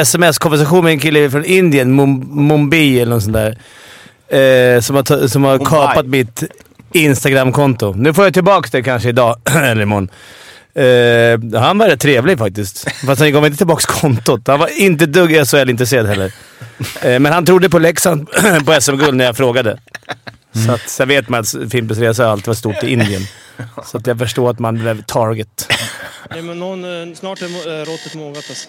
sms-konversation 0.00 0.84
med 0.84 0.92
en 0.92 0.98
kille 0.98 1.30
från 1.30 1.44
Indien, 1.44 1.94
Mumbai 2.46 3.00
eller 3.00 3.14
något 3.14 3.22
sånt 3.22 3.36
där. 3.36 3.58
Eh, 4.28 4.80
som 4.80 4.96
har, 4.96 5.28
som 5.28 5.44
har 5.44 5.58
kapat 5.58 6.06
mitt 6.06 6.42
Instagram-konto. 6.92 7.94
Nu 7.96 8.14
får 8.14 8.24
jag 8.24 8.34
tillbaka 8.34 8.68
det 8.72 8.82
kanske 8.82 9.08
idag, 9.08 9.40
eller 9.54 9.82
imorgon. 9.82 10.08
Eh, 10.74 11.60
han 11.60 11.78
var 11.78 11.88
rätt 11.88 12.00
trevlig 12.00 12.38
faktiskt. 12.38 12.90
Fast 13.06 13.20
han 13.20 13.32
gav 13.32 13.46
inte 13.46 13.58
tillbaka 13.58 13.92
kontot. 13.92 14.40
Han 14.46 14.58
var 14.58 14.80
inte 14.80 15.06
dugg 15.06 15.30
SHL-intresserad 15.46 16.06
heller. 16.06 16.32
Eh, 17.02 17.18
men 17.18 17.32
han 17.32 17.46
trodde 17.46 17.70
på 17.70 17.78
Leksand 17.78 18.28
på 18.66 18.80
SM-guld 18.80 19.14
när 19.14 19.24
jag 19.24 19.36
frågade. 19.36 19.70
Mm. 19.70 20.66
Så 20.66 20.72
att, 20.72 20.88
sen 20.88 21.08
vet 21.08 21.28
man 21.28 21.40
att 21.40 21.54
Fimpens 21.70 21.98
Resa 21.98 22.26
alltid 22.26 22.46
var 22.46 22.54
stort 22.54 22.82
i 22.82 22.92
Indien. 22.92 23.22
Så 23.84 23.98
att 23.98 24.06
jag 24.06 24.18
förstår 24.18 24.50
att 24.50 24.58
man 24.58 24.78
blev 24.78 25.02
target. 25.02 25.72
Nej, 26.30 26.42
men 26.42 26.58
någon, 26.58 26.84
eh, 26.84 27.14
snart 27.14 27.42
är 27.42 27.46
eh, 27.46 27.84
råttet 27.84 28.14
mogat 28.14 28.44
alltså. 28.48 28.68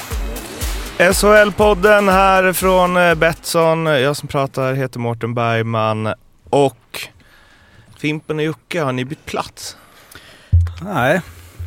SHL-podden 1.01 2.11
här 2.11 2.53
från 2.53 2.97
eh, 2.97 3.15
Betsson. 3.15 3.85
Jag 3.85 4.17
som 4.17 4.27
pratar 4.27 4.73
heter 4.73 4.99
Mårten 4.99 5.33
Bergman 5.33 6.13
och 6.49 7.09
Fimpen 7.97 8.37
och 8.37 8.43
Jocke, 8.43 8.81
har 8.81 8.91
ni 8.91 9.05
bytt 9.05 9.25
plats? 9.25 9.77
Nej, 10.81 11.21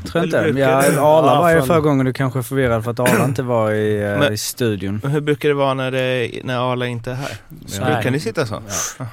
tror 0.06 0.26
jag 0.26 0.48
inte. 0.48 0.60
Ja, 0.60 0.78
Arla 0.78 1.40
var 1.40 1.50
ju 1.50 1.62
förra 1.62 1.80
gången 1.80 2.06
du 2.06 2.12
kanske 2.12 2.38
är 2.38 2.42
förvirrad 2.42 2.84
för 2.84 2.90
att 2.90 3.00
Arla 3.00 3.24
inte 3.28 3.42
var 3.42 3.72
i, 3.72 4.04
uh, 4.04 4.18
Men, 4.18 4.32
i 4.32 4.38
studion. 4.38 5.00
Hur 5.04 5.20
brukar 5.20 5.48
det 5.48 5.54
vara 5.54 5.74
när, 5.74 5.90
det, 5.90 6.30
när 6.44 6.72
Arla 6.72 6.86
inte 6.86 7.10
är 7.10 7.14
här? 7.14 7.36
Så 7.66 7.84
brukar 7.84 8.10
ni 8.10 8.20
sitta 8.20 8.46
så? 8.46 8.62
Ja. 8.98 9.06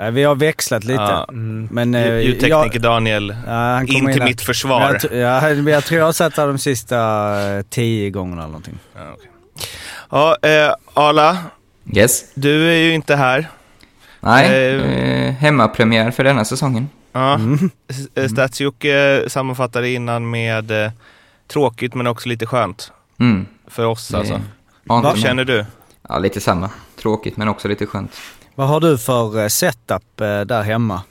Ja, 0.00 0.10
vi 0.10 0.22
har 0.22 0.34
växlat 0.34 0.84
lite. 0.84 1.02
Ja. 1.02 1.26
Mm. 1.28 1.68
Men, 1.70 1.94
uh, 1.94 2.20
Ljudtekniker 2.20 2.78
Daniel, 2.78 3.36
ja, 3.46 3.82
in 3.82 4.12
till 4.12 4.22
mitt 4.22 4.40
försvar. 4.40 4.98
Jag, 5.10 5.18
ja, 5.18 5.50
jag 5.50 5.84
tror 5.84 5.98
jag 5.98 6.06
har 6.06 6.12
sett 6.12 6.36
de 6.36 6.58
sista 6.58 6.96
uh, 7.56 7.62
tio 7.62 8.10
gångerna 8.10 8.42
eller 8.42 8.52
någonting. 8.52 8.78
Ja, 8.94 9.12
okay. 9.12 9.28
ja 10.10 10.48
eh, 10.48 10.74
Arla. 10.94 11.38
Yes. 11.94 12.24
Du 12.34 12.70
är 12.70 12.76
ju 12.76 12.94
inte 12.94 13.16
här. 13.16 13.48
Nej, 14.20 14.74
eh, 14.74 15.32
hemmapremiär 15.32 16.10
för 16.10 16.24
denna 16.24 16.44
säsongen. 16.44 16.88
Ja, 17.12 17.34
mm. 17.34 17.70
Stats-Jocke 18.14 19.28
sammanfattade 19.28 19.90
innan 19.90 20.30
med 20.30 20.84
eh, 20.84 20.90
tråkigt 21.48 21.94
men 21.94 22.06
också 22.06 22.28
lite 22.28 22.46
skönt. 22.46 22.92
Mm. 23.18 23.46
För 23.66 23.86
oss 23.86 24.14
alltså. 24.14 24.40
Vad 24.84 25.18
känner 25.18 25.44
du? 25.44 25.66
Ja, 26.08 26.18
lite 26.18 26.40
samma. 26.40 26.70
Tråkigt 27.02 27.36
men 27.36 27.48
också 27.48 27.68
lite 27.68 27.86
skönt. 27.86 28.12
Vad 28.60 28.68
har 28.68 28.80
du 28.80 28.98
för 28.98 29.42
eh, 29.42 29.48
setup 29.48 30.20
eh, 30.20 30.40
där 30.40 30.62
hemma? 30.62 31.02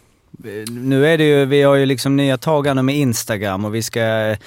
Nu 0.69 1.07
är 1.07 1.17
det 1.17 1.23
ju, 1.23 1.45
vi 1.45 1.61
har 1.61 1.75
ju 1.75 1.85
liksom 1.85 2.15
nya 2.15 2.37
tagande 2.37 2.83
med 2.83 2.95
Instagram 2.95 3.65
och 3.65 3.75
vi 3.75 3.83
ska 3.83 4.01
eh, 4.01 4.37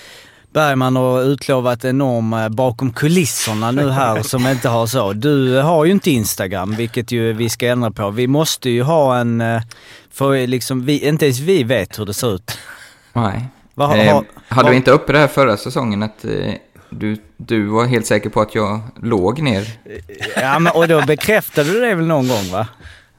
Bergman 0.53 0.97
har 0.97 1.23
utlovat 1.23 1.85
enorm 1.85 2.55
bakom 2.57 2.93
kulisserna 2.93 3.71
nu 3.71 3.91
här 3.91 4.23
som 4.23 4.47
inte 4.47 4.69
har 4.69 4.87
så. 4.87 5.13
Du 5.13 5.57
har 5.57 5.85
ju 5.85 5.91
inte 5.91 6.11
Instagram, 6.11 6.75
vilket 6.75 7.13
ju 7.13 7.33
vi 7.33 7.49
ska 7.49 7.69
ändra 7.69 7.91
på. 7.91 8.11
Vi 8.11 8.27
måste 8.27 8.71
ju 8.71 8.83
ha 8.83 9.19
en... 9.19 9.43
För 10.13 10.47
liksom 10.47 10.85
vi, 10.85 11.09
inte 11.09 11.25
ens 11.25 11.39
vi 11.39 11.65
vet 11.65 11.99
hur 11.99 12.07
det 12.07 12.15
ser 12.15 12.35
ut. 12.35 12.59
Nej. 13.13 13.49
Vad, 13.75 13.89
har, 13.89 13.97
eh, 13.97 14.21
hade 14.49 14.71
vi 14.71 14.77
inte 14.77 14.91
uppe 14.91 15.13
det 15.13 15.19
här 15.19 15.29
förra 15.29 15.57
säsongen 15.57 16.03
att 16.03 16.25
du, 16.93 17.17
du 17.37 17.67
var 17.67 17.87
helt 17.87 18.07
säker 18.07 18.31
på 18.31 18.41
att 18.41 18.55
jag 18.55 18.81
låg 19.03 19.43
ner? 19.43 19.69
Ja, 20.37 20.59
men, 20.59 20.73
och 20.73 20.89
då 20.89 21.03
bekräftade 21.07 21.73
du 21.73 21.81
det 21.81 21.95
väl 21.95 22.07
någon 22.07 22.29
gång 22.29 22.51
va? 22.53 22.67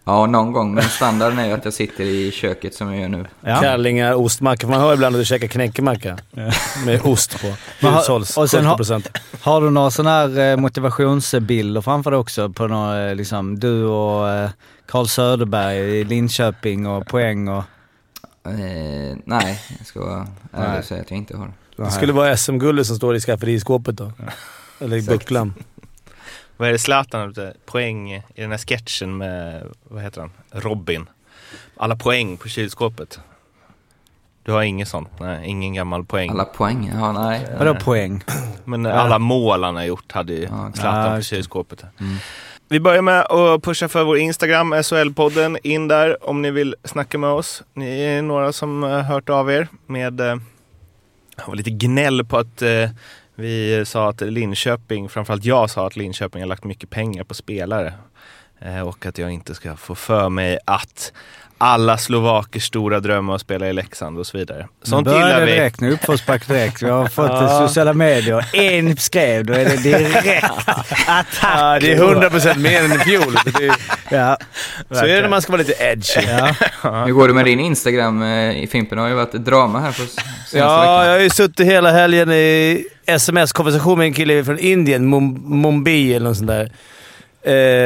Ja, 0.06 0.25
någon 0.25 0.51
gång. 0.51 0.73
Men 0.73 0.84
standarden 0.84 1.39
är 1.39 1.45
ju 1.45 1.51
att 1.53 1.66
jag 1.66 1.73
sitter 1.73 2.03
i 2.03 2.31
köket 2.31 2.73
som 2.73 2.94
jag 2.94 3.01
gör 3.01 3.09
nu. 3.09 3.25
Ja. 3.41 3.59
Kallingar, 3.61 4.13
ostmacka. 4.13 4.67
Man 4.67 4.79
hör 4.79 4.94
ibland 4.94 5.16
att 5.16 5.22
du 5.22 5.25
käkar 5.25 5.47
knäckemacka. 5.47 6.17
Ja. 6.31 6.51
Med 6.85 7.01
ost 7.03 7.41
på. 7.41 7.47
Hushålls, 7.88 8.38
och 8.38 8.50
sen 8.50 8.66
har, 8.66 9.01
har 9.44 9.61
du 9.61 9.69
några 9.69 9.91
sådana 9.91 10.09
här 10.09 10.40
eh, 10.40 10.57
motivationsbilder 10.57 11.81
framför 11.81 12.11
dig 12.11 12.19
också? 12.19 12.50
På 12.50 12.67
några, 12.67 13.09
eh, 13.09 13.16
liksom, 13.16 13.59
du 13.59 13.85
och 13.85 14.50
Carl 14.85 15.07
Söderberg 15.07 15.78
i 15.78 16.03
Linköping 16.03 16.88
och 16.88 17.07
poäng 17.07 17.47
och... 17.47 17.63
Eh, 18.45 19.17
nej, 19.25 19.61
jag 19.78 19.88
ska 19.88 20.00
vara 20.00 20.28
ärlig 20.53 20.79
och 20.79 20.85
säga 20.85 21.01
att 21.01 21.11
jag 21.11 21.17
inte 21.17 21.38
har. 21.38 21.51
Det 21.75 21.91
skulle 21.91 22.13
vara 22.13 22.38
SM-guldet 22.38 22.88
som 22.88 22.95
står 22.95 23.16
i 23.16 23.19
skafferiskåpet 23.19 23.97
då. 23.97 24.11
Ja. 24.17 24.25
Eller 24.85 24.97
i 24.97 25.01
bucklan. 25.01 25.53
Vad 26.57 26.67
är 26.67 26.72
det 26.72 26.79
Zlatan 26.79 27.35
poäng 27.66 28.13
i 28.13 28.23
den 28.35 28.51
här 28.51 28.57
sketchen 28.57 29.17
med, 29.17 29.63
vad 29.84 30.03
heter 30.03 30.22
han, 30.22 30.31
Robin? 30.51 31.09
Alla 31.78 31.95
poäng 31.95 32.38
på 32.38 32.47
kylskåpet. 32.47 33.19
Du 34.44 34.51
har 34.51 34.61
inget 34.61 34.88
sånt? 34.88 35.09
Nej, 35.19 35.47
ingen 35.47 35.73
gammal 35.73 36.06
poäng? 36.06 36.29
Alla 36.29 36.45
poäng? 36.45 36.91
Ja, 36.94 37.11
nej. 37.11 37.47
Vadå 37.59 37.75
poäng? 37.75 38.23
Men 38.63 38.85
alla 38.85 39.19
mål 39.19 39.63
han 39.63 39.75
har 39.75 39.84
gjort 39.84 40.11
hade 40.11 40.34
ju 40.34 40.44
ja, 40.44 40.72
Zlatan 40.73 41.17
på 41.17 41.22
kylskåpet. 41.22 41.84
Mm. 42.00 42.17
Vi 42.67 42.79
börjar 42.79 43.01
med 43.01 43.19
att 43.22 43.63
pusha 43.63 43.88
för 43.88 44.03
vår 44.03 44.17
Instagram, 44.17 44.73
SHL-podden. 44.73 45.57
In 45.63 45.88
där 45.88 46.29
om 46.29 46.41
ni 46.41 46.51
vill 46.51 46.75
snacka 46.84 47.17
med 47.17 47.29
oss. 47.29 47.63
Ni 47.73 48.01
är 48.01 48.22
några 48.22 48.53
som 48.53 48.84
har 48.84 49.01
hört 49.01 49.29
av 49.29 49.51
er 49.51 49.67
med 49.85 50.41
det 51.36 51.44
var 51.48 51.56
lite 51.56 51.70
gnäll 51.70 52.26
på 52.26 52.38
att 52.38 52.62
eh, 52.62 52.90
vi 53.36 53.84
sa 53.86 54.10
att 54.10 54.22
Linköping, 54.22 55.10
framförallt 55.10 55.46
jag 55.46 55.70
sa 55.70 55.88
att 55.88 55.96
Linköping 55.96 56.42
har 56.42 56.48
lagt 56.48 56.64
mycket 56.64 56.90
pengar 56.90 57.24
på 57.24 57.34
spelare. 57.34 57.94
Eh, 58.60 58.82
och 58.82 59.06
att 59.06 59.18
jag 59.18 59.32
inte 59.32 59.56
ska 59.56 59.76
få 59.76 59.96
för 59.96 60.30
mig 60.30 60.60
att 60.66 61.14
alla 61.58 61.97
slovakers 61.97 62.64
stora 62.64 63.00
drömmar 63.00 63.36
att 63.36 63.41
spela 63.41 63.68
i 63.69 63.74
Leksand 63.74 64.18
och 64.19 64.28
så 64.28 64.38
vidare. 64.38 64.68
Sånt 64.84 65.08
gillar 65.08 65.46
vi. 65.46 65.52
direkt 65.52 65.81
nu, 65.81 65.91
uppförsbacke 65.91 66.53
direkt. 66.53 66.81
Vi 66.84 66.90
har 66.90 67.08
fått 67.08 67.30
ja. 67.30 67.68
sociala 67.68 67.94
medier. 67.94 68.46
En 68.53 68.97
skrev, 68.97 69.46
då 69.46 69.53
är 69.53 69.66
det 69.66 69.84
direkt 69.84 70.44
attack. 71.08 71.28
Ja, 71.44 71.80
det 71.81 71.94
är 71.94 71.97
100% 71.97 72.58
mer 72.59 72.84
än 72.84 72.91
i 72.91 73.00
fjol. 73.00 73.36
ja. 74.12 74.38
Så 74.91 75.00
är 75.06 75.08
det 75.08 75.22
när 75.22 75.30
man 75.30 75.41
ska 75.41 75.52
vara 75.52 75.62
lite 75.62 75.84
edgy. 75.84 76.28
Ja. 76.28 76.56
Hur 77.06 77.14
går 77.14 77.28
det 77.28 77.34
med 77.34 77.46
din 77.46 77.59
Instagram? 77.59 78.22
Eh, 78.24 78.64
I 78.64 78.68
Fimpen 78.72 78.97
har 78.97 79.08
ju 79.08 79.14
varit 79.14 79.34
ett 79.35 79.46
drama 79.46 79.80
här 79.80 79.88
på 79.91 79.94
senaste 79.97 80.58
Ja, 80.58 80.80
veckan. 80.81 81.06
jag 81.06 81.12
har 81.14 81.20
ju 81.20 81.30
suttit 81.30 81.68
hela 81.68 81.91
helgen 81.91 82.31
i 82.31 82.85
sms-konversation 83.06 83.97
med 83.97 84.06
en 84.08 84.14
kille 84.14 84.44
från 84.44 84.59
Indien, 84.59 85.09
Mumbai 85.62 86.14
eller 86.14 86.28
något 86.28 86.38
sånt 86.38 86.50
där. 86.50 86.72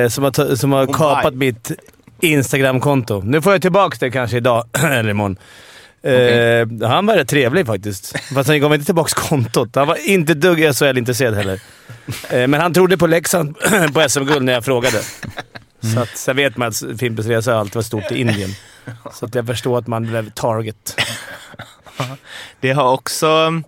Eh, 0.04 0.10
som 0.10 0.24
har, 0.24 0.56
som 0.56 0.72
har 0.72 0.86
kapat 0.94 1.34
mitt 1.34 1.72
Instagram-konto. 2.20 3.22
Nu 3.22 3.42
får 3.42 3.52
jag 3.52 3.62
tillbaka 3.62 3.98
det 4.00 4.12
kanske 4.12 4.38
idag, 4.38 4.64
eller 4.84 5.10
imorgon. 5.10 5.38
Okay. 6.02 6.62
Eh, 6.62 6.68
han 6.82 7.06
var 7.06 7.16
rätt 7.16 7.28
trevlig 7.28 7.66
faktiskt. 7.66 8.20
Fast 8.34 8.50
han 8.50 8.60
gav 8.60 8.74
inte 8.74 8.86
tillbaka 8.86 9.22
kontot. 9.22 9.76
Han 9.76 9.88
var 9.88 10.10
inte 10.10 10.34
dugg 10.34 10.76
SHL-intresserad 10.76 11.36
heller. 11.36 11.62
Eh, 12.30 12.48
men 12.48 12.62
han 12.62 12.74
trodde 12.74 12.98
på 12.98 13.08
Leksand 13.08 13.56
på 13.94 14.10
SM-guld 14.10 14.46
när 14.46 14.54
jag 14.54 14.66
frågade. 14.66 15.02
Mm. 15.84 15.96
Så 15.96 16.02
att, 16.02 16.18
sen 16.18 16.36
vet 16.36 16.58
man 16.58 16.68
att 16.68 16.84
Fimpens 17.00 17.28
Resa 17.28 17.56
alltid 17.56 17.76
var 17.76 17.82
stort 17.82 18.12
i 18.12 18.22
Indien. 18.22 18.50
Så 19.14 19.26
att 19.26 19.36
jag 19.36 19.48
förstår 19.48 19.78
att 19.78 19.88
man 19.88 20.08
blev 20.08 20.30
target. 20.30 21.02
Det 22.60 22.72
har 22.72 22.92
också 22.94 23.62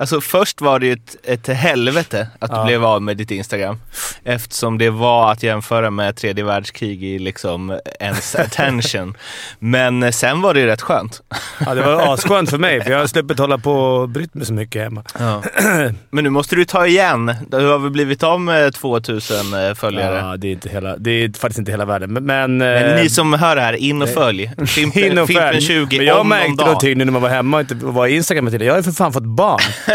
Alltså 0.00 0.20
först 0.20 0.60
var 0.60 0.78
det 0.78 0.86
ju 0.86 0.92
ett, 0.92 1.16
ett 1.24 1.48
helvete 1.48 2.28
att 2.38 2.50
ja. 2.50 2.58
du 2.58 2.64
blev 2.64 2.84
av 2.84 3.02
med 3.02 3.16
ditt 3.16 3.30
Instagram. 3.30 3.78
Eftersom 4.24 4.78
det 4.78 4.90
var 4.90 5.32
att 5.32 5.42
jämföra 5.42 5.90
med 5.90 6.16
tredje 6.16 6.44
världskrig 6.44 7.04
i 7.04 7.18
liksom 7.18 7.80
ens 8.00 8.34
attention. 8.34 9.16
Men 9.58 10.12
sen 10.12 10.42
var 10.42 10.54
det 10.54 10.60
ju 10.60 10.66
rätt 10.66 10.82
skönt. 10.82 11.22
Ja, 11.66 11.74
det 11.74 11.82
var 11.82 12.14
asskönt 12.14 12.50
för 12.50 12.58
mig 12.58 12.84
för 12.84 12.90
jag 12.90 12.98
har 12.98 13.06
sluppit 13.06 13.38
hålla 13.38 13.58
på 13.58 13.72
och 13.72 14.08
brytt 14.08 14.34
mig 14.34 14.46
så 14.46 14.52
mycket 14.52 14.82
hemma. 14.82 15.04
Ja. 15.18 15.42
Men 16.10 16.24
nu 16.24 16.30
måste 16.30 16.56
du 16.56 16.64
ta 16.64 16.86
igen. 16.86 17.34
Du 17.48 17.66
har 17.66 17.78
väl 17.78 17.90
blivit 17.90 18.22
av 18.22 18.40
med 18.40 18.74
2000 18.74 19.36
eh, 19.54 19.74
följare? 19.74 20.18
Ja, 20.18 20.36
det 20.36 20.48
är, 20.48 20.52
inte 20.52 20.68
hela, 20.68 20.96
det 20.96 21.10
är 21.10 21.38
faktiskt 21.38 21.58
inte 21.58 21.70
hela 21.70 21.84
världen. 21.84 22.12
Men, 22.12 22.24
men, 22.24 22.56
men 22.56 22.96
ni 22.96 23.08
som 23.08 23.32
hör 23.32 23.56
det 23.56 23.62
här, 23.62 23.72
in 23.72 24.02
och 24.02 24.08
följ. 24.08 24.50
Fimpen, 24.66 25.04
in 25.04 25.18
och 25.18 25.30
följ. 25.30 25.60
20 25.60 25.96
men 25.96 26.06
jag 26.06 26.26
märkte 26.26 26.64
någonting 26.64 26.98
nu 26.98 27.04
när 27.04 27.12
man 27.12 27.22
var 27.22 27.28
hemma 27.28 27.56
och 27.56 27.60
inte 27.60 27.74
var 27.74 28.06
i 28.06 28.16
Instagram 28.16 28.46
hela 28.46 28.64
Jag 28.64 28.72
har 28.72 28.78
ju 28.78 28.82
för 28.82 28.92
fan 28.92 29.12
fått 29.12 29.24
barn. 29.24 29.60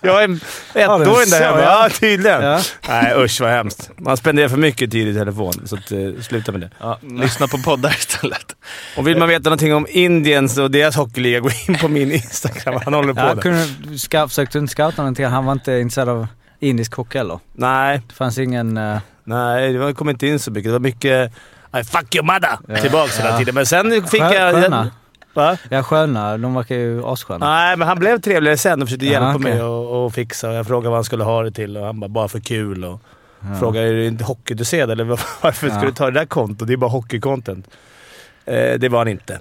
jag 0.00 0.24
är 0.24 0.28
ettåring 0.74 1.30
där 1.30 1.42
hemma. 1.42 1.60
Ja, 1.60 1.88
tydligen. 2.00 2.42
Ja. 2.42 2.60
Nej 2.88 3.14
usch 3.16 3.40
vad 3.40 3.50
hemskt. 3.50 3.90
Man 3.98 4.16
spenderar 4.16 4.48
för 4.48 4.56
mycket 4.56 4.90
tid 4.90 5.08
i 5.08 5.14
telefon, 5.14 5.52
så 5.64 5.76
att, 5.76 5.92
uh, 5.92 6.20
sluta 6.20 6.52
med 6.52 6.60
det. 6.60 6.70
Ja, 6.80 6.98
lyssna 7.02 7.48
på 7.48 7.58
poddar 7.58 7.90
istället. 7.98 8.56
Och 8.96 9.08
vill 9.08 9.18
man 9.18 9.28
veta 9.28 9.42
någonting 9.50 9.74
om 9.74 9.86
Indien 9.90 10.48
och 10.60 10.70
deras 10.70 10.96
hockeyliga, 10.96 11.40
gå 11.40 11.50
in 11.68 11.78
på 11.78 11.88
min 11.88 12.12
Instagram. 12.12 12.80
Han 12.84 12.94
håller 12.94 13.14
på 13.14 13.20
ja, 13.20 13.34
där. 13.34 13.42
Kunde, 13.42 14.28
försökte 14.28 14.58
du 14.58 14.62
inte 14.62 14.72
scouta 14.72 15.02
någonting? 15.02 15.26
Han 15.26 15.44
var 15.44 15.52
inte 15.52 15.72
intresserad 15.72 16.08
av... 16.08 16.26
indisk 16.60 16.94
hockey 16.94 17.18
eller? 17.18 17.38
Nej. 17.52 18.02
Det 18.08 18.14
fanns 18.14 18.38
ingen... 18.38 18.76
Uh... 18.76 18.98
Nej, 19.24 19.72
det 19.72 19.94
kom 19.94 20.08
inte 20.08 20.26
in 20.26 20.38
så 20.38 20.50
mycket. 20.50 20.64
Det 20.64 20.72
var 20.72 20.78
mycket 20.78 21.32
I 21.80 21.84
fuck 21.84 22.14
your 22.14 22.26
mother 22.26 22.58
ja. 22.68 22.76
tillbaks 22.76 23.18
hela 23.18 23.30
ja. 23.30 23.38
tiden. 23.38 23.54
Men 23.54 23.66
sen 23.66 24.08
fick 24.08 24.22
Skön, 24.22 24.32
jag... 24.32 24.54
Sköna. 24.54 24.90
Va? 25.34 25.58
Ja, 25.68 25.82
sköna. 25.82 26.38
De 26.38 26.54
verkar 26.54 26.74
ju 26.74 27.06
assköna. 27.06 27.46
Nej, 27.46 27.76
men 27.76 27.88
han 27.88 27.98
blev 27.98 28.20
trevligare 28.20 28.56
sen 28.56 28.82
och 28.82 28.88
försökte 28.88 29.06
hjälpa 29.06 29.34
okay. 29.34 29.52
mig 29.52 29.62
och, 29.62 30.14
fixa. 30.14 30.52
Jag 30.52 30.66
frågade 30.66 30.88
vad 30.88 30.96
han 30.96 31.04
skulle 31.04 31.24
ha 31.24 31.42
det 31.42 31.50
till 31.50 31.76
och 31.76 31.86
han 31.86 32.00
bara 32.00 32.08
“bara 32.08 32.28
för 32.28 32.40
kul”. 32.40 32.84
Och 32.84 33.00
ja. 33.40 33.58
Frågade 33.60 33.88
“är 33.88 33.92
det 33.92 34.06
inte 34.06 34.24
hockeyintresserad 34.24 34.90
eller 34.90 35.04
varför 35.42 35.68
ska 35.68 35.80
du 35.80 35.92
ta 35.92 36.04
det 36.10 36.20
där 36.20 36.26
kontot? 36.26 36.68
Det 36.68 36.74
är 36.74 36.76
bara 36.76 36.90
hockeycontent”. 36.90 37.68
Eh, 38.44 38.74
det 38.78 38.88
var 38.88 38.98
han 38.98 39.08
inte. 39.08 39.38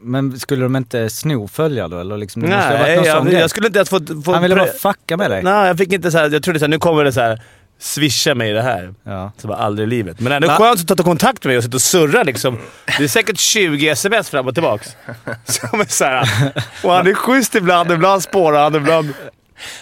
Men 0.00 0.38
skulle 0.40 0.62
de 0.62 0.76
inte 0.76 1.10
sno 1.10 1.48
följare 1.48 1.88
då? 1.88 1.98
Eller 1.98 2.16
liksom, 2.16 2.42
Nej, 2.42 2.94
jag, 3.04 3.32
jag, 3.32 3.50
skulle 3.50 3.66
inte 3.66 3.78
ens 3.78 3.90
få... 3.90 4.00
få 4.24 4.32
han 4.32 4.42
ville 4.42 4.56
bara 4.56 4.66
fucka 4.66 5.16
med 5.16 5.30
dig? 5.30 5.42
Nej, 5.42 5.66
jag 5.66 5.78
fick 5.78 5.92
inte 5.92 6.10
så 6.10 6.18
här, 6.18 6.30
Jag 6.30 6.42
trodde 6.42 6.58
såhär, 6.58 6.70
nu 6.70 6.78
kommer 6.78 7.04
det 7.04 7.12
så 7.12 7.20
här 7.20 7.42
swisha 7.78 8.34
mig 8.34 8.52
det 8.52 8.62
här. 8.62 8.94
Ja. 9.02 9.32
Så 9.36 9.48
bara 9.48 9.58
aldrig 9.58 9.88
i 9.88 9.90
livet. 9.90 10.20
Men 10.20 10.32
ändå 10.32 10.48
Va? 10.48 10.56
skönt 10.56 10.90
att 10.90 10.98
ta 10.98 11.04
kontakt 11.04 11.44
med 11.44 11.50
mig 11.50 11.58
och 11.58 11.64
sitta 11.64 11.76
och 11.76 11.82
surra 11.82 12.22
liksom. 12.22 12.58
Det 12.98 13.04
är 13.04 13.08
säkert 13.08 13.38
20 13.38 13.88
sms 13.88 14.30
fram 14.30 14.46
och 14.46 14.54
tillbaks. 14.54 14.96
Som 15.44 15.80
är 15.80 15.84
så 15.84 16.04
här, 16.04 16.52
och 16.82 16.92
han 16.92 17.06
är 17.06 17.14
schysst 17.14 17.54
ibland, 17.54 17.92
ibland 17.92 18.22
spårar 18.22 18.62
han, 18.62 18.74
ibland... 18.74 19.14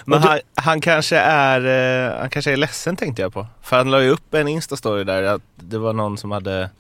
Men 0.05 0.23
han, 0.23 0.41
han, 0.55 0.81
kanske 0.81 1.17
är, 1.17 1.61
eh, 2.11 2.21
han 2.21 2.31
kanske 2.31 2.53
är 2.53 2.57
ledsen 2.57 2.97
tänkte 2.97 3.23
jag 3.23 3.33
på. 3.33 3.47
För 3.63 3.77
han 3.77 3.91
la 3.91 4.03
ju 4.03 4.11
upp 4.11 4.35
en 4.35 4.49
instastory 4.49 5.05
där 5.05 5.23
att 5.23 5.43
det 5.57 5.79
var 5.79 5.93
någon 5.93 6.19
som 6.19 6.31
hade... 6.31 6.71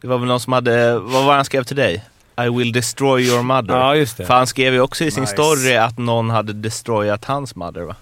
Det 0.00 0.08
var 0.08 0.18
väl 0.18 0.28
någon 0.28 0.40
som 0.40 0.52
hade... 0.52 0.98
Vad 0.98 1.24
var 1.24 1.32
det 1.32 1.36
han 1.36 1.44
skrev 1.44 1.64
till 1.64 1.76
dig? 1.76 2.04
I 2.46 2.48
will 2.48 2.72
destroy 2.72 3.22
your 3.22 3.42
mother. 3.42 3.76
Ja, 3.76 3.96
just 3.96 4.16
det. 4.16 4.26
För 4.26 4.34
han 4.34 4.46
skrev 4.46 4.74
ju 4.74 4.80
också 4.80 5.04
i 5.04 5.10
sin 5.10 5.20
nice. 5.20 5.32
story 5.32 5.76
att 5.76 5.98
någon 5.98 6.30
hade 6.30 6.52
destroyat 6.52 7.24
hans 7.24 7.56
mother 7.56 7.82
va? 7.82 7.96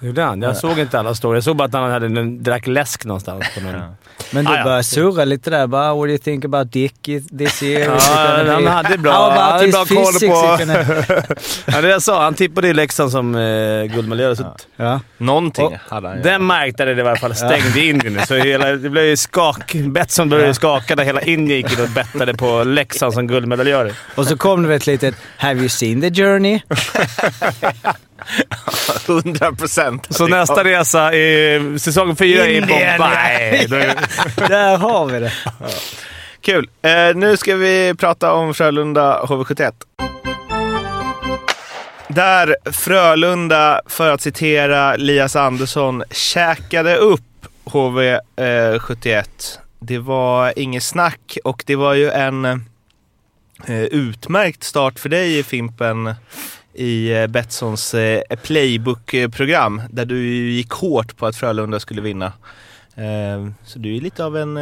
Gjorde 0.00 0.22
han? 0.22 0.42
Jag 0.42 0.56
såg 0.56 0.78
inte 0.78 0.98
alla 0.98 1.14
stories. 1.14 1.36
Jag 1.36 1.44
såg 1.44 1.56
bara 1.56 1.64
att 1.64 1.72
han 1.72 1.90
hade 1.90 2.06
en, 2.06 2.42
drack 2.42 2.66
läsk 2.66 3.04
någonstans. 3.04 3.44
På 3.54 3.60
någon. 3.60 3.74
Ja. 3.74 3.94
Men 4.30 4.44
du 4.44 4.52
ah, 4.52 4.64
började 4.64 4.84
surra 4.84 5.24
lite 5.24 5.50
där 5.50 5.66
bara. 5.66 5.94
What 5.94 6.02
do 6.02 6.08
you 6.08 6.18
think 6.18 6.44
about 6.44 6.72
Dick 6.72 7.02
this 7.38 7.62
year? 7.62 7.84
Ja, 7.84 8.52
han 8.52 8.66
hade 8.66 8.98
bra, 8.98 9.30
han 9.30 9.52
hade 9.52 9.68
bra 9.68 9.84
koll 9.84 10.14
på... 10.14 10.58
ja, 11.72 11.80
det 11.80 11.88
jag 11.88 12.02
sa. 12.02 12.22
Han 12.22 12.34
tippade 12.34 12.68
i 12.68 12.74
Leksand 12.74 13.10
som 13.10 13.34
eh, 13.34 13.84
guldmedaljör. 13.84 14.36
Ja. 14.38 14.56
ja. 14.76 15.00
Någonting 15.18 15.66
och 15.66 15.72
hade 15.88 16.08
han 16.08 16.22
Den 16.22 16.42
marknaden 16.44 16.98
i 16.98 17.00
alla 17.00 17.16
fall 17.16 17.34
stängde 17.34 17.78
ja. 17.80 17.84
Indien 17.84 18.26
så 18.26 18.34
hela, 18.34 18.72
det 18.72 18.90
blev 18.90 19.04
ju 19.04 19.16
skak. 19.16 19.74
Betsson 19.74 20.28
började 20.28 20.48
ja. 20.48 20.54
skaka 20.54 20.96
där 20.96 21.04
hela 21.04 21.20
Indien 21.20 21.58
gick 21.58 21.78
in 21.78 21.84
och 21.84 21.90
bettade 21.90 22.34
på 22.34 22.64
Leksand 22.64 23.14
som 23.14 23.26
guldmedaljörer. 23.26 23.92
Och 24.14 24.26
så 24.26 24.36
kom 24.36 24.62
det 24.62 24.74
ett 24.74 24.86
litet 24.86 25.14
“Have 25.36 25.60
you 25.60 25.68
seen 25.68 26.00
the 26.00 26.10
journey?” 26.10 26.60
100 29.08 29.52
procent. 29.52 30.06
Så 30.10 30.26
nästa 30.26 30.64
resa 30.64 31.14
i 31.14 31.78
säsong 31.78 32.16
fyra 32.16 32.46
är 32.46 32.60
Bombay. 32.60 33.66
Där 34.48 34.76
har 34.76 35.06
vi 35.06 35.20
det. 35.20 35.32
Kul. 36.40 36.68
Eh, 36.82 37.14
nu 37.14 37.36
ska 37.36 37.56
vi 37.56 37.94
prata 37.98 38.32
om 38.32 38.54
Frölunda 38.54 39.22
HV71. 39.22 39.72
Där 42.08 42.56
Frölunda, 42.72 43.80
för 43.86 44.10
att 44.10 44.20
citera 44.20 44.96
Lias 44.96 45.36
Andersson, 45.36 46.02
käkade 46.10 46.96
upp 46.96 47.22
HV71. 47.64 49.24
Det 49.78 49.98
var 49.98 50.52
inget 50.56 50.82
snack 50.82 51.38
och 51.44 51.62
det 51.66 51.76
var 51.76 51.94
ju 51.94 52.10
en 52.10 52.44
eh, 52.44 53.82
utmärkt 53.90 54.64
start 54.64 54.98
för 54.98 55.08
dig 55.08 55.38
i 55.38 55.42
Fimpen 55.42 56.14
i 56.76 57.22
eh, 57.22 57.26
Betssons 57.26 57.94
eh, 57.94 58.22
playbook-program 58.42 59.82
där 59.90 60.04
du 60.04 60.50
gick 60.50 60.70
hårt 60.70 61.16
på 61.16 61.26
att 61.26 61.36
Frölunda 61.36 61.80
skulle 61.80 62.00
vinna. 62.02 62.26
Eh, 62.94 63.50
så 63.64 63.78
du 63.78 63.96
är 63.96 64.00
lite 64.00 64.24
av 64.24 64.36
en... 64.36 64.56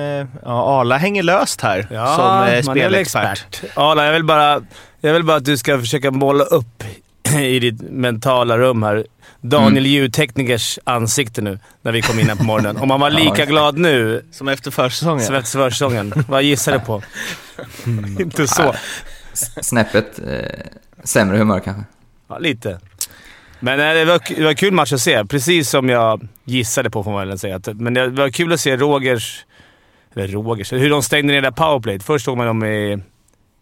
Ja, 0.44 0.80
Arla 0.80 0.96
hänger 0.96 1.22
löst 1.22 1.60
här 1.60 1.86
ja, 1.90 2.56
som 2.62 2.72
spelexpert. 2.72 3.62
Arla, 3.74 4.04
jag 4.04 4.12
vill, 4.12 4.24
bara, 4.24 4.62
jag 5.00 5.12
vill 5.12 5.24
bara 5.24 5.36
att 5.36 5.44
du 5.44 5.56
ska 5.56 5.78
försöka 5.78 6.10
måla 6.10 6.44
upp 6.44 6.84
i 7.38 7.58
ditt 7.58 7.82
mentala 7.82 8.58
rum 8.58 8.82
här 8.82 9.06
Daniel 9.40 9.86
mm. 9.86 9.92
ljudteknikers 9.92 10.78
ansikte 10.84 11.42
nu 11.42 11.58
när 11.82 11.92
vi 11.92 12.02
kom 12.02 12.20
in 12.20 12.28
här 12.28 12.36
på 12.36 12.44
morgonen. 12.44 12.76
Om 12.76 12.90
han 12.90 13.00
var 13.00 13.10
lika 13.24 13.44
glad 13.44 13.78
nu... 13.78 14.24
Som 14.32 14.48
efter 14.48 14.70
försäsongen? 14.70 15.24
Som 15.26 15.34
efter 15.34 15.58
försäsongen. 15.58 16.24
Vad 16.28 16.42
gissar 16.42 16.72
du 16.72 16.78
på? 16.78 17.02
Mm. 17.86 18.20
Inte 18.20 18.46
så. 18.48 18.74
Snäppet 19.62 20.18
eh, 20.18 20.60
sämre 21.04 21.38
humör 21.38 21.60
kanske. 21.60 21.84
Ja, 22.28 22.38
lite. 22.38 22.80
Men 23.60 23.80
eh, 23.80 23.94
det, 23.94 24.04
var, 24.04 24.20
det 24.36 24.44
var 24.44 24.54
kul 24.54 24.72
match 24.72 24.92
att 24.92 25.00
se. 25.00 25.24
Precis 25.24 25.70
som 25.70 25.88
jag 25.88 26.28
gissade 26.44 26.90
på 26.90 27.04
får 27.04 27.12
man 27.12 27.28
väl 27.28 27.38
säga. 27.38 27.60
Men 27.74 27.94
det 27.94 28.08
var 28.08 28.30
kul 28.30 28.52
att 28.52 28.60
se 28.60 28.76
Rogers... 28.76 29.46
Eller 30.14 30.28
Rogers... 30.28 30.72
Hur 30.72 30.90
de 30.90 31.02
stängde 31.02 31.32
ner 31.32 31.42
det 31.42 31.46
där 31.46 31.56
powerplayet. 31.56 32.02
Först 32.02 32.24
såg 32.24 32.36
man 32.36 32.46
dem 32.46 32.64
i 32.64 32.98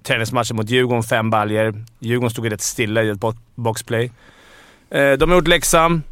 träningsmatchen 0.02 0.56
mot 0.56 0.70
Djurgården, 0.70 1.02
fem 1.02 1.30
baljer. 1.30 1.84
Djurgården 1.98 2.30
stod 2.30 2.52
rätt 2.52 2.60
stilla 2.60 3.02
i 3.02 3.08
ett 3.08 3.20
boxplay. 3.54 4.10
Eh, 4.90 5.12
de 5.12 5.30
har 5.30 5.36
gjort 5.36 5.48
läxan. 5.48 6.02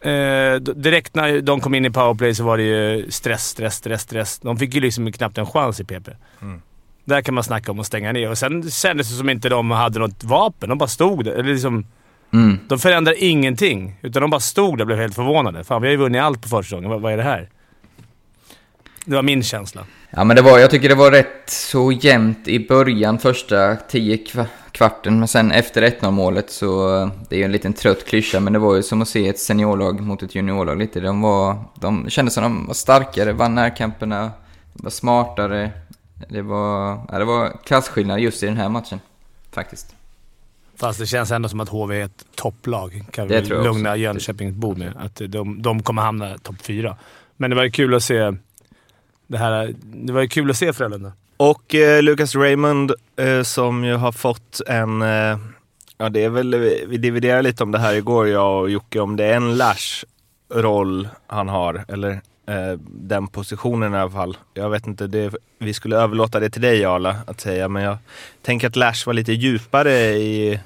Eh, 0.00 0.54
direkt 0.60 1.14
när 1.14 1.40
de 1.40 1.60
kom 1.60 1.74
in 1.74 1.84
i 1.84 1.90
powerplay 1.90 2.34
så 2.34 2.44
var 2.44 2.56
det 2.56 2.62
ju 2.62 3.10
stress, 3.10 3.48
stress, 3.48 3.74
stress, 3.74 4.02
stress. 4.02 4.38
De 4.38 4.58
fick 4.58 4.74
ju 4.74 4.80
liksom 4.80 5.12
knappt 5.12 5.38
en 5.38 5.46
chans 5.46 5.80
i 5.80 5.84
PP. 5.84 6.08
Mm. 6.42 6.62
Där 7.04 7.22
kan 7.22 7.34
man 7.34 7.44
snacka 7.44 7.72
om 7.72 7.80
att 7.80 7.86
stänga 7.86 8.12
ner. 8.12 8.30
Och 8.30 8.38
sen 8.38 8.70
kändes 8.70 9.10
det 9.10 9.16
som 9.16 9.30
inte 9.30 9.48
de 9.48 9.70
hade 9.70 9.98
något 9.98 10.24
vapen. 10.24 10.68
De 10.68 10.78
bara 10.78 10.88
stod 10.88 11.24
där. 11.24 11.32
Eller 11.32 11.52
liksom, 11.52 11.86
mm. 12.32 12.58
De 12.68 12.78
förändrade 12.78 13.24
ingenting. 13.24 13.98
Utan 14.02 14.22
de 14.22 14.30
bara 14.30 14.40
stod 14.40 14.78
där 14.78 14.82
och 14.82 14.86
blev 14.86 14.98
helt 14.98 15.14
förvånade. 15.14 15.64
Fan, 15.64 15.82
vi 15.82 15.88
har 15.88 15.92
ju 15.92 15.98
vunnit 15.98 16.22
allt 16.22 16.42
på 16.42 16.48
försäsongen. 16.48 16.90
Vad, 16.90 17.00
vad 17.00 17.12
är 17.12 17.16
det 17.16 17.22
här? 17.22 17.48
Det 19.04 19.14
var 19.14 19.22
min 19.22 19.42
känsla. 19.42 19.84
Ja, 20.10 20.24
men 20.24 20.36
det 20.36 20.42
var, 20.42 20.58
jag 20.58 20.70
tycker 20.70 20.88
det 20.88 20.94
var 20.94 21.10
rätt 21.10 21.50
så 21.50 21.92
jämnt 21.92 22.48
i 22.48 22.66
början, 22.68 23.18
första 23.18 23.76
tio 23.76 24.18
kvarten. 24.72 25.18
Men 25.18 25.28
sen 25.28 25.52
efter 25.52 25.82
1-0 25.82 26.10
målet 26.10 26.50
så, 26.50 26.88
det 27.28 27.36
är 27.36 27.38
ju 27.38 27.44
en 27.44 27.52
liten 27.52 27.72
trött 27.72 28.06
klyscha, 28.06 28.40
men 28.40 28.52
det 28.52 28.58
var 28.58 28.76
ju 28.76 28.82
som 28.82 29.02
att 29.02 29.08
se 29.08 29.28
ett 29.28 29.38
seniorlag 29.38 30.00
mot 30.00 30.22
ett 30.22 30.34
juniorlag 30.34 30.78
lite. 30.78 31.00
De, 31.00 31.20
var, 31.20 31.56
de 31.80 32.10
kändes 32.10 32.34
som 32.34 32.42
de 32.42 32.66
var 32.66 32.74
starkare, 32.74 33.32
vann 33.32 33.54
närkamperna, 33.54 34.30
var 34.72 34.90
smartare. 34.90 35.70
Det 36.28 36.42
var, 36.42 37.00
ja, 37.08 37.18
det 37.18 37.24
var 37.24 37.56
klasskillnad 37.64 38.20
just 38.20 38.42
i 38.42 38.46
den 38.46 38.56
här 38.56 38.68
matchen, 38.68 39.00
faktiskt. 39.50 39.94
Fast 40.76 40.98
det 40.98 41.06
känns 41.06 41.30
ändå 41.30 41.48
som 41.48 41.60
att 41.60 41.68
HV 41.68 42.00
är 42.00 42.04
ett 42.04 42.24
topplag. 42.34 43.04
Kan 43.10 43.28
vi 43.28 43.40
lugna 43.40 43.96
Jönköpingsbor 43.96 44.74
med. 44.74 44.92
Att 44.98 45.22
de, 45.28 45.62
de 45.62 45.82
kommer 45.82 46.02
hamna 46.02 46.38
topp 46.38 46.62
fyra. 46.62 46.96
Men 47.36 47.50
det 47.50 47.56
var 47.56 47.68
kul 47.68 47.94
att 47.94 48.02
se 48.02 48.32
det 49.26 49.38
här. 49.38 49.74
Det 49.82 50.12
var 50.12 50.26
kul 50.26 50.50
att 50.50 50.56
se 50.56 50.72
Frölunda. 50.72 51.12
Och 51.36 51.74
eh, 51.74 52.02
Lucas 52.02 52.34
Raymond 52.34 52.92
eh, 53.16 53.42
som 53.42 53.84
ju 53.84 53.94
har 53.94 54.12
fått 54.12 54.60
en... 54.66 55.02
Eh, 55.02 55.38
ja, 55.98 56.08
det 56.08 56.24
är 56.24 56.28
väl... 56.28 56.54
Vi 56.86 56.96
dividerade 56.96 57.42
lite 57.42 57.62
om 57.62 57.72
det 57.72 57.78
här 57.78 57.94
igår, 57.94 58.28
jag 58.28 58.60
och 58.60 58.70
Jocke, 58.70 59.00
om 59.00 59.16
det 59.16 59.24
är 59.24 59.36
en 59.36 59.56
Lash-roll 59.56 61.08
han 61.26 61.48
har. 61.48 61.84
Eller 61.88 62.20
eh, 62.46 62.78
den 62.86 63.26
positionen 63.26 63.94
i 63.94 63.96
alla 63.96 64.10
fall. 64.10 64.36
Jag 64.54 64.70
vet 64.70 64.86
inte, 64.86 65.06
det, 65.06 65.34
vi 65.58 65.74
skulle 65.74 65.96
överlåta 65.96 66.40
det 66.40 66.50
till 66.50 66.62
dig 66.62 66.84
Arla 66.84 67.16
att 67.26 67.40
säga, 67.40 67.68
men 67.68 67.82
jag 67.82 67.96
tänker 68.42 68.66
att 68.66 68.76
Lash 68.76 69.06
var 69.06 69.12
lite 69.12 69.32
djupare 69.32 69.92
i... 70.12 70.60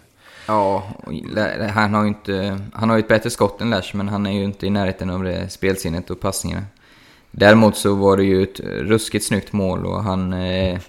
Ja, 0.47 0.83
han 1.75 1.95
har 1.95 2.03
ju 2.03 2.09
inte, 2.09 2.61
han 2.73 2.89
har 2.89 2.97
ju 2.97 3.03
ett 3.03 3.09
bättre 3.09 3.31
skott 3.31 3.61
än 3.61 3.71
Lash, 3.71 3.97
men 3.97 4.09
han 4.09 4.27
är 4.27 4.33
ju 4.33 4.45
inte 4.45 4.67
i 4.67 4.71
närheten 4.71 5.11
av 5.11 5.25
det 5.25 5.49
spelsinnet 5.49 6.11
och 6.11 6.21
passningarna. 6.21 6.67
Däremot 7.31 7.77
så 7.77 7.95
var 7.95 8.17
det 8.17 8.25
ju 8.25 8.43
ett 8.43 8.61
ruskigt 8.61 9.25
snyggt 9.25 9.53
mål 9.53 9.87
och 9.87 10.03
han... 10.03 10.33
Eh, 10.33 10.81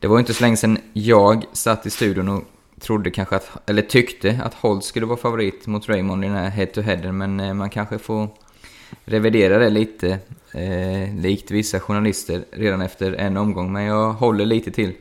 det 0.00 0.06
var 0.06 0.16
ju 0.16 0.20
inte 0.20 0.34
så 0.34 0.44
länge 0.44 0.56
sedan 0.56 0.78
jag 0.92 1.44
satt 1.52 1.86
i 1.86 1.90
studion 1.90 2.28
och 2.28 2.42
trodde 2.80 3.10
kanske 3.10 3.36
att, 3.36 3.70
eller 3.70 3.82
tyckte 3.82 4.40
att 4.44 4.54
Holt 4.54 4.84
skulle 4.84 5.06
vara 5.06 5.16
favorit 5.16 5.66
mot 5.66 5.88
Raymond 5.88 6.24
i 6.24 6.28
den 6.28 6.36
här 6.36 6.50
head-to-headen, 6.50 7.18
men 7.18 7.40
eh, 7.40 7.54
man 7.54 7.70
kanske 7.70 7.98
får 7.98 8.28
revidera 9.04 9.58
det 9.58 9.70
lite, 9.70 10.18
eh, 10.52 11.14
likt 11.14 11.50
vissa 11.50 11.80
journalister, 11.80 12.44
redan 12.50 12.80
efter 12.80 13.12
en 13.12 13.36
omgång. 13.36 13.72
Men 13.72 13.84
jag 13.84 14.12
håller 14.12 14.44
lite 14.44 14.70
till 14.70 14.92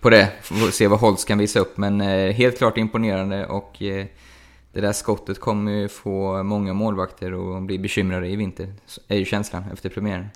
på 0.00 0.10
det, 0.10 0.32
får 0.42 0.70
se 0.70 0.86
vad 0.86 1.00
Holtz 1.00 1.24
kan 1.24 1.38
visa 1.38 1.60
upp. 1.60 1.76
Men 1.76 2.00
eh, 2.00 2.32
helt 2.32 2.58
klart 2.58 2.78
imponerande 2.78 3.46
och 3.46 3.82
eh, 3.82 4.06
det 4.72 4.80
där 4.80 4.92
skottet 4.92 5.40
kommer 5.40 5.72
ju 5.72 5.88
få 5.88 6.42
många 6.42 6.72
målvakter 6.72 7.56
att 7.56 7.62
bli 7.62 7.78
bekymrade 7.78 8.28
i 8.28 8.36
vinter, 8.36 8.72
är 9.08 9.16
ju 9.16 9.24
känslan 9.24 9.64
efter 9.72 9.88
premiären. 9.88 10.26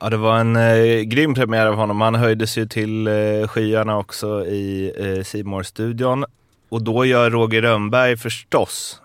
Ja, 0.00 0.10
det 0.10 0.16
var 0.16 0.38
en 0.38 0.56
eh, 0.56 1.00
grym 1.00 1.34
premiär 1.34 1.66
av 1.66 1.74
honom. 1.74 2.00
Han 2.00 2.14
höjdes 2.14 2.58
ju 2.58 2.66
till 2.66 3.06
eh, 3.06 3.48
skyarna 3.48 3.98
också 3.98 4.46
i 4.46 4.92
eh, 4.96 5.62
studion 5.62 6.24
Och 6.68 6.82
då 6.82 7.04
gör 7.04 7.30
Roger 7.30 7.62
Rönnberg 7.62 8.16
förstås 8.16 9.00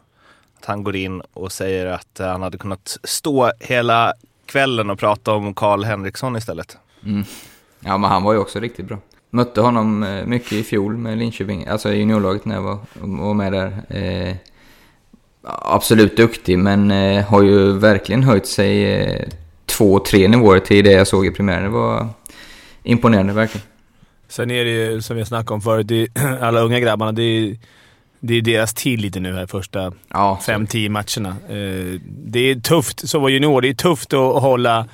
han 0.66 0.84
går 0.84 0.96
in 0.96 1.22
och 1.34 1.52
säger 1.52 1.86
att 1.86 2.18
han 2.18 2.42
hade 2.42 2.58
kunnat 2.58 2.98
stå 3.04 3.52
hela 3.60 4.14
kvällen 4.46 4.90
och 4.90 5.00
prata 5.00 5.34
om 5.34 5.54
Karl 5.54 5.84
Henriksson 5.84 6.36
istället. 6.36 6.78
Mm. 7.06 7.24
Ja, 7.80 7.98
men 7.98 8.10
han 8.10 8.24
var 8.24 8.34
ju 8.34 8.40
också 8.40 8.60
riktigt 8.60 8.86
bra. 8.86 8.98
Mötte 9.30 9.62
honom 9.62 10.04
eh, 10.04 10.26
mycket 10.26 10.52
i 10.52 10.64
fjol 10.64 10.98
med 10.98 11.18
Linköping, 11.18 11.68
alltså 11.68 11.94
i 11.94 11.98
juniorlaget 11.98 12.46
när 12.46 12.56
jag 12.56 12.62
var, 12.62 12.78
var 12.94 13.34
med 13.34 13.52
där. 13.52 13.82
Eh, 13.90 14.36
absolut 15.62 16.18
duktig, 16.18 16.60
men 16.60 16.92
eh, 16.92 17.26
har 17.26 17.42
ju 17.44 17.72
verkligen 17.72 18.24
höjt 18.24 18.48
sig 18.48 18.94
eh, 18.94 19.28
två, 19.66 20.00
tre 20.00 20.28
nivåer 20.28 20.60
till 20.60 20.86
det 20.86 20.92
jag 20.92 21.08
såg 21.08 21.26
i 21.26 21.32
premiären. 21.32 21.64
Det 21.64 21.70
var 21.70 22.08
imponerande 22.84 23.34
verkligen. 23.34 23.68
Sen 24.28 24.52
är 24.52 24.66
det 24.66 24.72
ju, 24.72 25.02
som 25.02 25.16
vi 25.16 25.26
snackade 25.26 25.54
om 25.54 25.62
förut, 25.62 26.12
alla 26.42 26.60
unga 26.60 26.80
grabbarna, 26.80 27.12
det 27.12 27.24
är, 27.24 27.58
det 28.28 28.34
är 28.34 28.42
deras 28.42 28.74
tid 28.74 29.02
lite 29.02 29.20
nu 29.20 29.34
här 29.34 29.48
första 29.48 29.94
Ja, 30.10 30.40
fem, 30.46 30.68
tio 30.68 30.90
matcherna. 30.90 31.30
Eh, 31.30 32.00
det 32.08 32.40
är 32.40 32.60
tufft, 32.60 33.10
som 33.10 33.22
var 33.22 33.30
junior, 33.30 33.62
det 33.62 33.70
är 33.70 33.74
tufft 33.74 34.14
att 34.14 34.42
hålla 34.42 34.88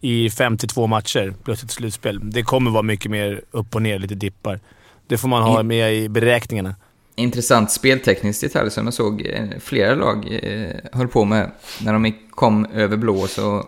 i 0.00 0.30
52 0.30 0.86
matcher 0.86 1.34
plus 1.44 1.62
ett 1.62 1.70
slutspel. 1.70 2.30
Det 2.30 2.42
kommer 2.42 2.70
vara 2.70 2.82
mycket 2.82 3.10
mer 3.10 3.40
upp 3.50 3.74
och 3.74 3.82
ner, 3.82 3.98
lite 3.98 4.14
dippar. 4.14 4.60
Det 5.06 5.18
får 5.18 5.28
man 5.28 5.42
ha 5.42 5.62
med 5.62 5.94
i 5.94 6.08
beräkningarna. 6.08 6.74
intressant 7.16 7.70
spelteknisk 7.70 8.40
detalj 8.40 8.70
som 8.70 8.84
jag 8.84 8.94
såg 8.94 9.26
eh, 9.26 9.44
flera 9.60 9.94
lag 9.94 10.38
eh, 10.42 10.76
höll 10.92 11.08
på 11.08 11.24
med. 11.24 11.50
När 11.82 11.92
de 11.92 12.14
kom 12.30 12.66
över 12.66 12.96
blå 12.96 13.26
så 13.26 13.64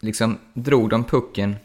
liksom 0.00 0.38
drog 0.54 0.90
de 0.90 1.04
pucken, 1.04 1.56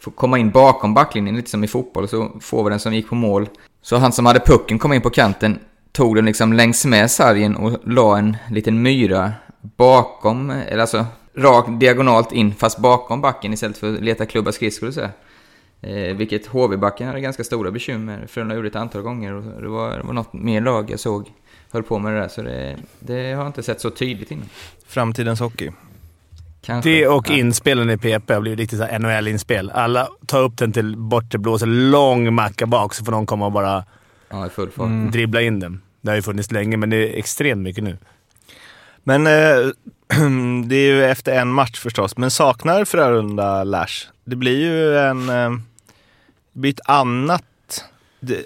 för 0.00 0.10
att 0.10 0.16
komma 0.16 0.38
in 0.38 0.50
bakom 0.50 0.94
backlinjen 0.94 1.36
lite 1.36 1.50
som 1.50 1.64
i 1.64 1.68
fotboll, 1.68 2.08
så 2.08 2.30
forwarden 2.40 2.80
som 2.80 2.94
gick 2.94 3.08
på 3.08 3.14
mål. 3.14 3.48
Så 3.82 3.96
han 3.96 4.12
som 4.12 4.26
hade 4.26 4.40
pucken 4.40 4.78
kom 4.78 4.92
in 4.92 5.00
på 5.00 5.10
kanten, 5.10 5.58
tog 5.92 6.16
den 6.16 6.24
liksom 6.24 6.52
längs 6.52 6.84
med 6.84 7.10
sargen 7.10 7.56
och 7.56 7.78
la 7.84 8.18
en 8.18 8.36
liten 8.50 8.82
myra 8.82 9.32
bakom, 9.76 10.50
eller 10.50 10.80
alltså 10.80 11.06
rakt 11.36 11.80
diagonalt 11.80 12.32
in 12.32 12.54
fast 12.54 12.78
bakom 12.78 13.20
backen 13.20 13.52
istället 13.52 13.78
för 13.78 13.94
att 13.94 14.00
leta 14.00 14.26
klubba 14.26 14.52
skridskor 14.52 14.88
och 14.88 14.94
så. 14.94 15.08
Eh, 15.82 16.16
vilket 16.16 16.46
HV-backen 16.46 17.06
hade 17.06 17.20
ganska 17.20 17.44
stora 17.44 17.70
bekymmer. 17.70 18.26
Frölunda 18.28 18.54
gjorde 18.54 18.68
det 18.68 18.72
ett 18.72 18.82
antal 18.82 19.02
gånger 19.02 19.32
och 19.34 19.62
det 19.62 19.68
var, 19.68 19.90
det 19.98 20.02
var 20.02 20.12
något 20.12 20.32
mer 20.32 20.60
lag 20.60 20.90
jag 20.90 21.00
såg 21.00 21.30
höll 21.72 21.82
på 21.82 21.98
med 21.98 22.12
det 22.14 22.20
där. 22.20 22.28
Så 22.28 22.42
det, 22.42 22.76
det 22.98 23.14
har 23.32 23.42
jag 23.42 23.46
inte 23.46 23.62
sett 23.62 23.80
så 23.80 23.90
tydligt 23.90 24.30
innan. 24.30 24.46
Framtidens 24.86 25.40
hockey. 25.40 25.70
Kanske. 26.62 26.90
Det 26.90 27.06
och 27.06 27.30
Ja. 27.30 27.34
inspelen 27.36 27.90
i 27.90 27.96
PP 27.98 28.30
har 28.34 28.40
blivit 28.40 28.58
riktigt 28.60 28.80
NHL-inspel. 29.00 29.70
Alla 29.70 30.08
tar 30.26 30.42
upp 30.42 30.56
den 30.58 30.72
till 30.72 30.96
bortre 30.96 31.38
blås, 31.38 31.62
lång 31.66 32.34
macka 32.34 32.66
bak, 32.66 32.94
så 32.94 33.04
får 33.04 33.12
någon 33.12 33.26
komma 33.26 33.46
och 33.46 33.52
bara 33.52 33.84
Ja, 34.30 34.46
i 34.46 34.50
full 34.50 34.70
fart. 34.70 35.12
dribbla 35.12 35.40
in 35.40 35.60
den. 35.60 35.82
Det 36.00 36.10
har 36.10 36.16
ju 36.16 36.22
funnits 36.22 36.50
länge, 36.52 36.76
men 36.76 36.90
det 36.90 36.96
är 36.96 37.18
extremt 37.18 37.62
mycket 37.62 37.84
nu. 37.84 37.98
Men 39.02 39.26
eh, 39.26 39.32
det 40.66 40.76
är 40.76 40.86
ju 40.94 41.04
efter 41.04 41.32
en 41.40 41.48
match 41.48 41.80
förstås. 41.80 42.16
Men 42.16 42.30
saknar 42.30 42.84
Frölunda 42.84 43.64
Lash? 43.64 44.06
Det 44.24 44.36
blir 44.36 44.58
ju 44.60 44.98
en... 44.98 45.28
Eh, 45.28 45.50
det 46.52 46.58
blir 46.60 46.70
ett 46.72 46.80
annat, 46.84 47.84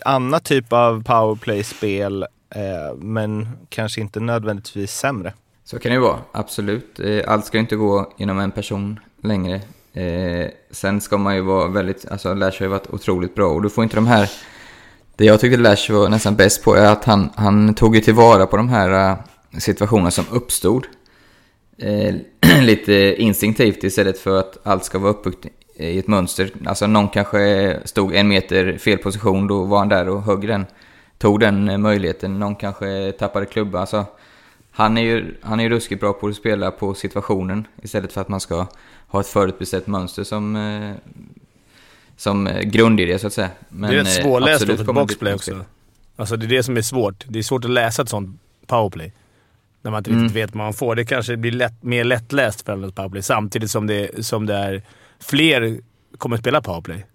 annat 0.04 0.44
typ 0.44 0.72
av 0.72 1.02
powerplay-spel, 1.04 2.22
eh, 2.54 2.96
men 2.96 3.48
kanske 3.68 4.00
inte 4.00 4.20
nödvändigtvis 4.20 4.92
sämre. 4.94 5.32
Så 5.64 5.78
kan 5.78 5.90
det 5.90 5.94
ju 5.94 6.00
vara, 6.00 6.18
absolut. 6.32 7.00
Eh, 7.00 7.20
Allt 7.26 7.46
ska 7.46 7.56
ju 7.56 7.60
inte 7.60 7.76
gå 7.76 8.12
genom 8.16 8.38
en 8.38 8.50
person 8.50 9.00
längre. 9.22 9.54
Eh, 9.92 10.48
sen 10.70 11.00
ska 11.00 11.18
man 11.18 11.34
ju 11.34 11.40
vara 11.40 11.68
väldigt, 11.68 12.10
alltså 12.10 12.34
Lash 12.34 12.58
har 12.58 12.66
ju 12.66 12.66
varit 12.66 12.90
otroligt 12.90 13.34
bra 13.34 13.48
och 13.48 13.62
du 13.62 13.70
får 13.70 13.84
inte 13.84 13.96
de 13.96 14.06
här... 14.06 14.30
Det 15.16 15.24
jag 15.24 15.40
tyckte 15.40 15.56
Lash 15.56 15.92
var 15.92 16.08
nästan 16.08 16.36
bäst 16.36 16.64
på 16.64 16.74
är 16.74 16.92
att 16.92 17.04
han, 17.04 17.30
han 17.34 17.74
tog 17.74 17.94
ju 17.94 18.00
tillvara 18.00 18.46
på 18.46 18.56
de 18.56 18.68
här 18.68 19.10
eh, 19.10 19.16
situationerna 19.58 20.10
som 20.10 20.24
uppstod. 20.30 20.86
Eh, 21.78 22.14
lite 22.62 23.22
instinktivt 23.22 23.84
istället 23.84 24.18
för 24.18 24.38
att 24.38 24.66
allt 24.66 24.84
ska 24.84 24.98
vara 24.98 25.10
uppbyggt 25.10 25.46
i 25.76 25.98
ett 25.98 26.06
mönster. 26.06 26.50
Alltså 26.66 26.86
någon 26.86 27.08
kanske 27.08 27.80
stod 27.84 28.14
en 28.14 28.28
meter 28.28 28.78
fel 28.78 28.98
position, 28.98 29.46
då 29.46 29.64
var 29.64 29.78
han 29.78 29.88
där 29.88 30.08
och 30.08 30.22
högg 30.22 30.48
den. 30.48 30.66
Tog 31.18 31.40
den 31.40 31.68
eh, 31.68 31.78
möjligheten. 31.78 32.38
Någon 32.38 32.54
kanske 32.56 33.12
tappade 33.12 33.46
klubba. 33.46 33.80
Alltså, 33.80 34.06
han 34.70 34.98
är 34.98 35.02
ju 35.02 35.34
han 35.42 35.60
är 35.60 35.64
ju 35.64 35.70
ruskigt 35.70 36.00
bra 36.00 36.12
på 36.12 36.26
att 36.26 36.36
spela 36.36 36.70
på 36.70 36.94
situationen 36.94 37.66
istället 37.82 38.12
för 38.12 38.20
att 38.20 38.28
man 38.28 38.40
ska 38.40 38.66
ha 39.08 39.20
ett 39.20 39.26
förutbestämt 39.26 39.86
mönster 39.86 40.24
som, 40.24 40.56
eh, 40.56 41.14
som 42.16 42.46
eh, 42.46 42.62
grundidé 42.62 43.18
så 43.18 43.26
att 43.26 43.32
säga. 43.32 43.50
Men, 43.68 43.90
det 43.90 43.96
är 43.96 44.04
rätt 44.04 44.18
eh, 44.18 44.22
svårläst 44.22 44.64
för 44.64 44.72
ett 44.72 44.86
det 44.86 44.92
boxplay 44.92 45.34
också. 45.34 45.64
Alltså 46.16 46.36
det 46.36 46.46
är 46.46 46.48
det 46.48 46.62
som 46.62 46.76
är 46.76 46.82
svårt. 46.82 47.24
Det 47.28 47.38
är 47.38 47.42
svårt 47.42 47.64
att 47.64 47.70
läsa 47.70 48.02
ett 48.02 48.08
sånt 48.08 48.40
powerplay. 48.66 49.12
När 49.82 49.90
man 49.90 49.98
inte 49.98 50.10
Mm. 50.10 50.22
riktigt 50.22 50.36
vet 50.36 50.50
vad 50.50 50.64
man 50.64 50.74
får. 50.74 50.94
Det 50.94 51.04
kanske 51.04 51.36
blir 51.36 51.52
lätt, 51.52 51.82
mer 51.82 52.04
lättläst 52.04 52.62
för 52.62 52.88
ett 52.88 52.94
powerplay 52.94 53.22
samtidigt 53.22 53.70
som 53.70 53.86
det, 53.86 54.26
som 54.26 54.46
det 54.46 54.54
är 54.54 54.82
fler 55.20 55.78
kommer 56.18 56.36
att 56.36 56.40
spela 56.42 56.62
powerplay. 56.62 57.06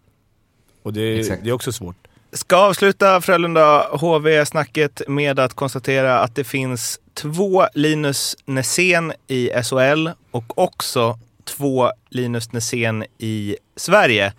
Och 0.83 0.93
det, 0.93 1.19
Exakt. 1.19 1.43
det 1.43 1.49
är 1.49 1.53
också 1.53 1.71
svårt. 1.71 1.95
Ska 2.31 2.55
avsluta 2.55 3.21
Frölunda 3.21 3.87
HV-snacket 3.97 5.01
med 5.07 5.39
att 5.39 5.53
konstatera 5.53 6.19
att 6.19 6.35
det 6.35 6.43
finns 6.43 6.99
två 7.13 7.67
Linus 7.73 8.37
Nässén 8.45 9.13
i 9.27 9.49
SHL 9.63 10.09
och 10.31 10.57
också 10.57 11.19
två 11.43 11.91
Linus 12.09 12.51
Nässén 12.51 13.05
i 13.17 13.55
Sverige. 13.75 14.33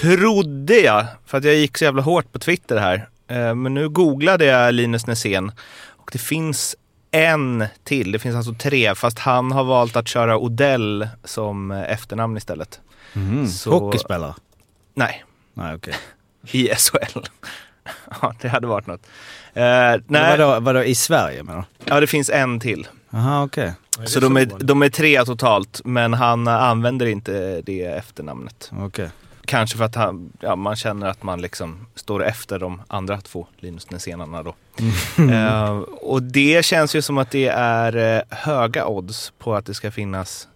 Trodde 0.00 0.74
jag, 0.80 1.06
för 1.26 1.38
att 1.38 1.44
jag 1.44 1.54
gick 1.54 1.78
så 1.78 1.84
jävla 1.84 2.02
hårt 2.02 2.32
på 2.32 2.38
Twitter 2.38 2.76
här. 2.76 3.08
Eh, 3.28 3.54
Men 3.54 3.74
nu 3.74 3.88
googlade 3.88 4.44
jag 4.44 4.74
Linus 4.74 5.06
Nässén 5.06 5.52
och 5.86 6.10
det 6.12 6.18
finns 6.18 6.76
en 7.10 7.64
till. 7.84 8.12
Det 8.12 8.18
finns 8.18 8.36
alltså 8.36 8.54
tre, 8.54 8.94
fast 8.94 9.18
han 9.18 9.52
har 9.52 9.64
valt 9.64 9.96
att 9.96 10.08
köra 10.08 10.38
Odell 10.38 11.08
som 11.24 11.70
efternamn 11.70 12.36
istället. 12.36 12.80
Så- 13.52 13.70
Hockeyspelare? 13.70 14.34
Nej, 14.94 15.24
Nej, 15.54 15.74
okej. 15.74 15.94
i 16.50 16.68
SHL. 16.68 17.18
ja, 18.22 18.34
det 18.40 18.48
hade 18.48 18.66
varit 18.66 18.86
något. 18.86 19.06
Eh, 19.54 19.62
nej, 20.06 20.38
Vadå, 20.38 20.60
vadå, 20.60 20.82
i 20.84 20.94
Sverige 20.94 21.42
menar 21.42 21.64
ja, 21.84 22.00
det 22.00 22.06
finns 22.06 22.30
en 22.30 22.60
till. 22.60 22.88
Aha, 23.10 23.44
okej. 23.44 23.72
Så 24.06 24.20
de 24.20 24.36
är, 24.36 24.46
de 24.58 24.82
är 24.82 24.88
tre 24.88 25.24
totalt, 25.24 25.80
men 25.84 26.14
han 26.14 26.48
använder 26.48 27.06
inte 27.06 27.60
det 27.60 27.84
efternamnet. 27.84 28.70
Okej. 28.78 29.08
Kanske 29.48 29.76
för 29.78 29.84
att 29.84 29.94
han, 29.94 30.32
ja, 30.40 30.56
man 30.56 30.76
känner 30.76 31.06
att 31.06 31.22
man 31.22 31.40
liksom 31.42 31.86
står 31.94 32.24
efter 32.24 32.58
de 32.58 32.82
andra 32.88 33.20
två 33.20 33.46
Linus 33.56 33.90
Näsénarna 33.90 34.42
då. 34.42 34.54
Eh, 35.32 35.70
och 36.00 36.22
det 36.22 36.64
känns 36.64 36.94
ju 36.96 37.02
som 37.02 37.18
att 37.18 37.30
det 37.30 37.46
är 37.54 38.16
eh, 38.16 38.22
höga 38.30 38.86
odds 38.86 39.32
på 39.38 39.54
att 39.54 39.66
det 39.66 39.74
ska 39.74 39.90
finnas 39.90 40.48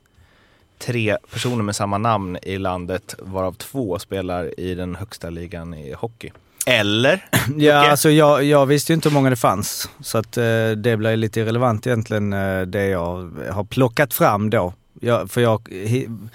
tre 0.78 1.16
personer 1.32 1.62
med 1.62 1.76
samma 1.76 1.98
namn 1.98 2.38
i 2.42 2.58
landet, 2.58 3.14
varav 3.18 3.52
två 3.52 3.98
spelar 3.98 4.60
i 4.60 4.74
den 4.74 4.94
högsta 4.96 5.30
ligan 5.30 5.74
i 5.74 5.92
hockey. 5.92 6.30
Eller? 6.66 7.24
Ja, 7.56 7.78
Okej. 7.80 7.90
alltså 7.90 8.10
jag, 8.10 8.44
jag 8.44 8.66
visste 8.66 8.92
ju 8.92 8.94
inte 8.94 9.08
hur 9.08 9.14
många 9.14 9.30
det 9.30 9.36
fanns. 9.36 9.88
Så 10.00 10.18
att 10.18 10.36
eh, 10.36 10.70
det 10.76 10.96
blir 10.96 11.16
lite 11.16 11.40
irrelevant 11.40 11.86
egentligen 11.86 12.32
eh, 12.32 12.60
det 12.62 12.86
jag 12.86 13.30
har 13.52 13.64
plockat 13.64 14.14
fram 14.14 14.50
då. 14.50 14.74
Jag, 15.00 15.30
för 15.30 15.40
jag, 15.40 15.68
hi- 15.68 16.28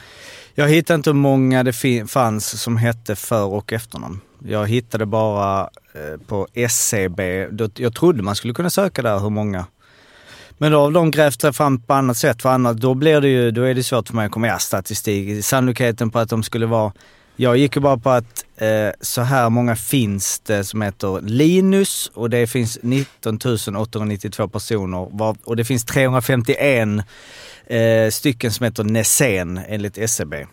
jag 0.60 0.70
hittade 0.70 0.96
inte 0.96 1.10
hur 1.10 1.16
många 1.16 1.64
det 1.64 2.08
fanns 2.08 2.62
som 2.62 2.78
hette 2.78 3.16
för 3.16 3.44
och 3.46 3.74
efternamn. 3.74 4.20
Jag 4.46 4.68
hittade 4.68 5.06
bara 5.06 5.62
eh, 5.94 6.20
på 6.28 6.48
SCB. 6.54 7.48
Jag 7.76 7.96
trodde 7.96 8.24
man 8.24 8.36
skulle 8.36 8.54
kunna 8.54 8.70
söka 8.70 9.02
där 9.02 9.20
hur 9.20 9.30
många. 9.30 9.66
Men 10.58 10.72
då 10.72 10.80
har 10.80 10.92
de 10.92 11.12
grävt 11.12 11.42
sig 11.42 11.54
fram 11.54 11.82
på 11.82 11.94
annat 11.94 12.18
sätt. 12.18 12.42
För 12.42 12.50
annat, 12.50 12.78
då, 12.78 12.94
blir 12.94 13.22
det 13.22 13.28
ju, 13.28 13.52
då 13.52 13.64
är 13.64 13.74
det 13.74 13.84
svårt 13.84 14.08
för 14.08 14.16
mig 14.16 14.26
att 14.26 14.32
komma 14.32 14.48
ihåg 14.48 14.62
statistik. 14.62 15.46
Sannolikheten 15.46 16.10
på 16.10 16.20
att 16.20 16.30
de 16.30 16.44
skulle 16.44 16.66
vara... 16.66 16.94
Jag 17.36 17.58
gick 17.58 17.76
ju 17.76 17.82
bara 17.82 17.98
på 17.98 18.10
att 18.10 18.46
eh, 18.58 18.90
så 19.02 19.22
här 19.22 19.50
många 19.50 19.76
finns 19.76 20.40
det 20.40 20.64
som 20.64 20.82
heter 20.82 21.22
Linus 21.22 22.12
och 22.14 22.30
det 22.30 22.48
finns 22.48 22.80
19 22.82 23.40
892 23.78 24.48
personer 24.48 25.08
var, 25.12 25.36
och 25.44 25.56
det 25.56 25.66
finns 25.66 25.86
351 25.86 26.90
eh, 27.70 28.10
stycken 28.10 28.52
som 28.52 28.64
heter 28.64 28.84
Nässén 28.84 29.60
enligt 29.68 29.98
SCB. 29.98 30.46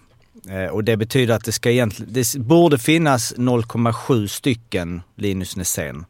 Eh, 0.51 0.67
och 0.71 0.85
det 0.85 0.97
betyder 0.97 1.35
att 1.35 1.45
det 1.45 1.53
ska 1.53 1.71
egentligen, 1.71 2.13
det 2.13 2.35
borde 2.37 2.79
finnas 2.79 3.35
0,7 3.37 4.27
stycken 4.27 5.03
Linus 5.17 5.57
Nässén. 5.57 6.05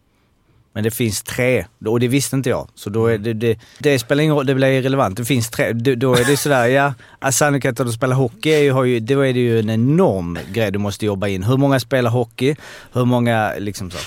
Men 0.72 0.84
det 0.84 0.90
finns 0.90 1.22
tre 1.22 1.66
och 1.86 2.00
det 2.00 2.08
visste 2.08 2.36
inte 2.36 2.50
jag. 2.50 2.68
Så 2.74 2.90
då 2.90 3.06
är 3.06 3.18
det, 3.18 3.32
det, 3.32 3.58
det 3.78 3.98
spelar 3.98 4.22
ingen 4.22 4.34
roll, 4.34 4.46
det 4.46 4.54
blir 4.54 4.68
irrelevant. 4.68 5.16
Det 5.16 5.24
finns 5.24 5.50
tre. 5.50 5.72
Då, 5.72 5.94
då 5.94 6.14
är 6.14 6.24
det 6.24 6.36
sådär, 6.36 6.66
ja, 6.66 6.94
sannolikheten 7.32 7.88
att 7.88 7.94
spela 7.94 8.14
hockey 8.14 8.50
är 8.50 8.58
ju, 8.62 8.70
har 8.72 8.84
ju, 8.84 9.00
då 9.00 9.20
är 9.20 9.32
det 9.32 9.40
ju 9.40 9.58
en 9.58 9.70
enorm 9.70 10.38
grej 10.52 10.70
du 10.72 10.78
måste 10.78 11.06
jobba 11.06 11.28
in. 11.28 11.42
Hur 11.42 11.56
många 11.56 11.80
spelar 11.80 12.10
hockey? 12.10 12.56
Hur 12.92 13.04
många 13.04 13.52
liksom 13.58 13.90
så. 13.90 13.98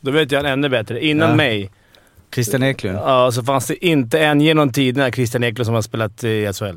Då 0.00 0.10
vet 0.10 0.32
jag 0.32 0.40
en 0.40 0.46
ännu 0.46 0.68
bättre. 0.68 1.04
Innan 1.04 1.28
Ja. 1.30 1.34
mig 1.36 1.70
Christian 2.34 2.62
Eklund? 2.62 2.98
ja, 2.98 3.32
så 3.32 3.42
fanns 3.42 3.66
det 3.66 3.86
inte 3.86 4.18
en 4.20 4.40
genom 4.40 4.72
tiderna 4.72 5.10
Christian 5.10 5.44
Eklund 5.44 5.66
som 5.66 5.74
har 5.74 5.82
spelat 5.82 6.24
i 6.24 6.52
SHL. 6.52 6.76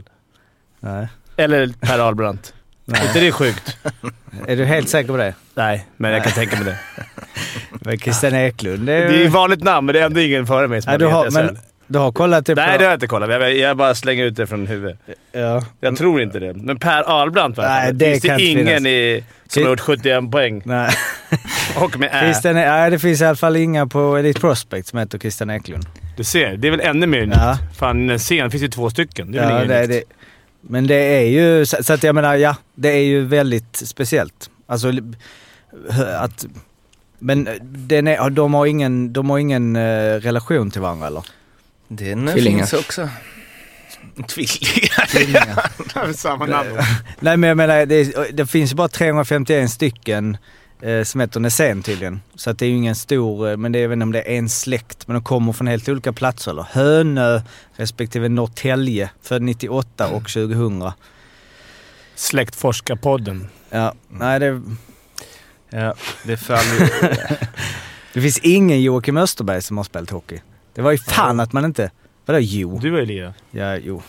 Nej. 0.80 1.08
Eller 1.38 1.68
Per 1.80 2.00
Ahlbrandt. 2.00 2.54
Är 2.94 3.06
inte 3.08 3.20
det 3.20 3.32
sjukt? 3.32 3.78
Är 4.48 4.56
du 4.56 4.66
helt 4.66 4.90
säker 4.90 5.08
på 5.10 5.18
det? 5.18 5.34
Nej, 5.54 5.86
men 5.98 6.12
jag 6.12 6.24
kan 6.24 6.32
tänka 6.32 6.56
mig 6.56 6.66
det. 6.66 6.80
Men 7.80 7.98
Christian 8.00 8.34
Eklund, 8.34 8.86
det 8.86 8.94
är 8.94 9.00
Det 9.08 9.16
är 9.16 9.20
ju... 9.20 9.26
ett 9.26 9.32
vanligt 9.34 9.64
namn, 9.64 9.86
men 9.86 9.94
det 9.94 10.02
är 10.02 10.06
ändå 10.06 10.20
ingen 10.20 10.48
före 10.48 10.68
mig 10.68 10.82
som 10.82 10.94
Nej, 11.00 11.10
har 11.12 11.32
men. 11.32 11.58
Du 11.88 12.00
har 12.00 12.12
kollat 12.12 12.46
det 12.46 12.56
på... 12.56 12.62
Nej, 12.62 12.78
det 12.78 12.84
har 12.84 12.92
jag 12.92 12.96
inte 12.98 13.08
kollat. 13.08 13.30
Jag, 13.30 13.58
jag 13.58 13.78
bara 13.78 13.96
slänger 13.96 14.24
ut 14.26 14.36
det 14.36 14.48
från 14.48 14.68
huvudet. 14.68 15.00
Ja. 15.32 15.64
Jag 15.80 15.98
tror 15.98 16.22
inte 16.22 16.40
det. 16.40 16.54
Men 16.54 16.80
Per 16.80 17.10
Ahlbrandt 17.10 17.58
va? 17.58 17.64
Nej, 17.68 17.94
det 17.94 18.12
finns 18.12 18.22
det 18.22 18.42
ingen 18.42 18.66
finnas. 18.68 18.86
i, 18.86 19.24
som 19.48 19.64
har 19.64 19.70
gjort 19.70 19.80
71 19.80 20.32
poäng. 20.32 20.62
Nej. 20.66 20.92
Och 21.76 22.00
med 22.00 22.10
Ä. 22.14 22.40
Det, 22.44 22.54
nej, 22.54 22.92
det 22.92 23.00
finns 23.00 23.22
i 23.22 23.26
alla 23.26 23.36
fall 23.36 23.56
inga 23.56 23.88
på 23.88 24.18
Elite 24.18 24.40
Prospect 24.40 24.88
som 24.88 25.00
heter 25.00 25.20
Christian 25.20 25.50
Eklund. 25.50 25.86
Du 26.18 26.24
ser, 26.24 26.58
det 26.58 26.68
är 26.68 26.72
väl 26.72 26.80
ännu 26.80 27.08
mer 27.08 27.22
unikt. 27.22 27.38
Ja. 27.42 27.58
Fan, 27.78 28.10
en 28.10 28.20
scen 28.20 28.52
finns 28.52 28.64
ju 28.64 28.68
två 28.68 28.90
stycken. 28.90 29.32
Det 29.32 29.40
är 29.40 29.42
väl 29.42 29.52
Ja, 29.52 29.58
inget 29.58 29.90
det, 29.90 29.96
det, 29.96 30.04
men 30.62 30.88
det 30.88 30.96
är 30.96 31.26
ju... 31.26 31.66
Så, 31.66 31.84
så 31.84 31.94
att 31.94 32.04
jag 32.04 32.16
menar, 32.16 32.36
ja. 32.36 32.56
Det 32.76 32.90
är 32.90 33.04
ju 33.04 33.26
väldigt 33.26 33.76
speciellt. 33.76 34.50
Alltså 34.68 34.92
att... 36.20 36.46
Men 37.20 37.50
den 37.62 38.08
är, 38.08 38.30
de 38.30 38.54
har 38.54 38.66
ingen, 38.66 39.14
de 39.14 39.30
har 39.30 39.38
ingen 39.38 39.76
eh, 39.76 39.82
relation 40.20 40.72
till 40.72 40.82
varandra 40.82 41.08
eller? 41.08 41.24
Den 41.88 42.28
Tvillingar. 42.28 42.66
finns 42.66 42.74
också. 42.74 43.10
Tvillingar. 44.28 46.14
Samma 46.14 46.46
namn. 46.46 46.70
Nej 47.20 47.38
men 47.38 47.48
jag 47.48 47.58
menar, 47.58 47.86
det, 47.86 48.38
det 48.38 48.46
finns 48.46 48.72
ju 48.72 48.76
bara 48.76 48.88
351 48.88 49.72
stycken 49.72 50.38
eh, 50.82 51.04
som 51.04 51.22
heter 51.22 51.40
Nässén 51.40 51.84
tydligen. 51.84 52.22
Så 52.36 52.50
att 52.50 52.60
det 52.60 52.66
är 52.66 52.70
ju 52.70 52.76
ingen 52.76 52.96
stor, 52.96 53.50
eh, 53.50 53.58
men 53.58 53.72
det 53.72 53.80
är, 53.80 53.82
jag 53.82 53.90
vet 53.90 53.96
inte 53.96 54.04
om 54.04 54.12
det 54.12 54.22
är 54.22 54.38
en 54.38 54.50
släkt, 54.50 55.08
men 55.08 55.14
de 55.14 55.24
kommer 55.24 55.54
från 55.54 55.68
helt 55.68 55.90
olika 55.90 56.14
platser. 56.14 56.52
Eller 56.52 56.68
Hönö 56.72 57.42
respektive 57.76 58.30
Norrtälje, 58.30 59.10
född 59.22 59.42
98 59.42 60.08
och 60.08 60.30
2000. 60.30 60.92
Släktforskarpodden. 62.16 63.48
Ja, 63.70 63.94
nej 64.10 64.40
det, 64.40 64.62
Ja, 65.70 65.94
det 66.24 66.38
faller 66.38 66.90
det 68.14 68.22
finns 68.22 68.38
ingen 68.38 68.82
Joakim 68.82 69.18
Österberg 69.18 69.62
som 69.62 69.78
har 69.78 69.84
spelat 69.84 70.10
hockey. 70.10 70.42
Det 70.76 70.82
var 70.82 70.92
ju 70.92 70.98
fan 70.98 71.40
att 71.40 71.54
man 71.54 71.66
inte... 71.66 71.92
Vadå 72.26 72.40
jo? 72.40 72.80
Du 72.82 72.90
var 72.90 73.00
ju 73.00 73.06
lira. 73.06 73.34
Ja, 73.52 73.76
jo. 73.78 74.02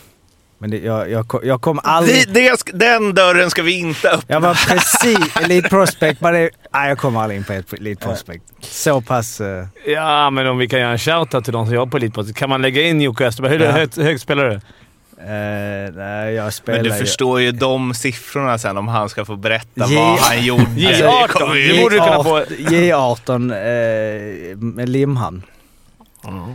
Men 0.59 0.71
det, 0.71 0.79
jag, 0.79 1.11
jag, 1.11 1.29
kom- 1.29 1.41
jag 1.45 1.61
kom 1.61 1.81
aldrig... 1.83 2.29
det, 2.29 2.41
det, 2.41 2.79
Den 2.79 3.15
dörren 3.15 3.51
ska 3.51 3.63
vi 3.63 3.79
inte 3.79 4.09
öppna. 4.11 4.35
Jag 4.35 4.41
var 4.41 4.55
precis 4.69 5.37
Elite 5.43 5.69
Prospect, 5.69 6.21
men 6.21 6.35
det, 6.35 6.51
nej, 6.73 6.89
jag 6.89 6.99
kommer 6.99 7.21
aldrig 7.21 7.39
in 7.39 7.45
på 7.45 7.53
ett 7.53 7.73
Elite 7.73 8.05
Prospect. 8.07 8.45
Så 8.61 9.01
pass... 9.01 9.41
eh, 9.41 9.67
Ja, 9.87 10.31
men 10.31 10.47
om 10.47 10.59
vi 10.59 10.69
kan 10.69 10.81
göra 10.81 10.91
en 10.93 10.99
shoutout 10.99 11.45
till 11.45 11.53
de 11.53 11.67
som 11.67 11.75
jobbar 11.75 11.91
på 11.91 11.97
Elitpost. 11.97 12.35
Kan 12.35 12.49
man 12.49 12.63
lägga 12.63 12.83
in 12.83 13.01
Jocke 13.01 13.27
Österberg? 13.27 13.53
Hur 13.59 13.65
Ja. 13.65 13.71
högt, 13.71 13.97
högt 13.97 14.21
spelar 14.23 14.45
du? 14.45 14.55
eh, 14.55 15.93
nej, 15.95 16.35
jag 16.35 16.53
spelar 16.55 16.83
Men 16.83 16.91
du 16.91 16.99
förstår 16.99 17.41
ju 17.41 17.53
de 17.53 17.95
siffrorna 17.95 18.59
sen 18.59 18.77
om 18.77 18.89
han 18.89 19.09
ska 19.09 19.25
få 19.25 19.37
berätta 19.37 19.87
J- 19.91 19.97
vad 19.97 20.19
han 20.19 20.45
gjorde. 20.45 20.63
J18, 20.77 21.29
kommer 21.29 21.55
ju- 21.55 21.73
det 21.73 21.83
borde 21.83 21.95
du 21.95 22.01
kunna 22.01 22.25
få. 22.25 22.41
J18 22.45 23.53
eh, 24.53 24.57
med 24.57 24.89
limhamn. 24.89 25.43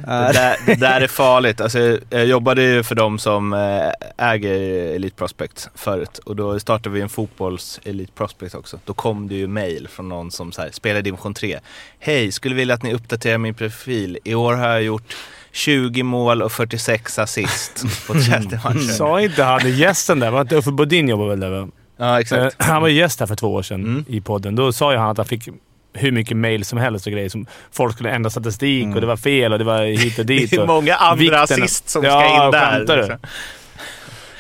Det 0.06 0.32
där, 0.34 0.56
det 0.66 0.76
där 0.76 1.02
är 1.02 1.08
farligt. 1.08 1.62
Alltså, 1.62 1.98
jag 2.10 2.26
jobbade 2.26 2.64
ju 2.64 2.84
för 2.84 2.96
dem 2.96 3.20
som 3.20 3.54
eh, 3.54 4.32
äger 4.32 4.52
Elite 4.96 5.16
Prospect 5.16 5.70
förut 5.76 6.18
och 6.18 6.36
då 6.36 6.60
startade 6.60 6.96
vi 6.96 7.02
en 7.02 7.10
fotbolls 7.10 7.80
Elite 7.84 8.12
Prospect 8.16 8.56
också. 8.56 8.80
Då 8.86 8.94
kom 8.94 9.28
det 9.28 9.36
ju 9.36 9.48
mail 9.48 9.88
från 9.88 10.10
någon 10.10 10.32
som 10.32 10.52
så 10.52 10.62
här, 10.62 10.70
spelar 10.72 11.00
i 11.00 11.02
division 11.02 11.34
3. 11.34 11.60
Hej, 12.00 12.32
skulle 12.32 12.56
vilja 12.56 12.76
att 12.76 12.84
ni 12.84 12.94
uppdaterar 12.94 13.38
min 13.38 13.54
profil. 13.54 14.18
I 14.24 14.36
år 14.36 14.54
har 14.54 14.68
jag 14.68 14.84
gjort 14.84 15.16
20 15.52 16.04
mål 16.04 16.42
och 16.42 16.52
46 16.52 17.20
assist 17.20 17.84
på 18.08 18.14
30 18.14 18.60
matcher. 18.64 18.78
Sa 18.92 19.22
inte 19.22 19.44
han 19.44 19.78
gästen 19.78 20.20
där? 20.20 20.32
Var 20.32 20.42
inte 20.42 20.56
Uffe 20.56 20.72
Bodin 20.72 21.10
jobbade 21.10 21.30
väl 21.30 21.40
där? 21.40 21.50
va? 21.50 21.68
Ja, 21.98 22.20
exakt. 22.22 22.42
Eh, 22.62 22.66
Han 22.68 22.82
var 22.82 22.88
ju 22.90 22.96
gäst 22.96 23.20
här 23.20 23.28
för 23.28 23.36
två 23.36 23.54
år 23.54 23.62
sedan 23.64 23.82
Mm. 23.84 24.06
i 24.08 24.22
podden. 24.22 24.56
Då 24.56 24.74
sa 24.74 24.92
ju 24.92 24.98
han 24.98 25.10
att 25.10 25.18
han 25.18 25.26
fick 25.26 25.48
hur 25.94 26.12
mycket 26.12 26.38
mail 26.38 26.66
som 26.66 26.78
helst 26.80 27.06
och 27.08 27.14
grejer. 27.14 27.30
Som 27.30 27.46
folk 27.72 27.94
skulle 27.94 28.12
ändra 28.12 28.30
statistik 28.30 28.96
och 28.96 29.02
det 29.02 29.08
var 29.08 29.18
fel 29.18 29.52
och 29.54 29.60
det 29.60 29.66
var 29.66 29.84
hit 29.86 30.20
och 30.20 30.26
dit. 30.36 30.50
Det 30.52 30.56
är 30.58 30.66
många 30.68 30.96
andra 30.96 31.42
assist 31.42 31.90
som 31.90 32.04
ja, 32.04 32.12
ska 32.12 32.46
in 32.46 32.52
där. 32.52 32.72
skämtar 32.72 32.96
du? 32.98 33.02
liksom. 33.02 33.20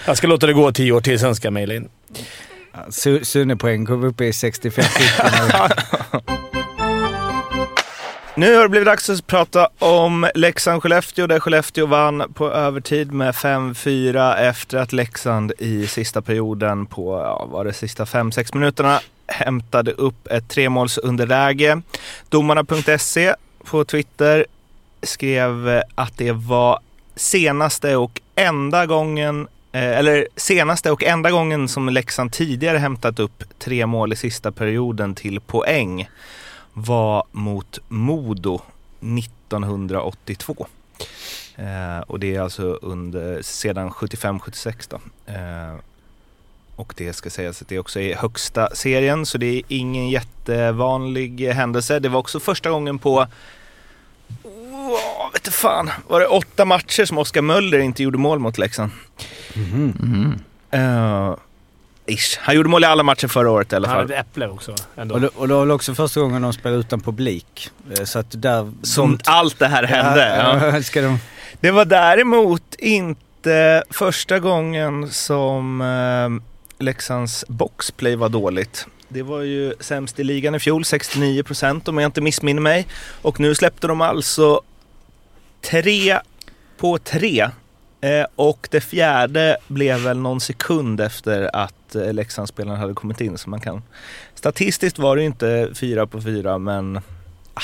Jag 0.05 0.17
ska 0.17 0.27
låta 0.27 0.48
det 0.48 0.53
gå 0.53 0.72
tio 0.72 0.91
år 0.91 1.01
till, 1.01 1.20
sen 1.20 1.36
ska 1.36 1.46
jag 1.46 1.53
mejla 1.53 1.74
in. 1.74 1.89
Su- 2.89 3.24
Sunnepoäng 3.24 3.86
kom 3.86 4.03
upp 4.03 4.22
i 4.22 4.34
65 4.34 4.84
stycken. 4.86 5.25
Nu 8.36 8.56
har 8.56 8.64
det 8.64 8.70
blivit 8.70 8.86
dags 8.86 9.10
att 9.10 9.28
prata 9.28 9.70
om 9.80 10.28
Leksand-Skellefteå 10.36 11.28
där 11.28 11.40
Skellefteå 11.40 11.86
vann 11.86 12.34
på 12.34 12.52
övertid 12.52 13.12
med 13.12 13.34
5-4 13.36 14.38
efter 14.38 14.78
att 14.78 14.94
Leksand 14.94 15.52
i 15.58 15.88
sista 15.88 16.22
perioden 16.22 16.86
på, 16.86 17.18
ja, 17.18 17.48
var 17.52 17.66
det 17.66 17.74
sista 17.74 18.06
5-6 18.06 18.56
minuterna 18.56 19.02
hämtade 19.28 19.91
upp 19.91 20.28
ett 20.28 20.50
tremålsunderläge. 20.50 21.82
Domarna.se 22.30 23.36
på 23.63 23.86
Twitter 23.86 24.46
skrev 25.04 25.82
att 25.96 26.17
det 26.17 26.32
var 26.32 26.80
senaste 27.15 27.96
och 27.96 28.22
enda 28.36 28.86
gången 28.86 29.48
eh, 29.72 29.98
eller 29.98 30.28
senaste 30.36 30.91
och 30.91 31.04
enda 31.04 31.32
gången 31.32 31.67
som 31.67 31.89
Leksand 31.89 32.32
tidigare 32.32 32.78
hämtat 32.78 33.20
upp 33.20 33.44
tre 33.60 33.86
mål 33.86 34.13
i 34.13 34.15
sista 34.15 34.52
perioden 34.52 35.15
till 35.15 35.39
poäng 35.39 36.08
var 36.73 37.23
mot 37.31 37.79
Modo 37.88 38.62
1982. 38.99 40.67
Eh, 41.55 41.99
och 42.07 42.19
det 42.19 42.36
är 42.36 42.41
alltså 42.41 42.63
under, 42.63 43.41
sedan 43.41 43.89
75-76 43.89 44.73
då. 44.89 44.99
Eh, 45.34 45.75
och 46.75 46.93
det 46.97 47.13
ska 47.13 47.29
sägas 47.29 47.62
att 47.62 47.67
det 47.67 47.79
också 47.79 47.99
är 47.99 48.15
högsta 48.15 48.69
serien 48.75 49.25
så 49.25 49.38
det 49.38 49.45
är 49.45 49.62
ingen 49.67 50.10
jättevanlig 50.10 51.47
händelse. 51.47 51.99
Det 51.99 52.10
var 52.10 52.19
också 52.19 52.39
första 52.39 52.69
gången 52.69 52.99
på 52.99 53.27
Åh, 54.43 55.31
vet 55.34 55.43
du 55.43 55.51
fan, 55.51 55.89
var 56.07 56.19
det 56.19 56.27
åtta 56.27 56.65
matcher 56.65 57.05
som 57.05 57.17
Oskar 57.17 57.41
Möller 57.41 57.79
inte 57.79 58.03
gjorde 58.03 58.17
mål 58.17 58.39
mot 58.39 58.57
Leksand? 58.57 58.91
Mhm. 59.55 60.39
Eh, 60.71 61.36
ish. 62.12 62.38
Han 62.39 62.56
gjorde 62.56 62.69
mål 62.69 62.84
i 62.84 62.88
alla 62.88 63.04
matcher 63.04 63.28
förra 63.28 63.52
året 63.52 63.74
i 63.74 63.76
alla 63.76 63.88
Han 63.88 63.95
fall. 63.97 64.04
hade 64.04 64.15
ett 64.15 64.26
äpple 64.28 64.47
också. 64.47 64.76
Ändå. 64.95 65.15
och, 65.15 65.21
det, 65.21 65.28
och 65.28 65.47
det 65.47 65.54
var 65.54 65.62
väl 65.62 65.71
också 65.71 65.95
första 65.95 66.19
gången 66.19 66.41
de 66.41 66.54
spelade 66.54 66.80
utan 66.80 67.02
publik. 67.02 67.69
Eh, 67.97 68.04
Så 68.04 68.19
att 68.19 68.41
där... 68.41 68.71
Som 68.84 69.19
allt 69.26 69.60
det 69.60 69.67
här 69.67 69.84
hände. 69.84 70.36
ja. 70.38 70.71
Ja, 70.76 70.84
ska 70.84 71.02
de... 71.02 71.17
Det 71.60 71.71
var 71.71 71.86
däremot 71.86 72.76
inte 72.78 73.84
första 73.89 74.39
gången 74.39 75.10
som 75.10 75.82
eh, 75.82 76.84
Leksands 76.84 77.45
boxplay 77.47 78.15
var 78.15 78.30
dåligt. 78.30 78.88
Det 79.08 79.21
var 79.24 79.41
ju 79.41 79.74
sämst 79.80 80.19
i 80.19 80.24
ligan 80.24 80.56
i 80.56 80.60
fjol, 80.60 80.86
69 80.86 81.43
procent 81.43 81.88
om 81.88 81.97
jag 81.97 82.08
inte 82.08 82.21
missminner 82.21 82.62
mig. 82.62 82.88
Och 83.21 83.39
nu 83.39 83.56
släppte 83.56 83.88
de 83.88 84.02
alltså 84.02 84.62
tre 85.62 86.19
på 86.78 86.97
tre. 86.97 87.50
Eh, 88.02 88.26
och 88.36 88.67
det 88.71 88.82
fjärde 88.82 89.58
blev 89.67 90.00
väl 90.00 90.17
någon 90.17 90.41
sekund 90.41 91.02
efter 91.02 91.56
att 91.56 91.74
eh, 91.95 92.13
Leksandspelaren 92.13 92.80
hade 92.80 92.93
kommit 92.93 93.21
in. 93.21 93.38
Så 93.38 93.49
man 93.49 93.62
kan... 93.62 93.82
Statistiskt 94.36 94.99
var 94.99 95.15
det 95.15 95.23
inte 95.23 95.69
fyra 95.75 96.08
på 96.08 96.21
fyra 96.21 96.58
men 96.58 96.97
ah, 97.54 97.62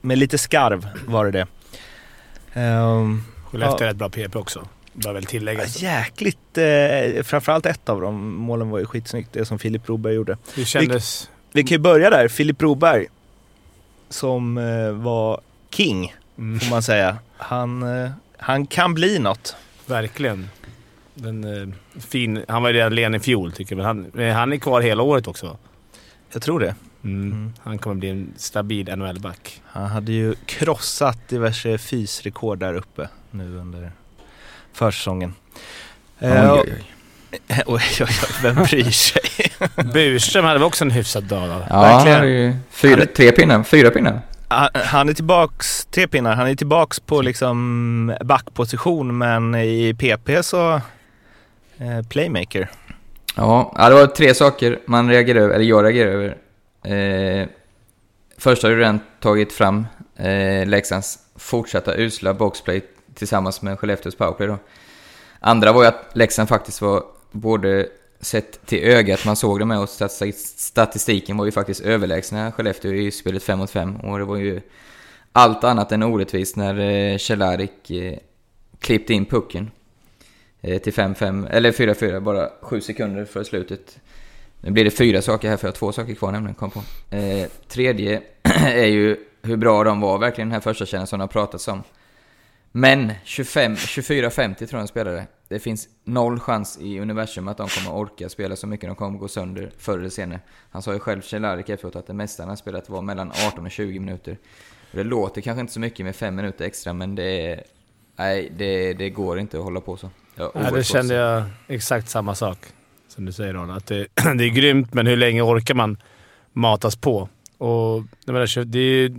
med 0.00 0.18
lite 0.18 0.38
skarv 0.38 0.88
var 1.06 1.24
det 1.24 1.30
det. 1.30 1.46
Ehm, 2.60 3.22
Skellefteå 3.50 3.76
Ja. 3.80 3.86
är 3.86 3.90
ett 3.90 3.96
bra 3.96 4.08
PP 4.08 4.36
också. 4.36 4.68
Bör 4.92 5.12
väl 5.12 5.22
Ja, 5.24 5.28
tilläggas. 5.30 5.82
jäkligt, 5.82 6.58
eh, 6.58 7.22
framförallt 7.22 7.66
ett 7.66 7.88
av 7.88 8.00
dem, 8.00 8.34
målen 8.34 8.70
var 8.70 8.78
ju 8.78 8.86
skitsnyggt, 8.86 9.32
det 9.32 9.44
som 9.44 9.58
Filip 9.58 9.86
Broberg 9.86 10.14
gjorde. 10.14 10.36
Hur 10.54 10.64
kändes... 10.64 11.30
Vi 11.52 11.62
kan 11.62 11.68
ju 11.74 11.78
börja 11.78 12.10
där, 12.10 12.28
Filip 12.28 12.58
Broberg, 12.58 13.06
som 14.08 14.58
eh, 14.58 14.90
var 14.90 15.40
king, 15.70 16.14
Mm, 16.38 16.60
får 16.60 16.70
man 16.70 16.82
säga. 16.82 17.16
Han, 17.36 17.82
eh, 18.04 18.10
han 18.38 18.66
kan 18.66 18.94
bli 18.94 19.18
något. 19.18 19.56
verkligen. 19.86 20.48
Den, 21.14 21.44
eh, 21.62 22.00
fin, 22.00 22.44
han 22.48 22.62
var 22.62 22.70
ju 22.70 22.76
redan 22.76 22.94
len 22.94 23.14
i 23.14 23.20
fjol 23.20 23.52
tycker 23.52 23.72
jag, 23.72 23.76
men 23.76 23.86
han, 23.86 24.06
men 24.12 24.34
han 24.34 24.52
är 24.52 24.56
kvar 24.56 24.80
hela 24.80 25.02
året 25.02 25.28
också. 25.28 25.56
Jag 26.32 26.42
tror 26.42 26.60
det. 26.60 26.74
Mm. 27.04 27.22
Mm. 27.32 27.52
Han 27.62 27.78
kommer 27.78 27.96
bli 27.96 28.08
en 28.10 28.32
stabil 28.36 28.96
NHL-back. 28.96 29.62
Han 29.66 29.86
hade 29.86 30.12
ju 30.12 30.34
krossat 30.46 31.28
diverse 31.28 31.78
fysrekord 31.78 32.58
där 32.58 32.74
uppe 32.74 33.08
nu 33.30 33.56
under 33.58 33.92
försäsongen. 34.72 35.34
Eh, 36.20 36.52
Oj, 36.52 36.60
oj, 36.64 36.72
oj. 36.72 36.84
oj, 37.66 37.82
oj, 38.00 38.00
oj, 38.00 38.08
vem 38.42 38.54
bryr 38.54 38.90
sig? 38.90 39.22
Burström 39.92 40.44
hade 40.44 40.58
väl 40.58 40.66
också 40.66 40.84
en 40.84 40.90
hyfsad 40.90 41.24
dag 41.24 41.48
då? 41.48 41.66
Ja, 41.70 41.80
Verkligen. 41.80 42.18
han 42.18 42.28
ju 42.28 42.54
fyra, 42.70 43.06
tre 43.16 43.32
pinnar, 43.32 43.62
fyra 43.62 43.90
pinnar. 43.90 44.20
Han- 44.74 45.08
är 45.08 45.12
tillbaks, 45.14 45.84
tre 45.90 46.06
pinnar, 46.08 46.34
han 46.34 46.46
är 46.46 46.54
tillbaks 46.54 47.00
på 47.00 47.22
liksom 47.22 48.16
backposition 48.24 49.18
men 49.18 49.54
i 49.54 49.94
PP 49.98 50.42
så 50.42 50.74
eh, 50.74 50.80
Eh, 51.78 52.02
playmaker. 52.08 52.70
Ja, 53.36 53.74
det 53.88 53.94
var 53.94 54.06
tre 54.06 54.34
saker 54.34 54.80
man 54.86 55.10
reagerade 55.10 55.44
över, 55.44 55.54
eller 55.54 55.64
jag 55.64 55.84
reagerade 55.84 56.12
över. 56.12 56.36
Eh, 56.82 57.48
först 58.38 58.62
har 58.62 58.70
du 58.70 58.78
redan 58.78 59.00
tagit 59.20 59.52
fram 59.52 59.86
eh, 60.16 60.66
Leksands 60.66 61.18
fortsatta 61.36 61.96
usla 61.96 62.34
boxplay 62.34 62.82
tillsammans 63.14 63.62
med 63.62 63.78
Skellefteås 63.78 64.16
powerplay 64.16 64.48
då. 64.48 64.58
Andra 65.40 65.72
var 65.72 65.82
ju 65.82 65.88
att 65.88 66.10
Leksand 66.12 66.48
faktiskt 66.48 66.82
var 66.82 67.02
både 67.30 67.88
sett 68.20 68.66
till 68.66 68.84
ögat, 68.84 69.24
man 69.24 69.36
såg 69.36 69.58
det 69.58 69.64
med 69.64 69.78
och 69.78 69.88
statistiken 70.56 71.36
var 71.36 71.44
ju 71.44 71.52
faktiskt 71.52 71.80
överlägsna 71.80 72.52
Skellefteå 72.52 72.92
i 72.92 73.10
spelet 73.10 73.42
5 73.42 73.58
mot 73.58 73.70
5 73.70 73.96
och 73.96 74.18
det 74.18 74.24
var 74.24 74.36
ju 74.36 74.60
allt 75.32 75.64
annat 75.64 75.92
än 75.92 76.02
orättvist 76.02 76.56
när 76.56 77.18
Cehlarik 77.18 77.90
eh, 77.90 78.18
eh 78.88 79.10
in 79.10 79.24
pucken 79.24 79.70
Eh, 80.66 80.78
till 80.78 80.92
5-5, 80.92 81.48
eller 81.50 81.72
4-4, 81.72 82.20
bara 82.20 82.50
7 82.60 82.80
sekunder 82.80 83.24
före 83.24 83.44
slutet. 83.44 84.00
Nu 84.60 84.70
blir 84.70 84.84
det 84.84 84.90
fyra 84.90 85.22
saker 85.22 85.48
här, 85.48 85.56
för 85.56 85.66
jag 85.66 85.72
har 85.72 85.76
två 85.76 85.92
saker 85.92 86.14
kvar 86.14 86.32
nämligen, 86.32 86.54
kom 86.54 86.70
på. 86.70 86.82
Eh, 87.10 87.48
tredje 87.68 88.22
är 88.64 88.86
ju 88.86 89.16
hur 89.42 89.56
bra 89.56 89.84
de 89.84 90.00
var 90.00 90.18
verkligen 90.18 90.48
den 90.48 90.54
här 90.54 90.60
första 90.60 90.86
kärnan 90.86 91.06
som 91.06 91.18
det 91.18 91.22
har 91.22 91.28
pratats 91.28 91.68
om. 91.68 91.82
Men 92.72 93.12
24-50 93.24 94.54
tror 94.54 94.70
jag 94.70 94.80
de 94.80 94.88
spelade. 94.88 95.26
Det 95.48 95.58
finns 95.58 95.88
noll 96.04 96.40
chans 96.40 96.78
i 96.80 97.00
universum 97.00 97.48
att 97.48 97.56
de 97.56 97.68
kommer 97.68 97.96
orka 97.96 98.28
spela 98.28 98.56
så 98.56 98.66
mycket. 98.66 98.88
De 98.88 98.96
kommer 98.96 99.18
gå 99.18 99.28
sönder 99.28 99.70
förr 99.78 99.98
eller 99.98 100.08
senare. 100.08 100.40
Han 100.70 100.82
sa 100.82 100.92
ju 100.92 100.98
själv, 100.98 101.22
Kjell 101.22 101.44
efteråt, 101.44 101.96
att 101.96 102.06
det 102.06 102.14
mesta 102.14 102.42
han 102.42 102.48
har 102.48 102.56
spelat 102.56 102.88
var 102.88 103.02
mellan 103.02 103.32
18 103.46 103.64
och 103.64 103.70
20 103.70 103.98
minuter. 103.98 104.38
Det 104.92 105.04
låter 105.04 105.40
kanske 105.40 105.60
inte 105.60 105.72
så 105.72 105.80
mycket 105.80 106.06
med 106.06 106.16
5 106.16 106.34
minuter 106.34 106.64
extra, 106.64 106.92
men 106.92 107.14
det 107.14 107.50
är... 107.50 107.64
Nej, 108.16 108.52
det, 108.56 108.92
det 108.92 109.10
går 109.10 109.38
inte 109.38 109.58
att 109.58 109.64
hålla 109.64 109.80
på 109.80 109.96
så. 109.96 110.10
Ja, 110.36 110.52
det 110.74 110.84
kände 110.84 111.14
jag 111.14 111.42
exakt 111.68 112.08
samma 112.08 112.34
sak 112.34 112.58
som 113.08 113.24
du 113.24 113.32
säger 113.32 113.54
Arne. 113.54 113.74
Att 113.74 113.86
det, 113.86 114.06
det 114.14 114.44
är 114.44 114.54
grymt, 114.54 114.94
men 114.94 115.06
hur 115.06 115.16
länge 115.16 115.42
orkar 115.42 115.74
man 115.74 115.96
matas 116.52 116.96
på? 116.96 117.28
Och 117.58 118.02
jag 118.24 118.32
menar, 118.32 118.64
det 118.64 118.78
är 118.78 119.12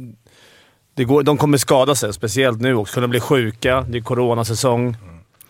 det 0.96 1.04
går, 1.04 1.24
de 1.24 1.38
kommer 1.38 1.58
skada 1.58 1.96
sig, 1.96 2.14
speciellt 2.14 2.62
nu 2.62 2.76
också. 2.76 2.94
Kunna 2.94 3.08
bli 3.08 3.20
sjuka. 3.20 3.86
Det 3.90 3.98
är 3.98 4.02
coronasäsong. 4.02 4.98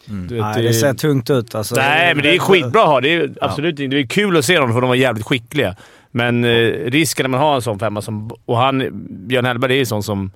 Mm. 0.10 0.28
Du 0.28 0.36
vet, 0.36 0.44
nej, 0.44 0.64
det, 0.64 0.74
ser 0.74 0.94
tungt 0.94 1.30
ut 1.30 1.56
alltså. 1.56 1.76
Nej, 1.76 2.16
men 2.16 2.24
det 2.24 2.36
är 2.36 2.40
skitbra 2.40 2.82
att 2.82 2.88
ha. 2.88 3.02
Det 3.02 3.14
är 3.14 3.34
absolut 3.42 3.80
ja. 3.80 3.88
Det 3.88 4.00
är 4.00 4.08
kul 4.08 4.38
att 4.38 4.46
se 4.46 4.60
dem, 4.60 4.74
för 4.74 4.82
de 4.82 4.88
var 4.88 4.96
jävligt 4.96 5.26
skickliga. 5.26 5.76
Men 6.12 6.44
eh, 6.44 6.50
risken 6.86 7.24
när 7.24 7.30
man 7.30 7.40
har 7.40 7.56
en 7.56 7.62
sån 7.62 7.80
femma 7.80 8.02
som... 8.02 8.32
Och 8.46 8.58
han, 8.58 8.90
Björn 9.28 9.46
Hellberg 9.46 9.74
är 9.74 9.78
ju 9.78 9.86
sån 9.86 10.04
som... 10.04 10.32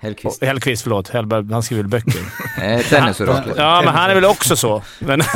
Hellqvist. 0.00 0.44
Hellqvist, 0.44 0.82
förlåt. 0.82 1.08
Hellberg, 1.08 1.52
han 1.52 1.62
skriver 1.62 1.82
väl 1.82 1.90
böcker? 1.90 2.20
Eh, 2.62 2.80
Tennisoraklet. 2.80 3.56
Ja, 3.56 3.82
men 3.84 3.94
han 3.94 4.10
är 4.10 4.14
väl 4.14 4.24
också 4.24 4.56
så. 4.56 4.82
Men 4.98 5.22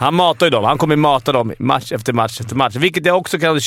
Han 0.00 0.14
matar 0.14 0.46
ju 0.46 0.50
dem. 0.50 0.64
Han 0.64 0.78
kommer 0.78 0.96
mata 0.96 1.32
dem 1.32 1.52
match 1.58 1.92
efter 1.92 2.12
match 2.12 2.40
efter 2.40 2.56
match. 2.56 2.76
Vilket 2.76 3.06
jag 3.06 3.16
också 3.16 3.38
kan 3.38 3.60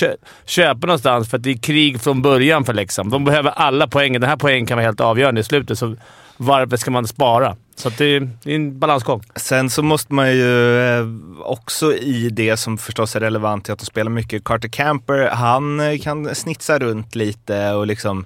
köpa 0.45 0.87
någonstans, 0.87 1.29
för 1.29 1.37
att 1.37 1.43
det 1.43 1.49
är 1.51 1.57
krig 1.57 2.01
från 2.01 2.21
början 2.21 2.65
för 2.65 2.73
Leksand. 2.73 3.11
De 3.11 3.25
behöver 3.25 3.51
alla 3.51 3.87
poängen. 3.87 4.21
Den 4.21 4.29
här 4.29 4.37
poängen 4.37 4.65
kan 4.65 4.77
vara 4.77 4.85
helt 4.85 4.99
avgörande 4.99 5.41
i 5.41 5.43
slutet, 5.43 5.79
så 5.79 5.95
varför 6.37 6.77
ska 6.77 6.91
man 6.91 7.07
spara? 7.07 7.55
Så 7.75 7.89
det 7.89 8.05
är, 8.05 8.29
det 8.43 8.51
är 8.51 8.55
en 8.55 8.79
balansgång. 8.79 9.23
Sen 9.35 9.69
så 9.69 9.83
måste 9.83 10.13
man 10.13 10.31
ju 10.31 10.79
eh, 10.81 11.05
också 11.39 11.93
i 11.93 12.29
det 12.29 12.57
som 12.57 12.77
förstås 12.77 13.15
är 13.15 13.19
relevant 13.19 13.65
till 13.65 13.73
att 13.73 13.79
de 13.79 13.85
spelar 13.85 14.11
mycket. 14.11 14.43
Carter 14.43 14.69
Camper, 14.69 15.29
han 15.29 15.79
eh, 15.79 15.99
kan 15.99 16.35
snitsa 16.35 16.79
runt 16.79 17.15
lite 17.15 17.71
och 17.71 17.87
liksom 17.87 18.25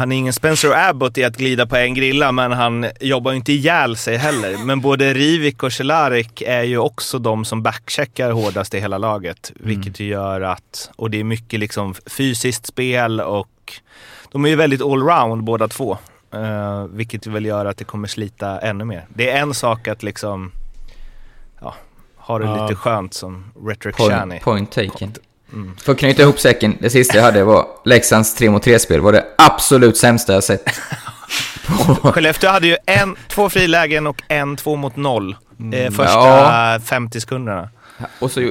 han 0.00 0.12
är 0.12 0.16
ingen 0.16 0.32
Spencer 0.32 0.88
Abbott 0.88 1.18
i 1.18 1.24
att 1.24 1.36
glida 1.36 1.66
på 1.66 1.76
en 1.76 1.94
grilla, 1.94 2.32
men 2.32 2.52
han 2.52 2.86
jobbar 3.00 3.32
inte 3.32 3.52
ihjäl 3.52 3.96
sig 3.96 4.16
heller. 4.16 4.64
Men 4.64 4.80
både 4.80 5.14
Rivik 5.14 5.62
och 5.62 5.72
Cehlarik 5.72 6.42
är 6.42 6.62
ju 6.62 6.78
också 6.78 7.18
de 7.18 7.44
som 7.44 7.62
backcheckar 7.62 8.30
hårdast 8.30 8.74
i 8.74 8.80
hela 8.80 8.98
laget. 8.98 9.52
Mm. 9.56 9.68
Vilket 9.68 10.00
ju 10.00 10.06
gör 10.06 10.40
att, 10.40 10.90
och 10.96 11.10
det 11.10 11.20
är 11.20 11.24
mycket 11.24 11.60
liksom 11.60 11.94
fysiskt 12.06 12.66
spel 12.66 13.20
och 13.20 13.80
de 14.32 14.44
är 14.44 14.48
ju 14.48 14.56
väldigt 14.56 14.82
allround 14.82 15.44
båda 15.44 15.68
två. 15.68 15.98
Uh, 16.34 16.84
vilket 16.84 17.26
väl 17.26 17.44
gör 17.44 17.66
att 17.66 17.76
det 17.76 17.84
kommer 17.84 18.08
slita 18.08 18.60
ännu 18.60 18.84
mer. 18.84 19.06
Det 19.08 19.30
är 19.30 19.40
en 19.40 19.54
sak 19.54 19.88
att 19.88 20.02
liksom 20.02 20.52
ja, 21.60 21.74
ha 22.16 22.38
det 22.38 22.44
uh. 22.44 22.62
lite 22.62 22.74
skönt 22.74 23.14
som 23.14 23.52
Rhetoric 23.66 23.96
Point, 23.96 24.42
point 24.42 24.72
taken. 24.72 25.12
Mm. 25.52 25.76
För 25.76 25.92
att 25.92 25.98
knyta 25.98 26.22
ihop 26.22 26.40
säcken, 26.40 26.76
det 26.80 26.90
sista 26.90 27.16
jag 27.16 27.24
hade 27.24 27.44
var 27.44 27.66
Leksands 27.84 28.34
3 28.34 28.50
mot 28.50 28.66
3-spel 28.66 29.00
var 29.00 29.12
det 29.12 29.26
absolut 29.38 29.96
sämsta 29.96 30.32
jag 30.32 30.44
sett. 30.44 30.64
Skellefteå 32.02 32.50
hade 32.50 32.66
ju 32.66 32.76
en, 32.86 33.16
två 33.28 33.48
frilägen 33.48 34.06
och 34.06 34.22
en 34.28 34.56
två 34.56 34.76
mot 34.76 34.96
noll 34.96 35.36
mm. 35.60 35.72
eh, 35.72 35.90
första 35.90 36.28
ja. 36.74 36.80
50 36.84 37.20
sekunderna. 37.20 37.68
Och, 38.18 38.30
så, 38.30 38.50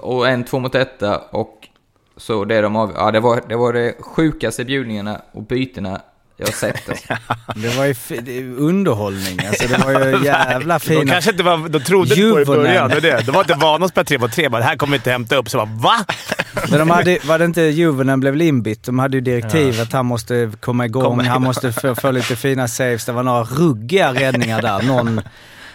och 0.00 0.28
en 0.28 0.44
två 0.44 0.58
mot 0.58 0.74
etta 0.74 1.18
och 1.18 1.68
så 2.16 2.44
det 2.44 2.60
de 2.60 2.76
av, 2.76 2.92
ja, 2.96 3.10
det 3.10 3.20
var, 3.20 3.42
det 3.48 3.56
var 3.56 3.72
det 3.72 3.94
sjukaste 4.00 4.64
bjudningarna 4.64 5.20
och 5.32 5.42
bytena 5.42 6.00
jag 6.40 6.46
har 6.46 6.52
sett 6.52 6.86
det. 6.86 7.18
Det 7.54 7.68
var 7.68 7.84
ju 7.84 8.56
underhållning. 8.56 9.40
Alltså, 9.46 9.68
det 9.68 9.78
var 9.84 9.90
ju 9.90 10.24
jävla 10.24 10.78
fint. 10.78 11.00
De 11.00 11.12
kanske 11.12 11.30
inte 11.30 11.42
var... 11.42 11.68
De 11.68 11.80
trodde 11.80 12.14
inte 12.14 12.30
på 12.30 12.36
det 12.36 12.42
i 12.42 12.64
början. 12.64 12.88
Det, 12.90 13.00
det. 13.00 13.22
De 13.26 13.32
var 13.32 13.40
inte 13.40 13.54
vana 13.54 13.84
att 13.84 13.90
spela 13.90 14.04
3 14.04 14.18
mot 14.18 14.32
3. 14.32 14.48
det 14.48 14.62
här 14.62 14.76
kommer 14.76 14.90
vi 14.90 14.96
inte 14.96 15.10
hämta 15.10 15.36
upp. 15.36 15.50
Så 15.50 15.56
bara, 15.56 15.68
va? 15.72 16.04
Men 16.70 16.78
de 16.78 16.90
hade, 16.90 17.18
var 17.24 17.38
det 17.38 17.44
inte 17.44 17.62
Juvonen 17.62 18.20
blev 18.20 18.42
inbytt? 18.42 18.84
De 18.84 18.98
hade 18.98 19.16
ju 19.16 19.20
direktiv 19.20 19.74
ja. 19.76 19.82
att 19.82 19.92
han 19.92 20.06
måste 20.06 20.52
komma 20.60 20.86
igång. 20.86 21.02
Kom 21.02 21.18
han 21.18 21.42
måste 21.42 21.72
få, 21.72 21.94
få 21.94 22.10
lite 22.10 22.36
fina 22.36 22.68
saves. 22.68 23.04
Det 23.04 23.12
var 23.12 23.22
några 23.22 23.42
ruggiga 23.42 24.14
räddningar 24.14 24.62
där. 24.62 24.82
Någon 24.82 25.20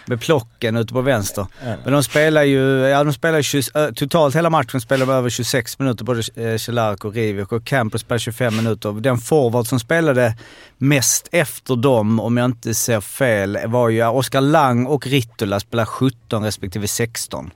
med 0.08 0.20
plocken 0.20 0.76
ute 0.76 0.92
på 0.92 1.00
vänster. 1.00 1.46
Men 1.84 1.92
de 1.92 2.02
spelar 2.02 2.42
ju, 2.42 2.60
ja 2.78 3.04
de 3.04 3.12
spelar 3.12 3.42
20, 3.42 3.92
totalt 3.94 4.36
hela 4.36 4.50
matchen 4.50 4.80
spelar 4.80 5.06
de 5.06 5.12
över 5.12 5.30
26 5.30 5.78
minuter, 5.78 6.04
både 6.04 6.22
Cehlarik 6.58 7.04
och 7.04 7.14
Rivik 7.14 7.52
och 7.52 7.64
Campus 7.64 8.00
spelar 8.00 8.18
25 8.18 8.56
minuter. 8.56 8.92
Den 8.92 9.18
forward 9.18 9.66
som 9.66 9.80
spelade 9.80 10.36
mest 10.78 11.28
efter 11.32 11.76
dem, 11.76 12.20
om 12.20 12.36
jag 12.36 12.44
inte 12.44 12.74
ser 12.74 13.00
fel, 13.00 13.58
var 13.66 13.88
ju 13.88 14.06
Oskar 14.06 14.40
Lang 14.40 14.86
och 14.86 15.06
Rittula 15.06 15.60
spelar 15.60 15.84
17 15.84 16.44
respektive 16.44 16.88
16. 16.88 17.50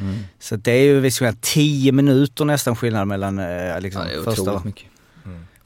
Mm. 0.00 0.16
Så 0.38 0.56
det 0.56 0.72
är 0.72 0.82
ju 0.82 1.00
visserligen 1.00 1.36
10 1.40 1.92
minuter 1.92 2.44
nästan 2.44 2.76
skillnad 2.76 3.08
mellan 3.08 3.36
liksom, 3.80 4.02
ja, 4.14 4.22
första... 4.24 4.62
Mycket. 4.64 4.89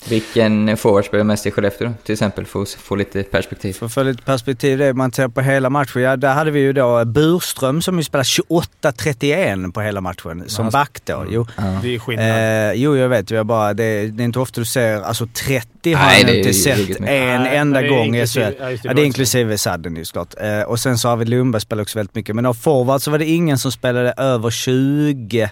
Vilken 0.08 0.76
forward 0.76 1.04
spelar 1.04 1.24
mest 1.24 1.46
i 1.46 1.50
Skellefteå 1.50 1.92
till 2.04 2.12
exempel, 2.12 2.46
för 2.46 2.62
att 2.62 2.68
få 2.68 2.96
lite 2.96 3.22
perspektiv? 3.22 3.72
För 3.72 3.86
att 3.86 3.92
få 3.92 4.02
lite 4.02 4.22
perspektiv, 4.22 4.78
det 4.78 4.94
man 4.94 5.12
ser 5.12 5.28
på 5.28 5.40
hela 5.40 5.70
matchen. 5.70 6.02
Ja, 6.02 6.16
där 6.16 6.34
hade 6.34 6.50
vi 6.50 6.60
ju 6.60 6.72
då 6.72 7.04
Burström 7.04 7.82
som 7.82 7.98
ju 7.98 8.04
spelar 8.04 8.24
28-31 8.24 9.72
på 9.72 9.80
hela 9.80 10.00
matchen, 10.00 10.44
som 10.46 10.70
back 10.70 11.00
då. 11.04 11.16
Mm. 11.16 11.28
Jo. 11.32 11.46
Ja. 11.56 11.78
Det 11.82 11.94
är 11.94 11.98
skillnad. 11.98 12.70
Eh, 12.70 12.72
jo, 12.72 12.96
jag 12.96 13.08
vet. 13.08 13.30
Jag 13.30 13.46
bara, 13.46 13.74
det, 13.74 14.06
det, 14.06 14.22
är 14.22 14.24
inte 14.24 14.38
ofta 14.38 14.60
du 14.60 14.64
ser, 14.64 15.02
alltså 15.02 15.26
30 15.26 15.92
har 15.92 16.06
Nej, 16.06 16.22
jag 16.22 16.36
inte 16.36 16.54
sett 16.54 16.90
en 16.90 17.04
Nej, 17.04 17.56
enda 17.56 17.88
gång 17.88 18.16
i 18.16 18.26
SHL. 18.26 18.38
Ja, 18.82 18.94
det 18.94 19.02
är 19.02 19.04
inklusive 19.04 19.58
Sadden 19.58 19.96
ju 19.96 20.04
såklart. 20.04 20.34
Eh, 20.40 20.62
och 20.62 20.80
sen 20.80 20.98
så 20.98 21.08
har 21.08 21.16
vi 21.16 21.24
Lundberg 21.24 21.60
spelar 21.60 21.82
också 21.82 21.98
väldigt 21.98 22.14
mycket. 22.14 22.36
Men 22.36 22.46
av 22.46 22.54
forward 22.54 23.02
så 23.02 23.10
var 23.10 23.18
det 23.18 23.26
ingen 23.26 23.58
som 23.58 23.72
spelade 23.72 24.14
över 24.16 24.50
20, 24.50 25.50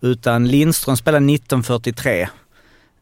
utan 0.00 0.48
Lindström 0.48 0.96
spelade 0.96 1.34
1943. 1.34 2.28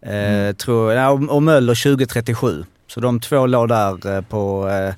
Mm. 0.03 0.49
Eh, 0.49 0.55
tror, 0.55 0.93
ja, 0.93 1.11
och 1.11 1.43
Möller 1.43 1.83
2037. 1.83 2.65
Så 2.87 3.01
de 3.01 3.21
två 3.21 3.47
låg 3.47 3.69
där 3.69 4.17
eh, 4.17 4.21
på, 4.23 4.69
eh, 4.69 4.95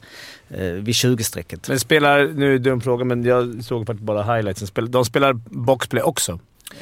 eh 0.61 0.73
vid 0.73 0.95
20-strecket. 0.95 1.69
Men 1.69 1.81
spelar, 1.81 2.29
nu 2.35 2.47
är 2.47 2.51
det 2.51 2.57
en 2.57 2.63
dum 2.63 2.81
fråga, 2.81 3.05
men 3.05 3.25
jag 3.25 3.65
såg 3.65 3.87
faktiskt 3.87 4.07
bara 4.07 4.37
highlights. 4.37 4.73
De 4.89 5.05
spelar 5.05 5.33
boxplay 5.33 6.03
också? 6.03 6.39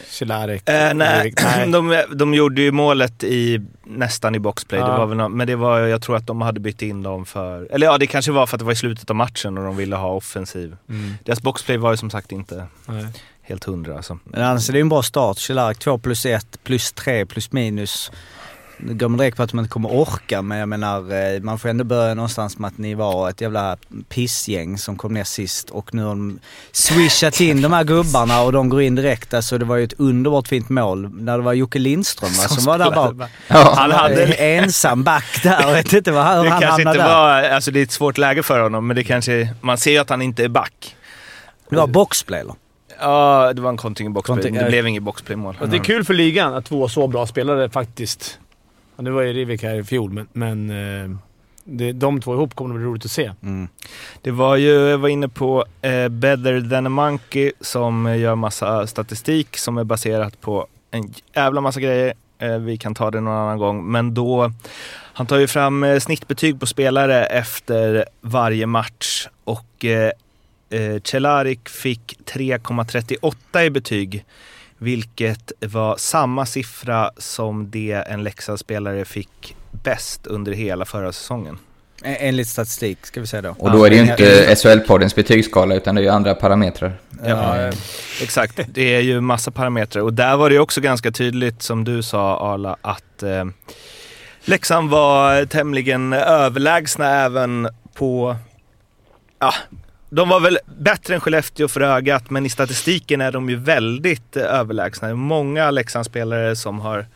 Cehlarik? 0.06 0.68
Eh, 0.68 0.94
nej. 0.94 1.34
De, 1.72 2.02
de 2.14 2.34
gjorde 2.34 2.62
ju 2.62 2.72
målet 2.72 3.24
i, 3.24 3.60
nästan 3.84 4.34
i 4.34 4.38
boxplay. 4.38 4.80
Ja. 4.80 4.86
Det 4.86 4.98
var 4.98 5.06
väl 5.06 5.28
men 5.28 5.46
det 5.46 5.56
var, 5.56 5.78
jag 5.78 6.02
tror 6.02 6.16
att 6.16 6.26
de 6.26 6.40
hade 6.40 6.60
bytt 6.60 6.82
in 6.82 7.02
dem 7.02 7.26
för... 7.26 7.68
Eller 7.72 7.86
ja, 7.86 7.98
det 7.98 8.06
kanske 8.06 8.32
var 8.32 8.46
för 8.46 8.56
att 8.56 8.58
det 8.58 8.64
var 8.64 8.72
i 8.72 8.76
slutet 8.76 9.10
av 9.10 9.16
matchen 9.16 9.58
och 9.58 9.64
de 9.64 9.76
ville 9.76 9.96
ha 9.96 10.08
offensiv. 10.08 10.76
Mm. 10.88 11.14
Deras 11.24 11.42
boxplay 11.42 11.76
var 11.76 11.90
ju 11.90 11.96
som 11.96 12.10
sagt 12.10 12.32
inte... 12.32 12.66
Nej 12.86 13.06
helt 13.52 13.64
hundra. 13.64 13.96
Alltså. 13.96 14.18
Men 14.24 14.42
annars 14.42 14.68
är 14.68 14.72
det 14.72 14.80
en 14.80 14.88
bra 14.88 15.02
start. 15.02 15.38
Cehlarik 15.38 15.78
2 15.78 15.98
plus 15.98 16.26
1 16.26 16.64
plus 16.64 16.92
3 16.92 17.26
plus 17.26 17.52
minus. 17.52 18.10
Nu 18.84 18.94
går 18.94 19.08
man 19.08 19.18
direkt 19.18 19.36
på 19.36 19.42
att 19.42 19.52
man 19.52 19.64
inte 19.64 19.72
kommer 19.72 19.92
orka 19.92 20.42
men 20.42 20.58
jag 20.58 20.68
menar 20.68 21.34
eh, 21.34 21.40
man 21.40 21.58
får 21.58 21.68
ändå 21.68 21.84
börja 21.84 22.14
någonstans 22.14 22.58
med 22.58 22.68
att 22.68 22.78
ni 22.78 22.94
var 22.94 23.30
ett 23.30 23.40
jävla 23.40 23.76
pissgäng 24.08 24.78
som 24.78 24.96
kom 24.96 25.14
ner 25.14 25.24
sist 25.24 25.70
och 25.70 25.94
nu 25.94 26.02
har 26.02 26.08
de 26.08 26.38
swishat 26.72 27.40
in 27.40 27.62
de 27.62 27.72
här 27.72 27.84
gubbarna 27.84 28.42
och 28.42 28.52
de 28.52 28.68
går 28.68 28.82
in 28.82 28.94
direkt. 28.94 29.34
Alltså 29.34 29.58
det 29.58 29.64
var 29.64 29.76
ju 29.76 29.84
ett 29.84 29.92
underbart 29.98 30.48
fint 30.48 30.68
mål 30.68 31.10
när 31.14 31.38
det 31.38 31.44
var 31.44 31.52
Jocke 31.52 31.78
Lindström 31.78 32.30
va, 32.30 32.48
som, 32.48 32.56
som 32.56 32.64
var 32.64 32.78
där 32.78 32.90
bak. 32.90 33.30
Ja. 33.48 33.74
Han 33.76 33.90
hade 33.90 34.24
en 34.24 34.32
ensam 34.64 35.02
back 35.02 35.42
där 35.42 35.60
jag 35.60 35.72
vet 35.72 35.92
inte 35.92 36.12
vad, 36.12 36.36
hur 36.36 36.44
det 36.44 36.50
han 36.50 36.60
kanske 36.60 36.82
inte 36.82 36.98
där. 36.98 37.08
Var, 37.08 37.42
alltså 37.42 37.70
det 37.70 37.80
är 37.80 37.82
ett 37.82 37.92
svårt 37.92 38.18
läge 38.18 38.42
för 38.42 38.60
honom 38.60 38.86
men 38.86 38.96
det 38.96 39.04
kanske, 39.04 39.54
man 39.60 39.78
ser 39.78 39.90
ju 39.90 39.98
att 39.98 40.10
han 40.10 40.22
inte 40.22 40.44
är 40.44 40.48
back. 40.48 40.96
Det 41.70 41.76
var 41.76 41.86
boxplay 41.86 42.40
eller? 42.40 42.54
Ja, 43.00 43.52
det 43.52 43.62
var 43.62 43.70
en 43.70 43.76
kontring 43.76 44.08
i 44.08 44.10
boxplay. 44.10 44.36
Konting, 44.36 44.54
det 44.54 44.64
blev 44.68 44.86
inget 44.86 45.02
boxplaymål. 45.02 45.48
Alltså, 45.48 45.66
det 45.66 45.76
är 45.76 45.84
kul 45.84 46.04
för 46.04 46.14
ligan 46.14 46.54
att 46.54 46.64
två 46.64 46.88
så 46.88 47.06
bra 47.06 47.26
spelare 47.26 47.70
faktiskt... 47.70 48.38
Ja, 48.96 49.02
nu 49.02 49.10
var 49.10 49.22
ju 49.22 49.32
Rivik 49.32 49.62
här 49.62 49.74
i 49.74 49.84
fjol, 49.84 50.10
men... 50.10 50.28
men 50.32 50.70
eh, 50.70 51.18
det, 51.64 51.92
de 51.92 52.20
två 52.20 52.34
ihop 52.34 52.54
kommer 52.54 52.74
det 52.74 52.78
bli 52.78 52.88
roligt 52.88 53.04
att 53.04 53.10
se. 53.10 53.32
Mm. 53.42 53.68
Det 54.22 54.30
var 54.30 54.56
ju, 54.56 54.70
jag 54.70 54.98
var 54.98 55.08
inne 55.08 55.28
på 55.28 55.64
eh, 55.82 56.08
Better 56.08 56.70
than 56.70 56.86
a 56.86 56.88
Monkey 56.88 57.52
som 57.60 58.18
gör 58.18 58.34
massa 58.34 58.86
statistik 58.86 59.56
som 59.56 59.78
är 59.78 59.84
baserat 59.84 60.40
på 60.40 60.66
en 60.90 61.14
jävla 61.34 61.60
massa 61.60 61.80
grejer. 61.80 62.14
Eh, 62.38 62.58
vi 62.58 62.76
kan 62.76 62.94
ta 62.94 63.10
det 63.10 63.20
någon 63.20 63.36
annan 63.36 63.58
gång, 63.58 63.90
men 63.90 64.14
då... 64.14 64.52
Han 65.14 65.26
tar 65.26 65.38
ju 65.38 65.46
fram 65.46 65.84
eh, 65.84 65.98
snittbetyg 65.98 66.60
på 66.60 66.66
spelare 66.66 67.24
efter 67.24 68.04
varje 68.20 68.66
match 68.66 69.28
och 69.44 69.84
eh, 70.72 71.00
Cehlárik 71.02 71.68
fick 71.68 72.18
3,38 72.26 73.62
i 73.62 73.70
betyg. 73.70 74.24
Vilket 74.78 75.52
var 75.60 75.96
samma 75.96 76.46
siffra 76.46 77.10
som 77.16 77.70
det 77.70 77.92
en 77.92 78.22
Leksandsspelare 78.22 79.04
fick 79.04 79.56
bäst 79.70 80.26
under 80.26 80.52
hela 80.52 80.84
förra 80.84 81.12
säsongen. 81.12 81.58
Enligt 82.04 82.48
statistik 82.48 83.06
ska 83.06 83.20
vi 83.20 83.26
säga 83.26 83.42
då. 83.42 83.54
Och 83.58 83.70
då 83.70 83.84
är 83.84 83.90
det 83.90 83.96
ju 83.96 84.02
inte 84.02 84.54
SHL-poddens 84.54 85.14
betygsskala 85.14 85.74
utan 85.74 85.94
det 85.94 86.00
är 86.00 86.02
ju 86.02 86.08
andra 86.08 86.34
parametrar. 86.34 86.92
Ja, 87.24 87.70
exakt. 88.22 88.60
Det 88.66 88.94
är 88.94 89.00
ju 89.00 89.20
massa 89.20 89.50
parametrar 89.50 90.02
och 90.02 90.12
där 90.12 90.36
var 90.36 90.50
det 90.50 90.58
också 90.58 90.80
ganska 90.80 91.10
tydligt 91.10 91.62
som 91.62 91.84
du 91.84 92.02
sa 92.02 92.52
Arla 92.52 92.76
att 92.82 93.22
eh, 93.22 93.44
Leksand 94.44 94.90
var 94.90 95.44
tämligen 95.44 96.12
överlägsna 96.12 97.24
även 97.24 97.68
på, 97.94 98.36
ja, 99.38 99.54
de 100.14 100.28
var 100.28 100.40
väl 100.40 100.58
bättre 100.78 101.14
än 101.14 101.20
Skellefteå 101.20 101.68
för 101.68 101.80
ögat 101.80 102.30
men 102.30 102.46
i 102.46 102.48
statistiken 102.48 103.20
är 103.20 103.32
de 103.32 103.50
ju 103.50 103.56
väldigt 103.56 104.36
eh, 104.36 104.42
överlägsna. 104.42 105.08
Det 105.08 105.12
är 105.12 105.16
många 105.16 105.70
Leksandsspelare 105.70 106.56
som 106.56 106.80
har 106.80 107.06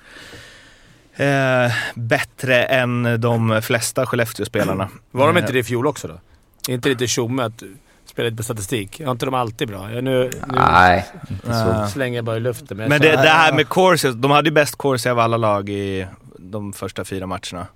eh, 1.17 1.73
bättre 1.95 2.65
än 2.65 3.21
de 3.21 3.63
flesta 3.63 4.07
Skellefteå-spelarna. 4.07 4.89
Var 5.11 5.27
de 5.27 5.39
inte 5.39 5.53
det 5.53 5.59
i 5.59 5.65
fjol 5.65 5.87
också 5.87 6.09
då? 6.09 6.21
Är 6.69 6.75
inte 6.75 6.89
lite 6.89 7.07
tjomme 7.07 7.43
att 7.43 7.63
spela 8.05 8.25
lite 8.25 8.37
på 8.37 8.43
statistik? 8.43 9.01
Har 9.01 9.11
inte 9.11 9.25
de 9.25 9.35
alltid 9.35 9.69
bra? 9.69 9.93
Jag 9.93 10.05
nu, 10.05 10.31
nu 10.47 10.55
Nej, 10.57 11.07
inte 11.31 11.53
så. 11.53 11.87
slänger 11.93 12.17
jag 12.17 12.25
bara 12.25 12.37
i 12.37 12.41
luften. 12.41 12.77
Men 12.77 12.91
det, 12.91 13.11
det 13.11 13.29
här 13.29 13.53
med 13.53 13.69
Corsi, 13.69 14.13
de 14.13 14.31
hade 14.31 14.49
ju 14.49 14.55
bäst 14.55 14.77
Corsi 14.77 15.09
av 15.09 15.19
alla 15.19 15.37
lag 15.37 15.69
i 15.69 16.07
de 16.39 16.73
första 16.73 17.05
fyra 17.05 17.27
matcherna. 17.27 17.67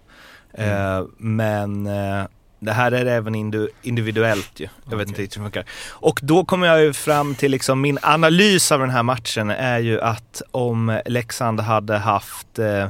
Mm. 0.54 0.96
Eh, 0.98 1.04
men 1.18 1.86
eh, 1.86 2.24
det 2.60 2.72
här 2.72 2.92
är 2.92 3.06
även 3.06 3.34
individuellt 3.82 4.60
ju. 4.60 4.68
Jag 4.90 4.96
vet 4.96 5.08
inte 5.08 5.22
riktigt 5.22 5.38
hur 5.38 5.42
det 5.42 5.50
funkar. 5.50 5.64
Och 5.90 6.20
då 6.22 6.44
kommer 6.44 6.66
jag 6.66 6.82
ju 6.82 6.92
fram 6.92 7.34
till 7.34 7.50
liksom 7.50 7.80
min 7.80 7.98
analys 8.02 8.72
av 8.72 8.80
den 8.80 8.90
här 8.90 9.02
matchen 9.02 9.50
är 9.50 9.78
ju 9.78 10.00
att 10.00 10.42
om 10.50 11.00
Leksand 11.06 11.60
hade 11.60 11.96
haft 11.96 12.58
eh, 12.58 12.88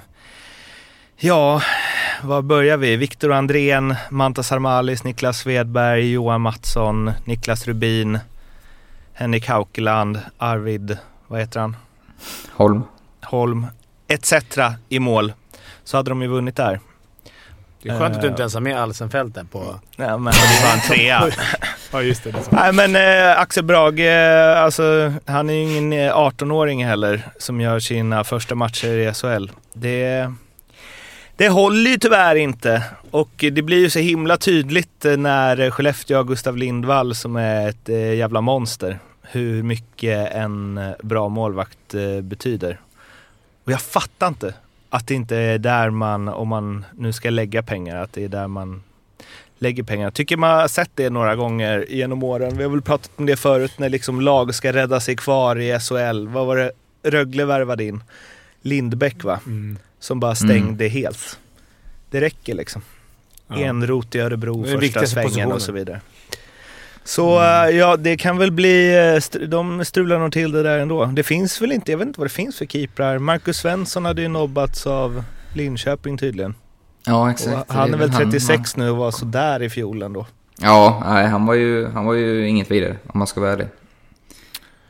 Ja, 1.23 1.63
var 2.23 2.43
börjar 2.43 2.77
vi? 2.77 2.97
Viktor 2.97 3.33
Andrén, 3.33 3.95
Mantas 4.11 4.53
Armalis, 4.53 5.05
Niklas 5.05 5.39
Svedberg, 5.39 6.13
Johan 6.13 6.41
Mattsson, 6.41 7.13
Niklas 7.25 7.67
Rubin, 7.67 8.19
Henrik 9.13 9.49
Haukeland, 9.49 10.21
Arvid, 10.39 10.99
vad 11.27 11.41
heter 11.41 11.61
han? 11.61 11.77
Holm. 12.53 12.83
Holm, 13.23 13.67
etc. 14.09 14.33
i 14.89 14.99
mål. 14.99 15.33
Så 15.85 15.97
hade 15.97 16.11
de 16.11 16.23
ju 16.23 16.29
vunnit 16.29 16.57
där. 16.57 16.81
Det 17.83 17.89
är 17.89 17.99
skönt 17.99 18.17
att 18.17 18.23
du 18.23 18.29
inte 18.29 18.43
ens 18.43 18.55
har 18.55 18.61
med 18.61 18.81
Alsenfelt 18.81 19.35
där 19.35 19.45
på... 19.45 19.81
Nej, 19.97 20.09
men 20.09 20.25
det 20.25 20.31
är 20.31 20.63
bara 20.63 20.73
en 20.73 20.81
trea. 20.81 21.29
ja, 21.93 22.03
just 22.03 22.25
det. 22.25 22.31
det 22.31 22.51
Nej, 22.51 22.73
men 22.73 22.97
eh, 22.97 23.41
Axel 23.41 23.65
Brage, 23.65 24.01
eh, 24.01 24.63
alltså, 24.63 25.13
han 25.27 25.51
är 25.51 25.55
ju 25.55 25.63
ingen 25.63 25.93
18-åring 26.11 26.87
heller 26.87 27.29
som 27.39 27.61
gör 27.61 27.81
sina 27.81 28.25
första 28.25 28.55
matcher 28.55 28.89
i 28.89 29.15
SHL. 29.15 29.51
Det, 29.73 30.33
det 31.37 31.49
håller 31.49 31.91
ju 31.91 31.97
tyvärr 31.97 32.37
inte. 32.37 32.83
Och 33.11 33.31
det 33.53 33.63
blir 33.63 33.79
ju 33.79 33.91
så 33.91 33.99
himla 33.99 34.37
tydligt 34.37 35.05
eh, 35.05 35.17
när 35.17 35.71
Skellefteå 35.71 36.17
har 36.17 36.25
Gustav 36.25 36.57
Lindvall 36.57 37.15
som 37.15 37.37
är 37.37 37.69
ett 37.69 37.89
eh, 37.89 38.15
jävla 38.15 38.41
monster. 38.41 38.99
Hur 39.23 39.63
mycket 39.63 40.33
en 40.33 40.79
eh, 40.79 40.91
bra 41.03 41.29
målvakt 41.29 41.95
eh, 41.95 42.21
betyder. 42.21 42.81
Och 43.65 43.73
jag 43.73 43.81
fattar 43.81 44.29
inte 44.29 44.55
att 44.91 45.07
det 45.07 45.15
inte 45.15 45.37
är 45.37 45.59
där 45.59 45.91
man, 45.91 46.29
om 46.29 46.49
man 46.49 46.85
nu 46.97 47.13
ska 47.13 47.31
lägga 47.31 47.63
pengar, 47.63 47.97
att 47.97 48.13
det 48.13 48.25
är 48.25 48.29
där 48.29 48.49
man 48.49 48.83
lägger 49.59 49.83
pengar. 49.83 50.07
Jag 50.07 50.15
tycker 50.15 50.37
man 50.37 50.61
har 50.61 50.69
sett 50.69 50.91
det 50.95 51.11
några 51.11 51.37
gånger 51.37 51.87
genom 51.89 52.23
åren. 52.23 52.57
Vi 52.57 52.63
har 52.63 52.71
väl 52.71 52.83
pratat 52.83 53.11
om 53.17 53.27
det 53.27 53.37
förut 53.37 53.73
när 53.77 53.89
liksom 53.89 54.21
lag 54.21 54.55
ska 54.55 54.73
rädda 54.73 55.01
sig 55.01 55.17
kvar 55.17 55.59
i 55.59 55.79
SHL. 55.81 56.29
Vad 56.29 56.47
var 56.47 56.57
det 56.57 56.73
Rögle 57.03 57.45
värvade 57.45 57.85
in? 57.85 58.03
Lindbäck 58.63 59.25
va? 59.25 59.41
Mm. 59.47 59.79
Som 59.99 60.21
bara 60.21 60.35
stängde 60.35 60.85
mm. 60.85 60.91
helt. 60.91 61.39
Det 62.11 62.21
räcker 62.21 62.55
liksom. 62.55 62.83
Ja. 63.49 63.57
Enrot 63.57 64.15
i 64.15 64.21
Örebro, 64.21 64.65
första 64.65 65.07
svängen 65.07 65.29
positionen. 65.29 65.53
och 65.53 65.63
så 65.63 65.73
vidare. 65.73 66.01
Så 67.05 67.39
mm. 67.39 67.77
ja, 67.77 67.97
det 67.97 68.17
kan 68.17 68.39
väl 68.39 68.53
bli, 68.53 68.97
eh, 69.33 69.39
de 69.49 69.85
strular 69.85 70.19
nog 70.19 70.33
till 70.33 70.53
det 70.53 70.63
där 70.63 70.79
ändå. 70.79 71.05
Det 71.05 71.23
finns 71.23 71.63
väl 71.63 71.73
inte, 71.73 71.91
jag 71.91 71.99
vet 71.99 72.07
inte 72.07 72.21
vad 72.21 72.27
det 72.27 72.35
finns 72.35 72.59
för 72.59 72.67
keeprar. 72.67 73.19
Marcus 73.19 73.57
Svensson 73.57 74.05
hade 74.05 74.23
ju 74.23 74.29
nobbats 74.29 74.87
av 74.87 75.25
Linköping 75.55 76.19
tydligen. 76.19 76.55
Ja, 77.07 77.31
exakt. 77.31 77.71
Och 77.71 77.75
han 77.75 77.95
är 77.95 77.99
väl 77.99 78.13
36 78.13 78.75
han, 78.77 78.85
nu 78.85 78.91
och 78.91 78.97
var 78.97 79.11
sådär 79.11 79.63
i 79.63 79.71
fjol 79.71 80.03
ändå. 80.03 80.27
Ja, 80.61 81.03
nej, 81.07 81.27
han 81.27 81.47
var 81.47 81.55
ju, 81.55 81.89
han 81.89 82.05
var 82.05 82.15
ju 82.15 82.49
inget 82.49 82.71
vidare 82.71 82.97
om 83.07 83.19
man 83.19 83.27
ska 83.27 83.41
vara 83.41 83.53
ärlig. 83.53 83.67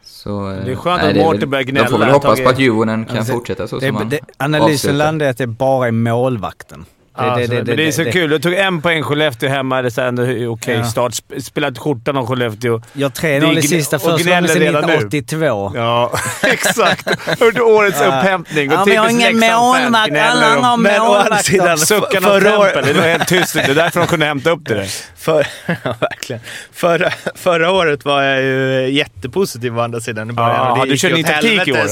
Så, 0.04 0.60
det 0.64 0.72
är 0.72 0.76
skönt 0.76 1.02
nej, 1.02 1.10
att 1.10 1.16
Mårten 1.16 1.50
börjar 1.50 1.64
gnälla. 1.64 1.84
De 1.84 1.90
får 1.90 1.98
väl 1.98 2.10
hoppas 2.10 2.40
på 2.40 2.48
att 2.48 2.58
Djurgården 2.58 3.04
kan 3.04 3.18
alltså, 3.18 3.32
fortsätta 3.32 3.68
så 3.68 3.78
det, 3.78 3.86
som 3.86 4.08
det, 4.08 4.20
Analysen 4.36 4.98
landar 4.98 5.26
i 5.26 5.28
att 5.28 5.38
det 5.38 5.46
bara 5.46 5.86
är 5.86 5.92
målvakten. 5.92 6.84
Det, 7.18 7.34
det, 7.36 7.46
det, 7.46 7.62
det, 7.62 7.76
det, 7.76 7.86
är 7.86 7.92
så 7.92 8.04
kul. 8.04 8.30
Du 8.30 8.38
tog 8.38 8.54
en 8.54 8.82
poäng 8.82 9.02
Skellefteå 9.02 9.48
hemma. 9.48 9.82
Det 9.82 9.98
är 9.98 10.02
ändå 10.02 10.22
okej 10.22 10.48
okay 10.48 10.74
ja. 10.74 10.84
start. 10.84 11.14
Spelat 11.42 11.78
skjortan 11.78 12.16
om 12.16 12.26
Skellefteå. 12.26 12.80
Ja, 12.92 13.08
3-0 13.08 13.58
i 13.58 13.62
sista 13.62 13.98
första 13.98 14.18
sedan 14.18 14.44
1982. 14.44 15.72
Ja, 15.74 16.12
exakt. 16.42 17.08
Under 17.40 17.62
årets 17.62 18.00
upphämtning. 18.00 18.70
Ja, 18.70 18.84
men 18.84 18.94
jag 18.94 19.02
har 19.02 19.10
ingen 19.10 19.38
målvakt. 19.38 20.16
Alla 20.16 20.46
har 20.46 20.76
målvakter. 20.76 21.76
Suckarna 21.76 22.28
av 22.28 22.40
tempel. 22.40 22.94
Det 22.94 23.00
var 23.00 23.08
helt 23.08 23.28
tyst. 23.28 23.54
Det 23.54 23.60
är 23.60 23.74
därför 23.74 24.00
de 24.00 24.06
kunde 24.06 24.26
hämta 24.26 24.50
upp 24.50 24.60
det 24.64 24.74
där. 24.74 24.88
För, 25.16 25.46
ja, 25.66 25.94
verkligen. 26.00 26.42
Förra, 26.72 27.10
förra 27.34 27.70
året 27.70 28.04
var 28.04 28.22
jag 28.22 28.42
ju 28.42 28.90
jättepositiv 28.90 29.78
å 29.78 29.82
andra 29.82 30.00
sidan 30.00 30.30
i 30.30 30.32
början. 30.32 30.78
Ja, 30.78 30.84
du 30.88 30.96
körde 30.96 31.14
ny 31.14 31.22
taktik 31.22 31.68
i 31.68 31.72
år? 31.72 31.86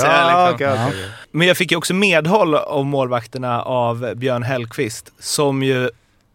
Men 1.39 1.49
jag 1.49 1.57
fick 1.57 1.71
ju 1.71 1.77
också 1.77 1.95
medhåll 1.95 2.55
av 2.55 2.87
målvakterna 2.87 3.63
av 3.63 4.15
Björn 4.17 4.43
Hellkvist 4.43 5.13
som 5.19 5.63
ju 5.63 5.91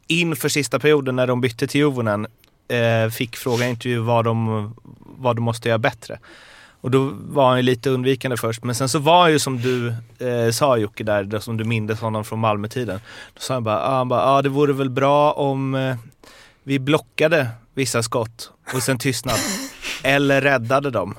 inför 0.07 0.49
sista 0.49 0.79
perioden 0.79 1.15
när 1.15 1.27
de 1.27 1.41
bytte 1.41 1.67
till 1.67 1.81
Juvonen 1.81 2.27
eh, 2.67 3.11
fick 3.11 3.35
fråga 3.35 3.67
i 3.67 3.69
intervju 3.69 3.99
vad 3.99 4.25
de, 4.25 4.73
vad 5.17 5.35
de 5.35 5.41
måste 5.41 5.69
göra 5.69 5.77
bättre. 5.77 6.19
Och 6.81 6.91
då 6.91 7.11
var 7.13 7.47
han 7.47 7.57
ju 7.57 7.63
lite 7.63 7.89
undvikande 7.89 8.37
först, 8.37 8.63
men 8.63 8.75
sen 8.75 8.89
så 8.89 8.99
var 8.99 9.21
han 9.21 9.31
ju 9.31 9.39
som 9.39 9.61
du 9.61 9.87
eh, 10.27 10.51
sa 10.51 10.77
Jocke 10.77 11.03
där, 11.03 11.23
där, 11.23 11.39
som 11.39 11.57
du 11.57 11.63
mindes 11.63 11.99
honom 11.99 12.23
från 12.23 12.39
Malmö-tiden. 12.39 12.99
Då 13.33 13.41
sa 13.41 13.53
han 13.53 13.63
bara, 13.63 13.79
ah, 13.79 13.97
han 13.97 14.09
bara 14.09 14.25
ah, 14.25 14.41
det 14.41 14.49
vore 14.49 14.73
väl 14.73 14.89
bra 14.89 15.31
om 15.31 15.75
eh, 15.75 15.95
vi 16.63 16.79
blockade 16.79 17.47
vissa 17.73 18.03
skott 18.03 18.51
och 18.73 18.83
sen 18.83 18.97
tystnad. 18.97 19.37
eller 20.03 20.41
räddade 20.41 20.89
dem. 20.89 21.15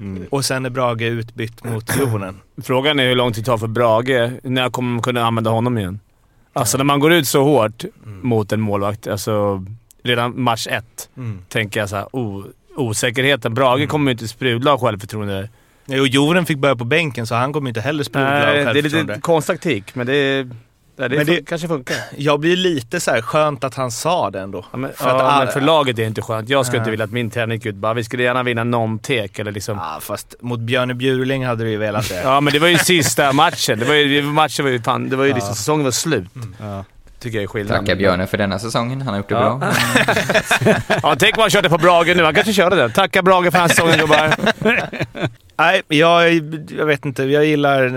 Mm. 0.00 0.26
Och 0.30 0.44
sen 0.44 0.66
är 0.66 0.70
Brage 0.70 1.02
utbytt 1.02 1.64
mot 1.64 1.96
Jonen. 2.00 2.40
Frågan 2.62 3.00
är 3.00 3.08
hur 3.08 3.14
lång 3.14 3.32
tid 3.32 3.44
det 3.44 3.46
tar 3.46 3.58
för 3.58 3.66
Brage. 3.66 4.30
När 4.42 4.70
kommer 4.70 4.92
man 4.92 5.02
kunna 5.02 5.26
använda 5.26 5.50
honom 5.50 5.78
igen? 5.78 6.00
Alltså 6.52 6.78
när 6.78 6.84
man 6.84 7.00
går 7.00 7.12
ut 7.12 7.28
så 7.28 7.44
hårt 7.44 7.84
mm. 7.84 8.28
mot 8.28 8.52
en 8.52 8.60
målvakt, 8.60 9.06
alltså 9.06 9.64
redan 10.02 10.42
match 10.42 10.66
ett, 10.66 11.08
mm. 11.16 11.38
tänker 11.48 11.80
jag 11.80 11.88
såhär, 11.88 12.06
oh, 12.12 12.44
osäkerheten. 12.76 13.54
Brage 13.54 13.76
mm. 13.76 13.88
kommer 13.88 14.10
ju 14.10 14.12
inte 14.12 14.28
sprudla 14.28 14.72
av 14.72 14.80
självförtroende. 14.80 15.48
Jo, 15.86 16.06
Joren 16.06 16.46
fick 16.46 16.58
börja 16.58 16.76
på 16.76 16.84
bänken 16.84 17.26
så 17.26 17.34
han 17.34 17.52
kommer 17.52 17.68
inte 17.68 17.80
heller 17.80 18.04
sprudla 18.04 18.30
av 18.30 18.40
självförtroende. 18.40 18.82
Det 18.82 18.96
är 18.96 19.06
lite 19.06 19.20
konstaktik, 19.20 19.94
men 19.94 20.06
det 20.06 20.16
är... 20.16 20.50
Ja, 20.96 21.08
det, 21.08 21.16
men 21.16 21.26
det 21.26 21.48
kanske 21.48 21.68
funkar. 21.68 21.96
Jag 22.16 22.40
blir 22.40 22.56
lite 22.56 23.00
så 23.00 23.10
här 23.10 23.22
skönt 23.22 23.64
att 23.64 23.74
han 23.74 23.90
sa 23.90 24.30
det 24.30 24.40
ändå. 24.40 24.64
Ja, 24.70 24.78
men, 24.78 24.92
för, 24.92 25.08
ja, 25.08 25.22
all... 25.22 25.44
men 25.44 25.52
för 25.52 25.60
laget 25.60 25.98
är 25.98 26.02
det 26.02 26.08
inte 26.08 26.22
skönt. 26.22 26.48
Jag 26.48 26.66
skulle 26.66 26.78
inte 26.78 26.90
vilja 26.90 27.04
att 27.04 27.12
min 27.12 27.30
träning 27.30 27.54
gick 27.54 27.66
ut 27.66 27.74
bara 27.74 27.94
vi 27.94 28.04
skulle 28.04 28.22
gärna 28.22 28.42
vinna 28.42 28.64
någon 28.64 28.98
tek 28.98 29.38
eller 29.38 29.52
liksom... 29.52 29.78
Ja, 29.78 29.98
fast 30.00 30.34
mot 30.40 30.60
Björne 30.60 30.94
Bjurling 30.94 31.46
hade 31.46 31.64
du 31.64 31.70
ju 31.70 31.76
velat 31.76 32.08
det. 32.08 32.20
ja, 32.24 32.40
men 32.40 32.52
det 32.52 32.58
var 32.58 32.68
ju 32.68 32.78
sista 32.78 33.32
matchen. 33.32 33.78
Det 33.78 33.84
var 33.84 33.94
ju, 33.94 34.22
matchen 34.22 34.64
var 34.64 34.72
ju, 34.72 34.82
fan, 34.82 35.08
det 35.08 35.16
var 35.16 35.24
ju 35.24 35.30
ja. 35.30 35.36
liksom, 35.36 35.54
säsongen 35.54 35.84
var 35.84 35.90
slut. 35.90 36.34
Mm. 36.36 36.54
Ja. 36.60 36.84
Tycker 37.18 37.38
jag 37.38 37.42
är 37.42 37.48
skillnad. 37.48 37.78
Tacka 37.78 37.96
Björne 37.96 38.26
för 38.26 38.38
denna 38.38 38.58
säsongen. 38.58 39.02
Han 39.02 39.08
har 39.08 39.16
gjort 39.16 39.28
det 39.28 39.34
ja. 39.34 39.56
bra. 39.56 39.72
ja, 41.02 41.16
tänk 41.18 41.36
om 41.36 41.40
han 41.40 41.50
körde 41.50 41.68
på 41.68 41.78
Brage 41.78 42.16
nu. 42.16 42.24
Han 42.24 42.34
kanske 42.34 42.52
körde 42.52 42.76
det. 42.76 42.88
Tacka 42.88 43.22
Brage 43.22 43.44
för 43.44 43.50
den 43.50 43.60
här 43.60 43.68
säsongen 43.68 43.98
gubbar. 43.98 44.34
Nej, 45.56 45.82
jag, 45.88 46.34
jag 46.70 46.86
vet 46.86 47.04
inte. 47.04 47.24
Jag 47.24 47.44
gillar... 47.44 47.88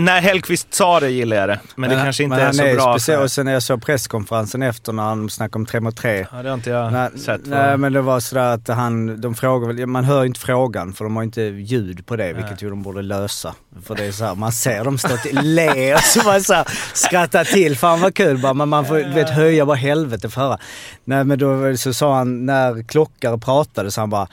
När 0.00 0.20
Hellqvist 0.20 0.74
sa 0.74 1.00
det 1.00 1.10
gillar 1.10 1.36
jag 1.36 1.48
det. 1.48 1.60
Men, 1.74 1.88
men 1.88 1.98
det 1.98 2.04
kanske 2.04 2.24
inte 2.24 2.36
är 2.36 2.52
så 2.52 2.62
är 2.62 2.74
bra. 2.74 2.98
Speciellt, 2.98 3.22
och 3.22 3.32
sen 3.32 3.46
när 3.46 3.52
jag 3.52 3.62
såg 3.62 3.82
presskonferensen 3.82 4.62
efter 4.62 4.92
när 4.92 5.02
han 5.02 5.30
snackade 5.30 5.58
om 5.58 5.66
3 5.66 5.80
mot 5.80 5.96
3. 5.96 6.26
Ja, 6.32 6.42
det 6.42 6.48
har 6.48 6.54
inte 6.54 6.70
jag 6.70 6.92
när, 6.92 7.10
sett. 7.18 7.40
Nej, 7.44 7.76
men 7.76 7.92
det 7.92 8.00
var 8.00 8.20
sådär 8.20 8.54
att 8.54 8.68
han... 8.68 9.20
De 9.20 9.34
frågar 9.34 9.86
Man 9.86 10.04
hör 10.04 10.24
inte 10.24 10.40
frågan 10.40 10.92
för 10.92 11.04
de 11.04 11.16
har 11.16 11.22
inte 11.22 11.42
ljud 11.42 12.06
på 12.06 12.16
det, 12.16 12.32
vilket 12.32 12.62
ju 12.62 12.70
de 12.70 12.82
borde 12.82 13.02
lösa. 13.02 13.54
För 13.86 13.94
det 13.94 14.04
är 14.04 14.12
såhär, 14.12 14.34
man 14.34 14.52
ser 14.52 14.84
dem 14.84 14.98
stå 14.98 15.14
och 15.14 15.44
le 15.44 15.94
och 15.94 16.00
så 16.00 16.22
man 16.24 16.42
såhär 16.42 16.64
skrattar 16.94 17.44
till. 17.44 17.76
Fan 17.76 18.00
vad 18.00 18.14
kul 18.14 18.38
bara. 18.38 18.54
Men 18.54 18.68
man 18.68 18.84
får 18.84 19.14
vet, 19.14 19.30
höja 19.30 19.66
bara 19.66 19.76
helvete 19.76 20.28
för 20.28 20.40
att 20.40 20.46
höra. 20.46 20.58
Nej 21.04 21.24
men 21.24 21.38
då 21.38 21.76
så 21.76 21.94
sa 21.94 22.16
han, 22.16 22.46
när 22.46 22.82
Klockare 22.88 23.38
pratade 23.38 23.90
så 23.90 24.00
han 24.00 24.10
bara 24.10 24.28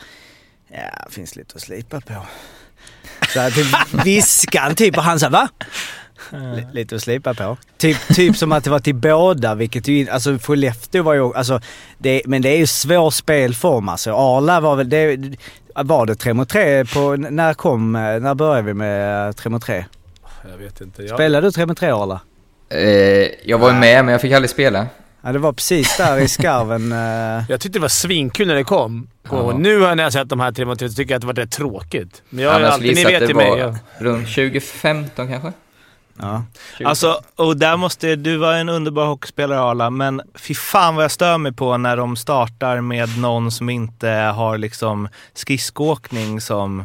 Ja, 0.76 1.10
finns 1.10 1.36
lite 1.36 1.56
att 1.56 1.62
slipa 1.62 2.02
på. 2.02 2.14
Så 3.34 3.40
här, 3.40 3.52
typ 3.52 4.06
viskan 4.06 4.76
typ 4.76 4.98
och 4.98 5.04
han 5.04 5.20
sa 5.20 5.30
va? 5.30 5.50
L 6.32 6.68
lite 6.72 6.96
att 6.96 7.02
slipa 7.02 7.34
på. 7.34 7.58
Typ, 7.78 7.98
typ 8.16 8.38
som 8.38 8.52
att 8.52 8.64
det 8.64 8.70
var 8.70 8.80
till 8.80 8.96
båda, 8.96 9.56
vilket 9.56 9.88
ju 9.88 10.10
Alltså 10.10 10.38
Skellefteå 10.38 11.04
var 11.04 11.14
ju... 11.14 11.34
Alltså, 11.34 11.60
det, 11.98 12.22
men 12.26 12.42
det 12.42 12.50
är 12.50 12.58
ju 12.58 12.68
svår 12.68 13.12
spelform 13.12 13.90
alltså. 13.90 14.12
Arla 14.12 14.60
var 14.60 14.76
väl... 14.76 14.90
Det, 14.90 15.18
var 15.76 16.06
det 16.06 16.16
3 16.16 16.34
mot 16.34 16.50
3 16.50 16.86
på... 16.86 17.16
När 17.16 17.54
kom... 17.54 17.92
När 17.92 18.36
började 18.36 18.62
vi 18.62 18.74
med 18.74 19.36
3 19.36 19.50
mot 19.50 19.64
3? 19.64 19.86
Jag 20.52 20.58
vet 20.58 20.82
inte. 20.82 21.04
Jag... 21.04 21.18
Spelade 21.18 21.48
du 21.48 21.52
3 21.52 21.66
mot 21.66 21.78
3 21.78 21.90
Arla? 21.92 22.20
Eh, 22.70 22.80
jag 23.44 23.58
var 23.58 23.72
Nej. 23.72 23.80
med 23.80 24.06
men 24.06 24.12
jag 24.12 24.22
fick 24.22 24.34
aldrig 24.34 24.50
spela. 24.50 24.88
Ja, 25.26 25.32
det 25.32 25.40
var 25.40 25.54
precis 25.54 25.98
där 25.98 26.18
i 26.18 26.28
skarven. 26.28 26.92
eh. 26.92 27.44
Jag 27.50 27.60
tyckte 27.62 27.80
det 27.80 27.82
var 27.82 27.88
svinkul 27.88 28.48
när 28.48 28.56
det 28.56 28.64
kom. 28.64 29.08
Ja. 29.24 29.32
Och 29.32 29.60
nu 29.60 29.80
har 29.80 29.96
jag 29.98 30.14
sett 30.14 30.30
de 30.30 30.40
här 30.40 30.52
tre 30.52 30.66
mot 30.66 30.80
tre 30.80 30.90
så 30.90 30.96
tycker 30.96 31.12
jag 31.12 31.16
att 31.18 31.22
det 31.22 31.28
var 31.28 31.34
rätt 31.34 31.52
tråkigt. 31.52 32.22
Men 32.30 32.44
jag 32.44 32.52
har 32.54 32.62
alltid, 32.62 32.96
ni 32.96 33.04
vet 33.04 33.20
det 33.20 33.26
ju 33.26 33.34
mig. 33.34 33.50
var 33.50 33.58
Jag, 33.58 33.76
runt 33.98 34.28
2015 34.28 35.28
kanske? 35.28 35.52
Ja. 36.20 36.44
20. 36.78 36.86
Alltså, 36.86 37.22
och 37.36 37.58
där 37.58 37.78
måste, 37.78 38.16
du 38.16 38.38
var 38.38 38.54
en 38.54 38.70
underbar 38.70 39.06
hockeyspelare 39.06 39.60
Arla, 39.60 39.90
men 39.90 40.22
fy 40.36 40.56
fan 40.56 40.96
vad 40.96 41.04
jag 41.04 41.12
stör 41.12 41.38
mig 41.38 41.52
på 41.54 41.78
när 41.78 41.98
de 41.98 42.16
startar 42.16 42.82
med 42.82 43.18
någon 43.20 43.52
som 43.52 43.70
inte 43.70 44.10
har 44.10 44.58
liksom 44.58 45.10
skridskoåkning 45.34 46.42
som 46.42 46.80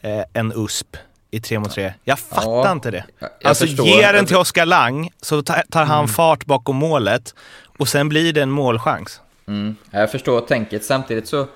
eh, 0.00 0.24
en 0.32 0.52
USP 0.56 0.96
i 1.34 1.40
3 1.40 1.58
mot 1.58 1.70
3. 1.70 1.94
Jag 2.04 2.18
fattar 2.18 2.50
Ja, 2.50 2.72
inte 2.72 2.90
det. 2.90 3.04
alltså 3.44 3.66
ge 3.66 4.12
den 4.12 4.26
till 4.26 4.36
Oskar 4.36 4.66
Lang 4.66 5.10
så 5.20 5.42
tar, 5.42 5.84
han 5.84 6.08
fart 6.08 6.44
bakom 6.44 6.76
målet 6.76 7.34
och 7.78 7.88
sen 7.88 8.08
blir 8.08 8.32
det 8.32 8.42
en 8.42 8.50
målchans. 8.50 9.20
Mm. 9.46 9.76
Ja, 9.90 10.00
Jag 10.00 10.10
förstår 10.10 10.40
tänket. 10.40 10.84
Samtidigt 10.84 11.28
så... 11.28 11.40
Eh, 11.40 11.46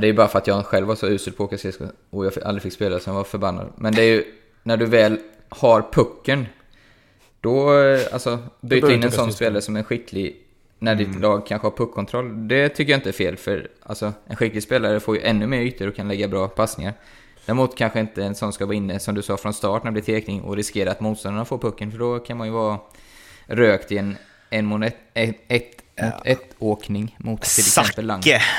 det 0.00 0.08
är 0.08 0.12
bara 0.12 0.28
för 0.28 0.38
att 0.38 0.46
jag 0.46 0.66
själv 0.66 0.86
var 0.86 0.94
så 0.94 1.06
usel 1.06 1.32
på 1.32 1.44
åka 1.44 1.56
och 2.10 2.26
jag 2.26 2.32
aldrig 2.44 2.62
fick 2.62 2.72
spela 2.72 2.98
så 3.00 3.10
jag 3.10 3.14
var 3.14 3.24
förbannad. 3.24 3.72
Men 3.76 3.94
det 3.94 4.02
är 4.02 4.06
ju 4.06 4.24
när 4.62 4.76
du 4.76 4.86
väl 4.86 5.18
har 5.48 5.82
pucken. 5.92 6.46
Då, 7.40 7.78
eh, 7.78 8.00
alltså, 8.12 8.38
byta 8.60 8.86
du 8.86 8.94
in 8.94 9.02
en 9.02 9.12
sån 9.12 9.32
spelare 9.32 9.62
som 9.62 9.76
är 9.76 9.82
skicklig 9.82 10.36
när 10.78 10.94
ditt 10.94 11.20
lag 11.20 11.46
kanske 11.46 11.66
har 11.66 11.72
puckkontroll. 11.76 12.48
Det 12.48 12.68
tycker 12.68 12.92
jag 12.92 12.98
inte 12.98 13.10
är 13.10 13.12
fel 13.12 13.36
för 13.36 13.68
alltså, 13.82 14.12
en 14.26 14.36
skicklig 14.36 14.62
spelare 14.62 15.00
får 15.00 15.16
ju 15.16 15.22
ännu 15.22 15.46
mer 15.46 15.60
ytor 15.60 15.88
och 15.88 15.96
kan 15.96 16.08
lägga 16.08 16.28
bra 16.28 16.48
passningar. 16.48 16.94
Däremot 17.46 17.78
kanske 17.78 18.00
inte 18.00 18.24
en 18.24 18.34
sån 18.34 18.52
ska 18.52 18.66
vara 18.66 18.76
inne, 18.76 18.98
som 18.98 19.14
du 19.14 19.22
sa 19.22 19.36
från 19.36 19.54
start 19.54 19.84
när 19.84 19.90
det 19.90 20.02
blir 20.02 20.14
tekning 20.14 20.40
och 20.40 20.56
riskera 20.56 20.90
att 20.90 21.00
motståndarna 21.00 21.44
får 21.44 21.58
pucken 21.58 21.90
för 21.90 21.98
då 21.98 22.18
kan 22.18 22.36
man 22.36 22.46
ju 22.46 22.52
vara 22.52 22.78
rökt 23.46 23.92
i 23.92 23.98
en 23.98 24.16
en 24.52 24.66
mot 24.66 24.84
ett, 24.84 24.96
ett, 25.14 25.36
ett, 25.48 25.82
mot 26.02 26.26
ett 26.26 26.54
åkning 26.58 27.16
mot 27.18 27.42
till 27.42 27.60
exempel 27.60 28.06
Lang. 28.06 28.22
Zacke! 28.22 28.42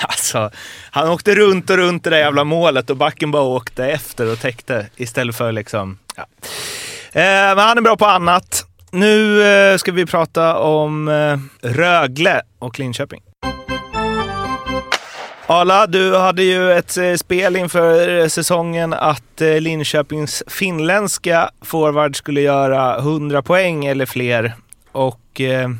Alltså, 0.00 0.50
han 0.90 1.08
åkte 1.08 1.34
runt 1.34 1.70
och 1.70 1.76
runt 1.76 2.04
det 2.04 2.10
där 2.10 2.18
jävla 2.18 2.44
målet 2.44 2.90
och 2.90 2.96
backen 2.96 3.30
bara 3.30 3.42
åkte 3.42 3.86
efter 3.86 4.32
och 4.32 4.38
täckte 4.38 4.86
istället 4.96 5.36
för 5.36 5.52
liksom... 5.52 5.98
Ja. 6.16 6.26
Eh, 7.12 7.54
men 7.54 7.58
han 7.58 7.78
är 7.78 7.82
bra 7.82 7.96
på 7.96 8.06
annat. 8.06 8.66
Nu 8.90 9.42
eh, 9.42 9.76
ska 9.76 9.92
vi 9.92 10.06
prata 10.06 10.58
om 10.58 11.08
eh, 11.08 11.38
Rögle 11.68 12.42
och 12.58 12.78
Linköping. 12.78 13.22
Arla, 15.46 15.86
du 15.86 16.16
hade 16.16 16.42
ju 16.42 16.72
ett 16.72 16.96
eh, 16.96 17.14
spel 17.14 17.56
inför 17.56 18.18
eh, 18.20 18.26
säsongen 18.26 18.92
att 18.92 19.40
eh, 19.40 19.60
Linköpings 19.60 20.42
finländska 20.46 21.50
forward 21.62 22.16
skulle 22.16 22.40
göra 22.40 22.98
100 22.98 23.42
poäng 23.42 23.84
eller 23.84 24.06
fler. 24.06 24.52
Och 24.92 25.40
eh, 25.40 25.70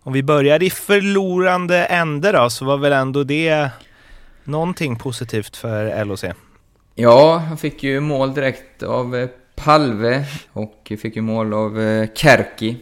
om 0.00 0.12
vi 0.12 0.22
börjar 0.22 0.62
i 0.62 0.70
förlorande 0.70 1.84
ände 1.84 2.32
då, 2.32 2.50
så 2.50 2.64
var 2.64 2.76
väl 2.76 2.92
ändå 2.92 3.24
det 3.24 3.68
någonting 4.44 4.96
positivt 4.96 5.56
för 5.56 6.04
LOC? 6.04 6.24
Ja, 6.94 7.36
han 7.48 7.58
fick 7.58 7.82
ju 7.82 8.00
mål 8.00 8.34
direkt 8.34 8.82
av 8.82 9.28
Palve 9.54 10.24
och 10.52 10.92
fick 11.02 11.16
ju 11.16 11.22
mål 11.22 11.54
av 11.54 12.06
Kärki. 12.14 12.76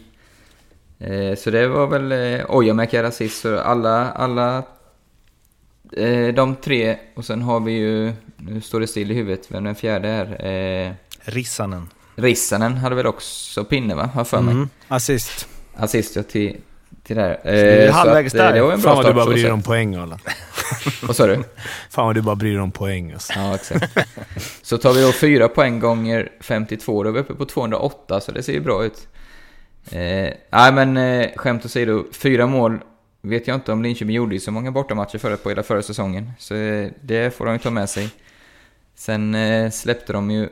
Eh, 0.98 1.36
Så 1.36 1.50
det 1.50 1.68
var 1.68 1.86
väl 1.86 2.12
eh, 2.12 2.46
Ojamäki 2.48 2.96
assist, 2.98 3.40
så 3.42 3.58
alla, 3.58 4.10
alla 4.10 4.62
eh, 5.92 6.34
de 6.34 6.56
tre 6.56 6.96
och 7.14 7.24
sen 7.24 7.42
har 7.42 7.60
vi 7.60 7.72
ju, 7.72 8.12
nu 8.36 8.60
står 8.60 8.80
det 8.80 8.86
still 8.86 9.10
i 9.10 9.14
huvudet 9.14 9.46
vem 9.48 9.64
den 9.64 9.74
fjärde 9.74 10.08
är. 10.08 10.46
Eh, 10.86 10.92
Rissanen. 11.20 11.88
Rissanen 12.14 12.74
hade 12.76 12.94
väl 12.96 13.06
också 13.06 13.64
pinne 13.64 13.94
va, 13.94 14.10
har 14.14 14.24
för 14.24 14.40
mig. 14.40 14.54
Mm. 14.54 14.68
Assist. 14.88 15.48
Assist 15.74 16.16
ja, 16.16 16.22
till, 16.22 16.56
till 17.02 17.16
det 17.16 17.22
här. 17.22 17.40
det 17.44 17.50
är 17.50 17.86
Eh, 17.88 17.92
halvvägs 17.94 18.34
att, 18.34 18.40
eh, 18.40 18.46
där. 18.46 18.52
Det 18.52 18.62
var 18.62 18.72
en 18.72 18.80
bra 18.80 18.94
fan 18.94 18.96
vad 19.04 19.12
du 19.12 19.14
bara 19.14 19.26
bryr 19.26 19.42
dig 19.42 19.52
om 19.52 19.62
poäng 19.62 19.94
alla. 19.94 20.18
Vad 21.02 21.16
sa 21.16 21.26
du? 21.26 21.44
Fan 21.90 22.06
vad 22.06 22.14
du 22.14 22.22
bara 22.22 22.36
bryr 22.36 22.52
dig 22.52 22.60
om 22.60 22.70
poäng 22.70 23.12
alltså. 23.12 23.32
Ja, 23.36 23.54
exakt. 23.54 23.98
Så 24.62 24.78
tar 24.78 24.92
vi 24.92 25.02
då 25.02 25.12
fyra 25.12 25.48
poäng 25.48 25.80
gånger 25.80 26.32
52, 26.40 27.02
då 27.02 27.08
är 27.08 27.12
vi 27.12 27.20
uppe 27.20 27.34
på 27.34 27.44
208, 27.44 28.20
så 28.20 28.32
det 28.32 28.42
ser 28.42 28.52
ju 28.52 28.60
bra 28.60 28.84
ut. 28.84 29.08
Eh, 29.90 30.30
nej 30.50 30.72
men 30.72 30.96
eh, 30.96 31.28
skämt 31.36 31.64
åsido, 31.64 32.04
fyra 32.12 32.46
mål 32.46 32.78
vet 33.28 33.46
jag 33.46 33.54
inte 33.54 33.72
om 33.72 33.82
Linköping 33.82 34.14
gjorde 34.14 34.40
så 34.40 34.52
många 34.52 34.70
bortamatcher 34.70 35.18
förut 35.18 35.42
på 35.42 35.48
hela 35.48 35.62
förra 35.62 35.82
säsongen. 35.82 36.30
Så 36.38 36.54
eh, 36.54 36.90
det 37.00 37.36
får 37.36 37.46
de 37.46 37.52
ju 37.52 37.58
ta 37.58 37.70
med 37.70 37.90
sig. 37.90 38.08
Sen 38.94 39.34
eh, 39.34 39.70
släppte 39.70 40.12
de 40.12 40.30
ju 40.30 40.48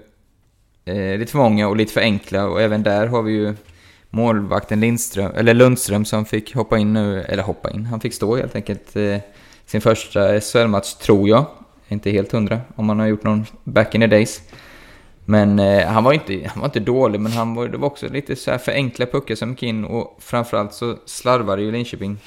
eh, 0.85 1.19
lite 1.19 1.33
för 1.33 1.39
många 1.39 1.69
och 1.69 1.77
lite 1.77 1.93
för 1.93 2.01
enkla 2.01 2.47
och 2.47 2.63
även 2.63 2.83
där 2.83 3.07
har 3.07 3.23
vi 3.23 3.33
ju 3.33 3.55
målvakten 4.11 4.81
Lindström, 4.81 5.33
eller 5.37 5.55
Lundström 5.55 6.05
som 6.05 6.25
fick 6.25 6.55
hoppa 6.55 6.79
in 6.79 6.93
nu, 6.93 7.23
eller 7.23 7.43
hoppa 7.43 7.71
in, 7.71 7.87
han 7.87 8.01
fick 8.01 8.15
stå 8.15 8.37
helt 8.37 8.55
enkelt 8.55 8.97
sin 9.67 9.81
första 9.81 10.41
SHL-match 10.41 10.95
tror 10.95 11.29
jag. 11.29 11.47
Inte 11.89 12.11
helt 12.11 12.33
hundra 12.33 12.61
om 12.77 12.89
han 12.89 12.99
har 12.99 13.07
gjort 13.07 13.25
någon 13.25 13.47
back 13.65 13.95
in 13.95 14.01
the 14.01 14.07
days. 14.07 14.43
Men 15.25 15.59
eh, 15.59 15.87
han, 15.87 16.05
var 16.05 16.13
inte, 16.13 16.51
han 16.53 16.61
var 16.61 16.69
inte 16.69 16.81
dålig, 16.81 17.21
men 17.21 17.33
han 17.33 17.55
var, 17.55 17.69
det 17.69 17.79
var 17.79 17.87
också 17.87 18.09
lite 18.09 18.37
så 18.37 18.51
här 18.51 18.59
för 18.59 18.73
enkla 18.73 19.07
puckar 19.07 19.35
som 19.35 19.51
gick 19.51 19.63
in 19.63 19.85
och 19.85 20.17
framförallt 20.21 20.73
så 20.73 20.97
slarvade 21.07 21.63
ju 21.63 21.73
Linköping. 21.73 22.19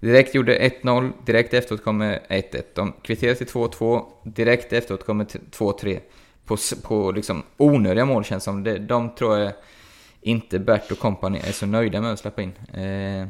Direkt 0.00 0.34
gjorde 0.34 0.58
1-0, 0.58 1.12
direkt 1.26 1.54
efteråt 1.54 1.84
kommer 1.84 2.22
1-1. 2.28 2.62
De 2.74 2.92
kvitterade 3.02 3.36
till 3.38 3.46
2-2, 3.46 4.04
direkt 4.24 4.72
efteråt 4.72 5.06
kommer 5.06 5.24
till 5.24 5.40
2-3. 5.40 6.00
På, 6.44 6.56
på 6.82 7.12
liksom 7.12 7.42
onödiga 7.56 8.04
mål 8.04 8.24
känns 8.24 8.44
som. 8.44 8.64
Det, 8.64 8.78
de 8.78 9.14
tror 9.14 9.38
jag 9.38 9.52
inte 10.20 10.58
Bert 10.58 10.92
och 10.92 10.98
company 10.98 11.38
är 11.38 11.52
så 11.52 11.66
nöjda 11.66 12.00
med 12.00 12.12
att 12.12 12.18
släppa 12.18 12.42
in. 12.42 12.52
Eh, 12.72 13.28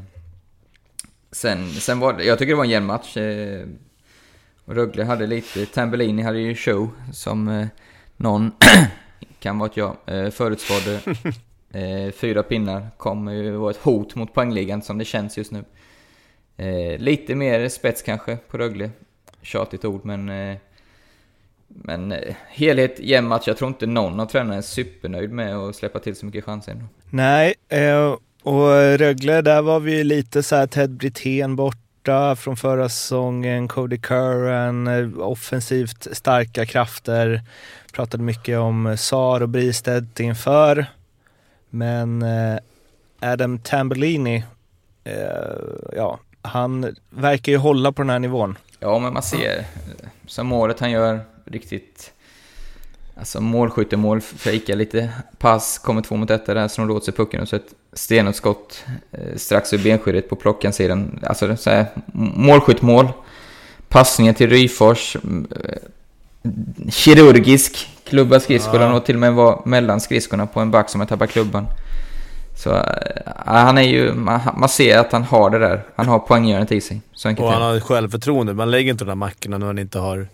sen, 1.32 1.70
sen 1.70 2.00
var 2.00 2.12
det, 2.12 2.24
jag 2.24 2.38
tycker 2.38 2.52
det 2.52 2.56
var 2.56 2.64
en 2.64 2.70
jämn 2.70 2.86
match. 2.86 3.16
Eh, 3.16 3.66
Rögle 4.64 5.04
hade 5.04 5.26
lite, 5.26 5.66
Tambellini 5.66 6.22
hade 6.22 6.38
ju 6.38 6.54
show 6.54 6.90
som 7.12 7.48
eh, 7.48 7.66
någon, 8.16 8.52
kan 9.38 9.58
vara 9.58 9.70
att 9.70 9.76
jag, 9.76 9.96
eh, 10.06 10.30
förutspådde. 10.30 11.00
Eh, 11.70 12.12
fyra 12.12 12.42
pinnar 12.42 12.88
kommer 12.96 13.32
ju 13.32 13.50
vara 13.50 13.70
ett 13.70 13.76
hot 13.76 14.14
mot 14.14 14.34
poängligan 14.34 14.82
som 14.82 14.98
det 14.98 15.04
känns 15.04 15.38
just 15.38 15.52
nu. 15.52 15.64
Eh, 16.56 16.98
lite 16.98 17.34
mer 17.34 17.68
spets 17.68 18.02
kanske 18.02 18.36
på 18.36 18.58
Rögle. 18.58 18.90
Tjatigt 19.42 19.84
ord 19.84 20.04
men... 20.04 20.28
Eh, 20.28 20.56
men 21.68 22.12
eh, 22.12 22.34
helhet, 22.48 22.98
jämn 22.98 23.28
match. 23.28 23.44
Jag 23.46 23.56
tror 23.56 23.68
inte 23.68 23.86
någon 23.86 24.20
av 24.20 24.26
tränarna 24.26 24.56
är 24.56 24.62
supernöjd 24.62 25.30
med 25.30 25.56
att 25.56 25.76
släppa 25.76 25.98
till 25.98 26.16
så 26.16 26.26
mycket 26.26 26.44
chanser 26.44 26.72
ändå. 26.72 26.84
Nej, 27.10 27.54
eh, 27.68 28.16
och 28.42 28.98
Rögle, 28.98 29.42
där 29.42 29.62
var 29.62 29.80
vi 29.80 30.04
lite 30.04 30.42
så 30.42 30.56
här 30.56 30.66
Ted 30.66 30.90
Brithén 30.90 31.56
borta 31.56 32.36
från 32.36 32.56
förra 32.56 32.88
säsongen, 32.88 33.68
Cody 33.68 33.98
Curran, 33.98 34.86
eh, 34.86 35.18
offensivt 35.18 36.16
starka 36.16 36.66
krafter. 36.66 37.42
Pratade 37.92 38.22
mycket 38.22 38.58
om 38.58 38.96
Sar 38.98 39.40
och 39.40 39.48
Bristedt 39.48 40.20
inför. 40.20 40.86
Men 41.70 42.22
eh, 42.22 42.58
Adam 43.20 43.58
Tambellini, 43.58 44.44
eh, 45.04 45.14
ja, 45.96 46.18
han 46.46 46.94
verkar 47.10 47.52
ju 47.52 47.58
hålla 47.58 47.92
på 47.92 48.02
den 48.02 48.10
här 48.10 48.18
nivån. 48.18 48.58
Ja, 48.80 48.98
men 48.98 49.12
man 49.12 49.22
ser. 49.22 49.58
eh, 49.58 49.64
Som 50.26 50.46
målet 50.46 50.80
han 50.80 50.90
gör, 50.90 51.20
riktigt... 51.44 52.12
Alltså 53.18 53.40
målskyttemål, 53.40 54.20
fejkar 54.20 54.76
lite 54.76 55.10
pass, 55.38 55.78
kommer 55.78 56.02
två 56.02 56.16
mot 56.16 56.30
ett 56.30 56.46
där, 56.46 56.68
snor 56.68 56.90
åt 56.90 57.04
sig 57.04 57.14
pucken 57.14 57.40
och 57.42 57.48
så 57.48 57.56
ett 57.56 57.74
stenhårt 57.92 58.34
skott 58.34 58.84
eh, 59.12 59.36
strax 59.36 59.72
ur 59.72 59.78
benskyddet 59.78 60.28
på 60.28 60.36
plockansidan. 60.36 61.18
Alltså 61.22 61.56
så 61.56 61.70
här, 61.70 61.86
målskyttmål. 62.34 63.08
Passningen 63.88 64.34
till 64.34 64.50
Ryfors. 64.50 65.16
eh, 65.16 65.20
Kirurgisk 66.90 67.88
klubba 68.04 68.40
skridskor, 68.40 68.80
ja. 68.80 68.92
och 68.94 69.04
till 69.04 69.16
och 69.16 69.20
med 69.20 69.32
var 69.34 69.62
mellan 69.64 70.00
skridskorna 70.00 70.46
på 70.46 70.60
en 70.60 70.70
back 70.70 70.90
som 70.90 71.00
har 71.00 71.08
tappat 71.08 71.30
klubban. 71.30 71.66
Så 72.56 72.76
eh, 72.76 72.82
han 73.46 73.78
är 73.78 73.82
ju, 73.82 74.12
man, 74.14 74.40
man 74.56 74.68
ser 74.68 74.98
att 74.98 75.12
han 75.12 75.22
har 75.22 75.50
det 75.50 75.58
där. 75.58 75.82
Han 75.96 76.08
har 76.08 76.18
poänggörandet 76.18 76.72
i 76.72 76.80
sig. 76.80 77.00
Så 77.12 77.30
Och 77.30 77.52
han 77.52 77.62
har 77.62 77.80
självförtroende. 77.80 78.54
Man 78.54 78.70
lägger 78.70 78.90
inte 78.90 79.04
de 79.04 79.08
där 79.08 79.14
mackorna 79.14 79.58
när 79.58 79.66
man 79.66 79.78
inte 79.78 79.98
har... 79.98 80.28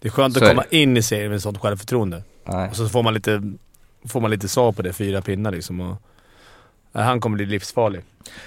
Det 0.00 0.08
är 0.08 0.12
skönt 0.12 0.34
Så 0.34 0.44
att 0.44 0.50
komma 0.50 0.64
in 0.70 0.96
i 0.96 1.02
serien 1.02 1.30
med 1.30 1.42
sånt 1.42 1.58
självförtroende. 1.58 2.22
Nej. 2.44 2.68
Och 2.70 2.76
så 2.76 2.88
får 2.88 3.02
man 3.02 3.14
lite, 3.14 3.42
får 4.08 4.20
man 4.20 4.30
lite 4.30 4.48
svar 4.48 4.72
på 4.72 4.82
det, 4.82 4.92
fyra 4.92 5.22
pinnar 5.22 5.50
liksom. 5.50 5.80
Och, 5.80 5.96
han 6.92 7.20
kommer 7.20 7.36
bli 7.36 7.46
livsfarlig. 7.46 8.00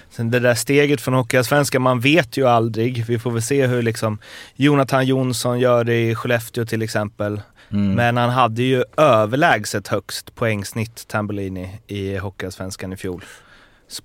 Sen 0.10 0.32
det 0.32 0.40
där 0.40 0.56
steget 0.56 1.02
från 1.02 1.14
Hockeyallsvenskan, 1.14 1.82
man 1.82 2.00
vet 2.00 2.38
ju 2.38 2.48
aldrig. 2.48 3.06
Vi 3.06 3.20
får 3.20 3.32
väl 3.32 3.42
se 3.42 3.68
hur 3.68 3.82
liksom 3.82 4.18
Jonathan 4.56 5.06
Jonsson 5.06 5.60
gör 5.60 5.84
det 5.84 6.10
i 6.10 6.16
Skellefteå 6.16 6.66
till 6.66 6.82
exempel. 6.82 7.42
Mm. 7.72 7.94
Men 7.94 8.18
han 8.18 8.30
hade 8.30 8.64
ju 8.64 8.84
överlägset 8.98 9.88
högst 9.88 10.36
poängsnitt, 10.36 11.08
Tambellini, 11.08 11.80
i 11.88 12.18
Hockeyallsvenskan 12.18 12.94
i 12.94 12.98
fjol. 12.98 13.24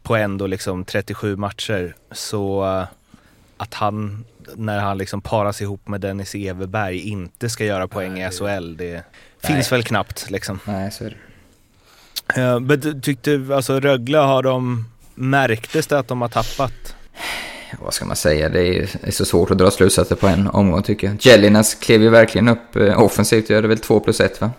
På 0.02 0.16
ändå 0.16 0.46
liksom 0.46 0.84
37 0.84 1.36
matcher. 1.36 1.94
Så 2.12 2.64
eh, 2.64 2.86
att 3.56 3.74
han, 3.74 4.24
när 4.54 4.78
han 4.78 4.98
liksom 4.98 5.20
paras 5.20 5.62
ihop 5.62 5.88
med 5.88 6.00
Dennis 6.00 6.34
Everberg, 6.34 6.98
inte 6.98 7.48
ska 7.48 7.64
göra 7.64 7.88
poäng 7.88 8.18
i 8.20 8.30
SHL, 8.30 8.76
det 8.76 9.02
finns 9.42 9.72
väl 9.72 9.82
knappt 9.82 10.30
liksom. 10.30 10.60
Nej, 10.64 10.90
så 10.90 11.04
är 11.04 11.10
det. 11.10 11.16
Eh, 12.36 12.60
Men 12.60 12.80
du 12.80 13.00
tyckte, 13.00 13.46
alltså 13.52 13.80
Rögle 13.80 14.18
har 14.18 14.42
de 14.42 14.84
märktes 15.14 15.86
det 15.86 15.98
att 15.98 16.08
de 16.08 16.20
har 16.20 16.28
tappat? 16.28 16.94
Vad 17.80 17.94
ska 17.94 18.04
man 18.04 18.16
säga? 18.16 18.48
Det 18.48 18.78
är, 18.78 19.10
så 19.10 19.24
svårt 19.24 19.50
att 19.50 19.58
dra 19.58 19.70
slutsatser 19.70 20.16
på 20.16 20.26
en 20.26 20.46
omgång 20.46 20.82
tycker 20.82 21.06
jag. 21.06 21.16
Jellinas 21.20 21.74
klev 21.74 22.02
ju 22.02 22.08
verkligen 22.08 22.48
upp 22.48 22.76
eh, 22.76 23.02
offensivt. 23.02 23.50
Jag 23.50 23.56
hade 23.56 23.68
väl 23.68 23.78
2 23.78 24.00
plus 24.00 24.20
1 24.20 24.40
va? 24.40 24.50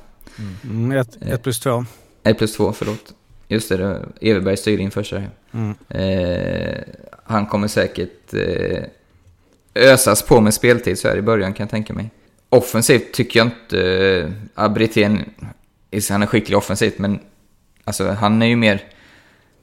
Mm, 0.64 0.92
ett, 0.92 1.18
ett 1.22 1.44
plus 1.44 1.60
två. 1.60 1.86
1 2.24 2.38
plus 2.38 2.56
2, 2.56 2.74
förlåt. 2.74 3.14
Just 3.48 3.70
det, 3.70 3.78
det 3.78 4.06
Everberg 4.30 4.58
styrde 4.58 4.84
in 4.84 4.92
första. 4.92 5.24
Mm. 5.52 5.76
Eh, 5.90 6.78
han 7.24 7.46
kommer 7.46 7.68
säkert 7.68 8.34
eh, 8.34 8.84
ösas 9.76 10.22
på 10.24 10.42
med 10.42 10.54
speltid 10.54 11.00
så 11.00 11.08
här 11.08 11.18
i 11.18 11.22
början 11.22 11.54
kan 11.54 11.64
jag 11.64 11.72
tänka 11.72 11.94
mig. 11.94 12.10
Offensivt 12.50 13.14
tycker 13.14 13.40
jag 13.40 13.48
inte... 13.48 13.82
Eh, 13.82 14.30
Abritén, 14.56 15.26
han 16.10 16.24
är 16.24 16.26
skicklig 16.26 16.58
offensivt 16.58 16.98
men 16.98 17.20
alltså, 17.90 18.10
han 18.10 18.42
är 18.42 18.46
ju 18.46 18.56
mer 18.56 18.82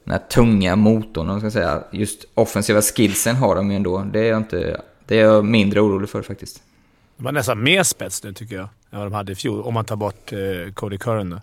den 0.03 0.11
här 0.11 0.19
tunga 0.29 0.75
motorn, 0.75 1.21
om 1.21 1.27
man 1.27 1.39
ska 1.39 1.51
säga. 1.51 1.83
Just 1.91 2.25
offensiva 2.33 2.81
skillsen 2.81 3.35
har 3.35 3.55
de 3.55 3.69
ju 3.71 3.75
ändå. 3.75 3.99
Det 4.13 4.19
är 4.19 4.29
jag, 4.29 4.37
inte, 4.37 4.81
det 5.05 5.19
är 5.19 5.23
jag 5.23 5.45
mindre 5.45 5.81
orolig 5.81 6.09
för 6.09 6.21
faktiskt. 6.21 6.63
De 7.17 7.25
har 7.25 7.33
nästan 7.33 7.63
mer 7.63 7.83
spets 7.83 8.23
nu 8.23 8.33
tycker 8.33 8.55
jag, 8.55 8.69
än 8.91 8.99
vad 8.99 9.05
de 9.05 9.13
hade 9.13 9.31
i 9.31 9.35
fjol. 9.35 9.61
Om 9.61 9.73
man 9.73 9.85
tar 9.85 9.95
bort 9.95 10.33
eh, 10.33 10.73
Cody 10.73 10.97
Curran 10.97 11.29
då. 11.29 11.41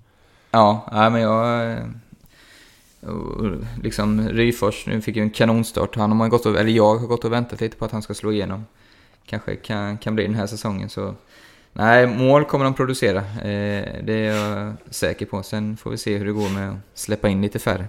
Ja, 0.50 0.88
nej, 0.92 1.10
men 1.10 1.20
jag... 1.20 1.72
eh, 1.72 1.78
Liksom 3.82 4.28
Ryfors, 4.28 4.86
nu 4.86 5.00
fick 5.00 5.16
ju 5.16 5.22
en 5.22 5.30
kanonstart. 5.30 5.96
Han 5.96 6.20
har 6.20 6.28
gått 6.28 6.46
och, 6.46 6.56
eller 6.56 6.70
jag 6.70 6.96
har 6.96 7.06
gått 7.06 7.24
och 7.24 7.32
väntat 7.32 7.60
lite 7.60 7.76
på 7.76 7.84
att 7.84 7.92
han 7.92 8.02
ska 8.02 8.14
slå 8.14 8.32
igenom. 8.32 8.66
Kanske 9.26 9.56
kan, 9.56 9.98
kan 9.98 10.14
bli 10.14 10.24
den 10.24 10.34
här 10.34 10.46
säsongen. 10.46 10.88
Så 10.88 11.14
nej, 11.74 12.06
mål 12.06 12.44
kommer 12.44 12.64
de 12.64 12.74
producera. 12.74 13.18
Eh, 13.18 14.04
det 14.04 14.12
är 14.12 14.34
jag 14.34 14.74
säker 14.90 15.26
på. 15.26 15.42
Sen 15.42 15.76
får 15.76 15.90
vi 15.90 15.96
se 15.96 16.18
hur 16.18 16.26
det 16.26 16.32
går 16.32 16.48
med 16.48 16.70
att 16.70 16.76
släppa 16.94 17.28
in 17.28 17.42
lite 17.42 17.58
färre. 17.58 17.86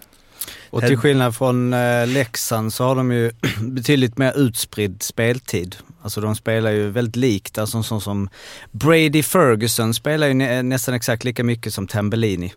Och 0.69 0.81
till 0.81 0.97
skillnad 0.97 1.35
från 1.35 1.73
eh, 1.73 2.07
Leksand 2.07 2.73
så 2.73 2.83
har 2.83 2.95
de 2.95 3.11
ju 3.11 3.31
betydligt 3.61 4.17
mer 4.17 4.37
utspridd 4.37 5.03
speltid. 5.03 5.75
Alltså 6.01 6.21
de 6.21 6.35
spelar 6.35 6.71
ju 6.71 6.89
väldigt 6.89 7.15
likt. 7.15 7.57
Alltså 7.57 7.83
sån 7.83 8.01
som 8.01 8.29
Brady 8.71 9.23
Ferguson 9.23 9.93
spelar 9.93 10.27
ju 10.27 10.33
nä 10.33 10.63
nästan 10.63 10.95
exakt 10.95 11.23
lika 11.23 11.43
mycket 11.43 11.73
som 11.73 11.87
Tambellini. 11.87 12.53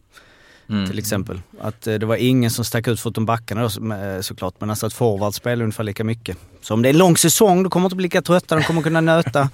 Mm. 0.71 0.87
Till 0.87 0.99
exempel. 0.99 1.41
Att 1.61 1.87
eh, 1.87 1.95
det 1.95 2.07
var 2.07 2.17
ingen 2.17 2.51
som 2.51 2.65
stack 2.65 2.89
ut 2.89 3.01
förutom 3.01 3.27
backarna 3.27 3.69
då, 3.69 3.95
eh, 3.95 4.21
såklart. 4.21 4.55
Men 4.59 4.71
alltså 4.71 4.87
att 4.87 4.93
forward 4.93 5.35
spelar 5.35 5.63
ungefär 5.63 5.85
lika 5.85 6.05
mycket. 6.05 6.37
Så 6.63 6.75
om 6.75 6.83
det 6.83 6.89
är 6.89 6.91
en 6.91 6.99
lång 6.99 7.17
säsong, 7.17 7.63
då 7.63 7.71
kommer 7.71 7.85
de 7.85 7.87
inte 7.87 7.97
bli 7.97 8.03
lika 8.03 8.23
trötta. 8.23 8.57
De 8.57 8.65
kommer 8.65 8.83
kunna 8.83 9.01
nöta. 9.01 9.51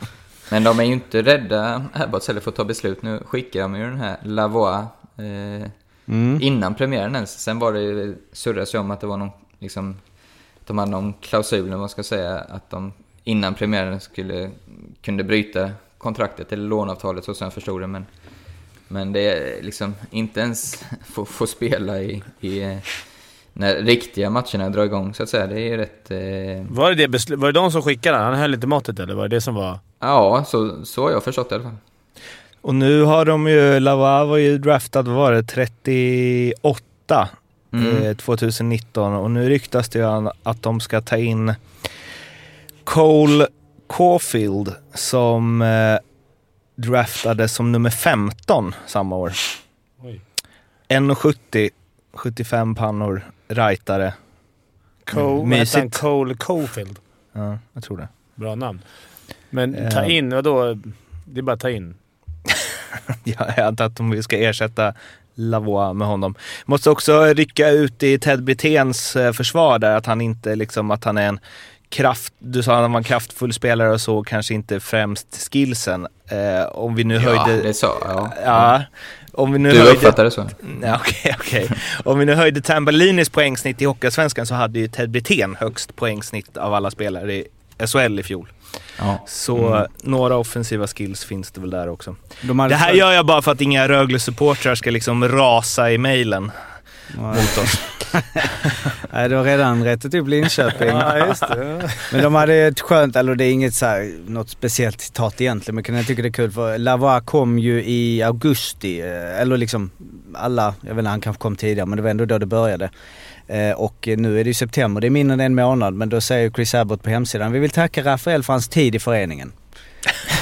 Men 0.51 0.65
de 0.65 0.81
är 0.81 0.85
ju 0.85 0.93
inte 0.93 1.23
rädda 1.23 1.85
Abbots 1.93 2.29
heller 2.29 2.41
för 2.41 2.51
att 2.51 2.57
ta 2.57 2.65
beslut. 2.65 3.03
Nu 3.03 3.23
skickar 3.27 3.61
de 3.61 3.77
ju 3.77 3.83
den 3.83 4.01
här 4.01 4.17
Lavois 4.23 4.87
eh, 5.17 5.71
Mm. 6.07 6.39
innan 6.43 6.75
premiären 6.75 7.15
ens. 7.15 7.41
Sen 7.41 7.59
var 7.59 7.73
det 7.73 8.15
surras 8.33 8.75
ju 8.75 8.79
om 8.79 8.91
att 8.91 9.01
det 9.01 9.07
var 9.07 9.17
någon, 9.17 9.31
liksom, 9.59 9.97
de 10.67 10.79
hade 10.79 10.91
någon 10.91 11.13
klausul, 11.13 11.77
man 11.77 11.89
ska 11.89 12.03
säga, 12.03 12.39
att 12.39 12.71
de 12.71 12.93
innan 13.25 13.55
premiären 13.55 14.01
skulle, 14.01 14.51
kunde 15.03 15.25
bryta 15.25 15.71
kontraktet 15.99 16.53
eller 16.53 16.69
låneavtalet 16.69 17.25
så 17.25 17.35
som 17.35 17.45
jag 17.45 17.53
förstod 17.55 17.81
det. 17.81 17.87
Men, 17.87 18.07
men 18.89 19.13
det 19.13 19.21
är 19.21 19.63
liksom 19.63 19.95
inte 20.11 20.41
ens 20.41 20.85
få, 21.05 21.25
få 21.25 21.47
spela 21.47 22.03
i, 22.03 22.23
i 22.41 22.63
eh, 22.63 22.79
när 23.57 23.75
riktiga 23.77 24.31
matcherna 24.31 24.71
drar 24.71 24.85
igång 24.85 25.15
så 25.15 25.23
att 25.23 25.29
säga. 25.29 25.47
Det 25.47 25.55
är 25.61 25.69
ju 25.71 25.77
rätt... 25.77 26.11
Eh, 26.11 26.67
Var 26.75 26.95
det, 26.95 27.07
det 27.07 27.37
var 27.37 27.47
det 27.53 27.61
de 27.61 27.71
som 27.73 27.83
skickade? 27.83 28.19
Han 28.19 28.35
höll 28.35 28.55
inte 28.55 28.67
måttet 28.67 28.99
eller 28.99 29.15
var 29.15 29.29
det 29.29 29.37
det 29.37 29.41
som 29.41 29.55
var... 29.55 29.79
ja, 30.01 30.45
så, 30.47 30.85
så 30.85 31.03
har 31.03 31.11
jag 31.11 31.25
förstått 31.25 31.49
det 31.49 31.55
i 31.55 31.57
alla 31.59 31.65
fall. 31.65 31.77
Och 32.61 32.75
nu 32.75 33.03
har 33.03 33.25
de 33.25 33.47
ju, 33.47 33.81
Lavois 33.81 34.29
var 34.29 34.37
ju 34.37 34.59
draftad, 34.59 35.03
vad 35.03 35.17
var 35.17 35.33
det, 35.33 35.43
38 35.43 37.29
Mm. 37.73 38.03
eh, 38.03 38.17
2019 38.17 39.13
och 39.15 39.31
nu 39.31 39.49
ryktas 39.49 39.89
det 39.89 39.99
ju 39.99 40.31
att 40.43 40.63
de 40.63 40.81
ska 40.81 41.01
ta 41.01 41.17
in 41.17 41.55
Cole 42.85 43.47
Caulfield 43.89 44.73
som 44.95 45.63
eh, 45.63 45.99
draftades 46.77 47.55
som 47.55 47.73
nummer 47.73 47.91
15 47.91 48.75
samma 48.87 49.17
år. 49.17 49.33
Oj. 50.03 50.21
1,70, 50.89 51.71
75 52.15 52.75
pannor, 52.75 53.23
rightare. 53.49 54.12
Cole, 55.05 55.23
Mm, 55.25 55.53
hette 55.53 55.77
han? 55.79 55.85
mysigt. 55.85 56.01
Cole 56.01 56.35
Cofield. 56.35 56.99
Ja, 57.33 57.59
jag 57.73 57.83
tror 57.85 57.97
det. 57.97 58.09
Bra 58.35 58.55
namn. 58.55 58.81
Men 59.51 59.91
ta 59.91 60.03
Eh. 60.05 60.17
in, 60.17 60.31
vadå? 60.35 60.79
Det 61.25 61.41
är 61.41 61.43
bara 61.43 61.57
ta 61.57 61.71
in. 61.71 61.95
Ja, 63.25 63.47
jag 63.57 63.67
antar 63.67 63.85
att 63.85 63.97
de 63.97 64.23
ska 64.23 64.37
ersätta 64.39 64.95
Lavois 65.35 65.95
med 65.95 66.07
honom. 66.09 66.35
Måste 66.65 66.91
också 66.91 67.25
rycka 67.25 67.69
ut 67.71 68.03
i 68.03 68.19
Ted 68.19 68.43
Briténs 68.45 69.17
eh, 69.17 69.33
försvar 69.33 69.79
där, 69.79 69.97
att 69.97 70.07
han 70.07 70.21
inte 70.21 70.57
liksom, 70.57 70.91
att 70.91 71.05
han 71.05 71.19
är 71.19 71.29
en 71.29 71.41
kraft, 71.89 72.35
du 72.39 72.62
sa 72.62 72.75
att 72.75 72.81
han 72.83 72.93
var 72.93 72.99
en 73.01 73.05
kraftfull 73.05 73.53
spelare 73.53 73.91
och 73.91 74.01
så, 74.01 74.23
kanske 74.23 74.55
inte 74.55 74.81
främst 74.81 75.53
skillsen. 75.53 76.07
Eh, 76.29 76.65
om 76.67 76.95
vi 76.95 77.05
nu 77.05 77.15
Ja, 77.15 77.21
höjde... 77.21 77.62
det 77.62 77.75
sa 77.75 77.97
jag. 78.45 78.83
Om 79.35 79.53
vi 79.53 79.59
nu 79.59 79.70
Du 79.70 79.78
höjde... 79.78 79.93
uppfattar 79.93 80.24
det 80.24 80.30
så? 80.30 80.49
Ja, 80.82 81.01
Okej, 81.01 81.37
okej. 81.41 81.68
Om 82.05 82.18
vi 82.18 82.24
nu 82.24 82.35
höjde 82.35 82.61
Tambellinis 82.61 83.28
poängsnitt 83.28 83.82
i 83.82 83.85
Hockeyallsvenskan 83.85 84.47
så 84.47 84.55
hade 84.55 84.78
ju 84.78 84.89
Ted 84.89 85.11
Brithén 85.11 85.57
högst 85.61 85.97
poängsnitt 85.97 86.57
av 86.57 86.74
alla 86.74 86.91
spelare 86.91 87.35
i 87.35 87.45
SHL 87.87 88.18
i 88.18 88.22
fjol. 88.22 88.49
Ja. 88.99 89.24
Så 89.28 89.66
Mm. 89.74 89.89
några 90.03 90.37
offensiva 90.37 90.87
skills 90.87 91.24
finns 91.24 91.51
det 91.51 91.61
väl 91.61 91.70
där 91.70 91.89
också. 91.89 92.16
De 92.43 92.57
Det 92.68 92.74
här 92.74 92.93
gör 92.93 93.12
jag 93.12 93.26
bara 93.26 93.43
för 93.43 93.53
att 93.53 93.61
inga 93.61 93.89
Rögle-supportrar 93.89 94.74
ska 94.74 94.91
liksom 94.91 95.28
rasa 95.28 95.93
i 95.93 95.99
mejlen 95.99 96.51
mot 97.19 97.59
oss. 97.59 97.79
Nej, 99.13 99.29
det 99.29 99.37
var 99.37 99.45
redan 99.45 99.85
rättat 99.85 100.15
upp 100.15 100.29
Linköping. 100.29 100.89
Ja, 100.89 101.27
just 101.27 101.41
det. 101.49 101.91
Men 102.13 102.23
de 102.23 102.35
hade 102.35 102.55
ett 102.55 102.81
skönt, 102.81 103.17
eller 103.17 103.35
det 103.35 103.45
är 103.45 103.51
inget 103.53 103.75
så 103.75 103.87
här, 103.87 104.13
något 104.27 104.51
speciellt 104.51 105.01
citat 105.01 105.41
egentligen, 105.41 105.83
men 105.87 105.97
jag 105.97 106.07
tycker 106.07 106.23
det 106.23 106.29
är 106.29 106.33
kul 106.33 106.51
för 106.53 106.79
Lavois 106.79 107.23
kom 107.25 107.59
ju 107.59 107.85
i 107.85 108.23
augusti, 108.23 109.01
eh, 109.01 109.41
eller 109.41 109.57
liksom 109.57 109.91
alla, 110.35 110.75
jag 110.81 110.95
vet 110.95 110.99
inte, 110.99 111.11
han 111.11 111.21
kanske 111.21 111.41
kom 111.43 111.57
tidigare 111.57 111.87
men 111.87 111.97
det 111.97 112.03
var 112.03 112.11
ändå 112.11 112.25
då 112.25 112.39
det 112.39 112.47
började. 112.47 112.91
Eh, 113.47 113.71
Och 113.71 114.09
nu 114.17 114.41
är 114.41 114.45
det 114.45 114.51
ju 114.51 114.55
september, 114.55 115.01
det 115.01 115.07
är 115.09 115.11
mindre 115.11 115.35
än 115.35 115.41
en 115.41 115.55
månad, 115.55 115.95
men 115.95 116.09
då 116.09 116.21
säger 116.21 116.51
Chris 116.51 116.75
Abbott 116.75 117.03
på 117.03 117.11
hemsidan, 117.11 117.53
vi 117.53 117.59
vill 117.59 117.71
tacka 117.71 118.05
Rafael 118.05 118.43
för 118.43 118.53
hans 118.53 118.69
tid 118.69 118.95
i 118.95 118.99
föreningen. 118.99 119.53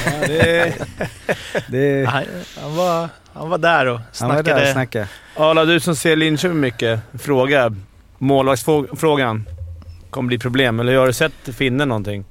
Ja, 0.05 0.27
det... 0.27 0.73
Det, 1.67 2.05
Han, 2.05 2.23
han, 2.61 2.75
var, 2.75 3.09
han 3.33 3.49
var 3.49 3.57
där 3.57 3.85
och 3.85 3.99
han 4.19 4.29
var 4.29 4.35
snackade. 4.35 4.59
där 4.59 4.61
och 4.61 4.67
snackade. 4.73 5.07
Arla, 5.35 5.65
du 5.65 5.79
som 5.79 5.95
ser 5.95 6.15
Linköping 6.15 6.59
mycket. 6.59 6.99
Fråga. 7.19 7.75
Målvaktsfrågan. 8.17 9.45
Kommer 10.09 10.27
bli 10.27 10.39
problem. 10.39 10.79
Eller 10.79 10.95
har 10.97 11.07
du 11.07 11.13
sett 11.13 11.33
finnen 11.57 11.87
någonting? 11.89 12.25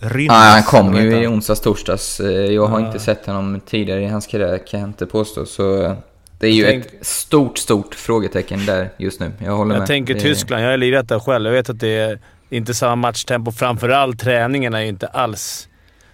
Rynnes, 0.00 0.34
Ja, 0.34 0.40
han 0.40 0.62
kom 0.62 0.94
ju 0.96 1.22
i 1.22 1.26
onsdags, 1.26 1.60
torsdags. 1.60 2.20
Eh, 2.20 2.30
Jag 2.30 2.66
har 2.66 2.80
Ja. 2.80 2.86
inte 2.86 2.98
sett 2.98 3.26
honom 3.26 3.60
tidigare 3.66 4.00
i 4.02 4.06
hans 4.06 4.26
karriär 4.26 4.58
kan 4.66 4.80
jag 4.80 4.88
inte 4.88 5.06
påstå. 5.06 5.46
Så 5.46 5.96
det 6.38 6.46
är 6.46 6.50
ju 6.52 6.64
Tänk- 6.64 6.86
ett 6.86 7.06
stort, 7.06 7.58
stort 7.58 7.94
frågetecken 7.94 8.66
där 8.66 8.90
just 8.98 9.20
nu. 9.20 9.32
Jag 9.44 9.52
håller 9.56 9.74
Jag 9.74 9.78
med. 9.80 9.86
tänker 9.86 10.14
Det- 10.14 10.20
Tyskland. 10.20 10.62
Jag 10.64 10.72
är 10.72 10.76
lirat 10.76 11.08
där 11.08 11.18
själv. 11.20 11.46
Jag 11.46 11.52
vet 11.52 11.70
att 11.70 11.80
det 11.80 11.88
är 11.98 12.18
inte 12.50 12.74
samma 12.74 12.96
matchtempo. 12.96 13.52
Framförallt 13.52 14.20
träningarna 14.20 14.82
är 14.82 14.86
inte 14.86 15.06
alls... 15.06 15.68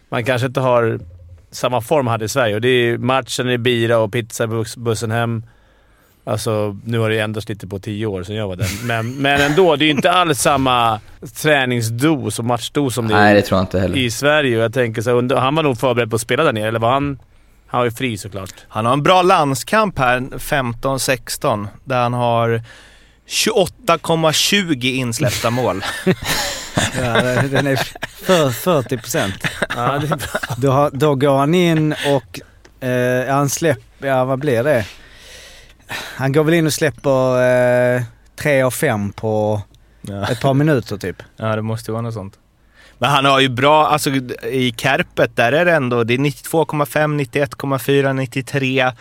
Man 0.09 0.24
kanske 0.24 0.47
inte 0.47 0.61
har 0.61 1.01
samma 1.53 1.81
form 1.81 2.07
hade 2.07 2.25
i 2.25 2.29
Sverige. 2.29 2.55
Och 2.55 2.61
det 2.61 2.69
är 2.69 2.99
matchen 2.99 3.49
är 3.49 3.59
bira 3.59 3.99
och 3.99 4.13
pizza 4.13 4.47
bus- 4.47 4.77
bussen 4.77 5.11
hem. 5.11 5.43
Alltså, 6.25 6.77
nu 6.85 6.99
har 6.99 7.11
det 7.11 7.19
ändrats 7.21 7.49
lite 7.49 7.67
på 7.67 7.79
tio 7.79 8.07
år 8.07 8.23
sedan 8.23 8.37
jag 8.37 8.49
var 8.49 8.57
där. 8.57 8.69
Men, 8.87 9.15
men 9.15 9.41
ändå, 9.41 9.77
det 9.77 9.85
är 9.85 9.87
ju 9.87 9.91
inte 9.93 10.11
alls 10.13 10.39
samma 10.41 11.01
träningsdos 11.43 12.39
och 12.39 12.45
matchdos 12.45 12.95
som 12.95 13.09
det 13.09 13.15
Nej, 13.15 13.31
är 13.31 13.35
det 13.35 13.43
tror 13.43 13.59
jag 13.59 13.63
inte 13.63 13.81
heller. 13.81 13.97
i 13.97 14.11
Sverige. 14.11 14.57
Och 14.57 14.65
jag 14.65 14.75
tänker 14.75 15.03
så 15.03 15.21
här, 15.21 15.37
han 15.37 15.55
var 15.55 15.63
nog 15.63 15.79
förberedd 15.79 16.11
på 16.11 16.17
att 16.17 16.23
spela 16.23 16.45
där 16.45 16.53
nere, 16.53 16.69
eller 16.69 16.79
var 16.81 16.93
han... 16.93 17.19
Han 17.67 17.79
var 17.79 17.85
ju 17.85 17.91
fri 17.91 18.19
såklart. 18.19 18.53
Han 18.69 18.87
har 18.87 18.93
en 18.93 19.03
bra 19.03 19.23
landskamp 19.23 19.99
här, 19.99 20.21
15-16, 20.21 21.69
där 21.85 22.03
han 22.03 22.13
har 22.15 22.63
28,20 23.29 24.85
insläppta 24.85 25.51
mål. 25.51 25.85
Ja, 26.77 27.23
den 27.43 27.66
är 27.66 27.77
för 28.25 28.51
40 28.51 28.97
procent. 28.99 29.35
Ja. 29.77 30.03
Då, 30.57 30.91
då 30.93 31.14
går 31.14 31.39
han 31.39 31.55
in 31.55 31.93
och 31.93 32.41
eh, 32.89 33.35
han 33.35 33.49
släpper, 33.49 34.07
ja 34.09 34.25
vad 34.25 34.39
blir 34.39 34.62
det? 34.64 34.87
Han 36.16 36.33
går 36.33 36.45
väl 36.45 36.55
in 36.55 36.66
och 36.66 36.73
släpper 36.73 37.43
eh, 37.97 38.03
tre 38.37 38.62
av 38.62 38.70
fem 38.70 39.12
på 39.12 39.62
Ja. 40.05 40.29
ett 40.29 40.41
par 40.41 40.55
minuter 40.55 40.97
typ. 40.97 41.23
ja, 41.37 41.57
det 41.57 41.62
måste 41.62 41.93
vara 41.93 42.03
något 42.03 42.14
sånt. 42.14 42.35
Men 42.99 43.11
han 43.11 43.25
har 43.25 43.41
ju 43.41 43.49
bra, 43.49 43.87
alltså 43.89 44.11
i 44.51 44.75
Kärpet 44.77 45.37
där 45.37 45.53
är 45.53 45.64
det 45.64 45.73
ändå, 45.73 46.05
det 46.05 46.14
är 46.14 46.18
92,5, 46.18 47.20
91,4, 47.20 48.12
93 48.12 48.93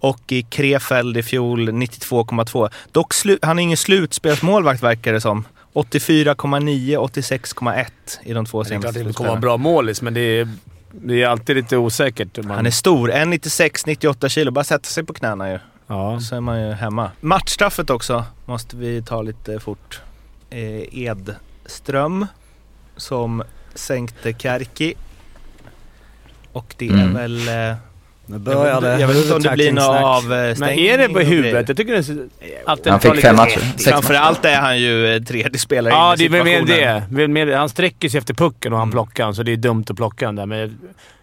och 0.00 0.32
i 0.32 0.42
Krefeld 0.42 1.16
i 1.16 1.22
fjol 1.22 1.68
92,2. 1.70 2.70
Dock, 2.92 3.14
slu, 3.14 3.38
han 3.42 3.58
är 3.58 3.62
ingen 3.62 3.76
slutspelsmålvakt 3.76 4.82
verkar 4.82 5.12
det 5.12 5.20
som. 5.20 5.44
84,9, 5.72 6.96
86,1 6.96 7.86
i 8.22 8.32
de 8.32 8.46
två 8.46 8.62
Det 8.62 8.74
är 8.74 8.80
klart 8.80 8.82
senaste 8.82 8.88
att 8.88 8.94
det 8.94 9.00
kommer 9.00 9.04
vara 9.06 9.12
slutspelen. 9.12 9.40
bra 9.40 9.56
målis, 9.56 10.02
men 10.02 10.14
det 10.14 10.20
är, 10.20 10.48
det 10.92 11.22
är 11.22 11.26
alltid 11.28 11.56
lite 11.56 11.76
osäkert. 11.76 12.38
om 12.38 12.48
Man, 12.48 12.56
Han 12.56 12.66
är 12.66 12.70
stor, 12.70 13.10
1,96, 13.10 13.82
98 13.86 14.28
kilo. 14.28 14.50
Bara 14.50 14.64
sätta 14.64 14.84
sig 14.84 15.04
på 15.04 15.12
knäna 15.12 15.50
ju. 15.52 15.58
ja. 15.86 16.20
Så 16.20 16.36
är 16.36 16.40
man 16.40 16.60
ju 16.62 16.72
hemma. 16.72 17.10
Matchstraffet 17.20 17.90
också 17.90 18.24
måste 18.46 18.76
vi 18.76 19.02
ta 19.02 19.22
lite 19.22 19.60
fort. 19.60 20.00
eh, 20.50 20.98
Edström 20.98 22.26
som 22.96 23.42
sänkte 23.74 24.32
Kärki. 24.38 24.94
Och 26.52 26.74
det 26.78 26.88
är 26.88 26.92
Mm. 26.92 27.14
väl... 27.14 27.48
Eh, 27.48 27.76
Nu 28.30 28.38
börjar 28.38 28.80
det 28.80 29.00
jag 29.00 29.08
vet 29.08 29.16
inte 29.16 29.34
om 29.34 29.42
det 29.42 29.50
blir 29.50 29.72
någon 29.72 29.84
huvudtacklingsnack. 29.84 30.24
Men 30.28 30.48
avstängning. 30.48 30.86
är 30.86 30.98
det 30.98 31.08
på 31.08 31.20
huvudet? 31.20 31.68
Jag 31.68 31.76
tycker 31.76 31.92
det 31.92 32.08
är 32.08 32.28
alltid 32.66 32.92
Han 32.92 33.00
fick 33.00 33.16
fem 33.20 33.36
matcher. 33.36 33.90
Framförallt 33.90 34.44
är 34.44 34.56
han 34.56 34.80
ju 34.80 35.14
eh, 35.14 35.22
tredje 35.22 35.58
spelare 35.58 35.94
Ja, 35.94 36.14
det 36.18 36.24
är 36.24 36.28
väl 37.14 37.28
mer 37.28 37.46
det. 37.46 37.56
Han 37.56 37.68
sträcker 37.68 38.08
sig 38.08 38.18
efter 38.18 38.34
pucken 38.34 38.72
och 38.72 38.78
han 38.78 38.88
Mm. 38.88 38.92
plockar 38.92 39.24
den, 39.24 39.34
så 39.34 39.42
det 39.42 39.52
är 39.52 39.56
dumt 39.56 39.84
att 39.90 39.96
plocka 39.96 40.26
den 40.26 40.36
där. 40.36 40.46
Men 40.46 40.58
jag, 40.58 40.70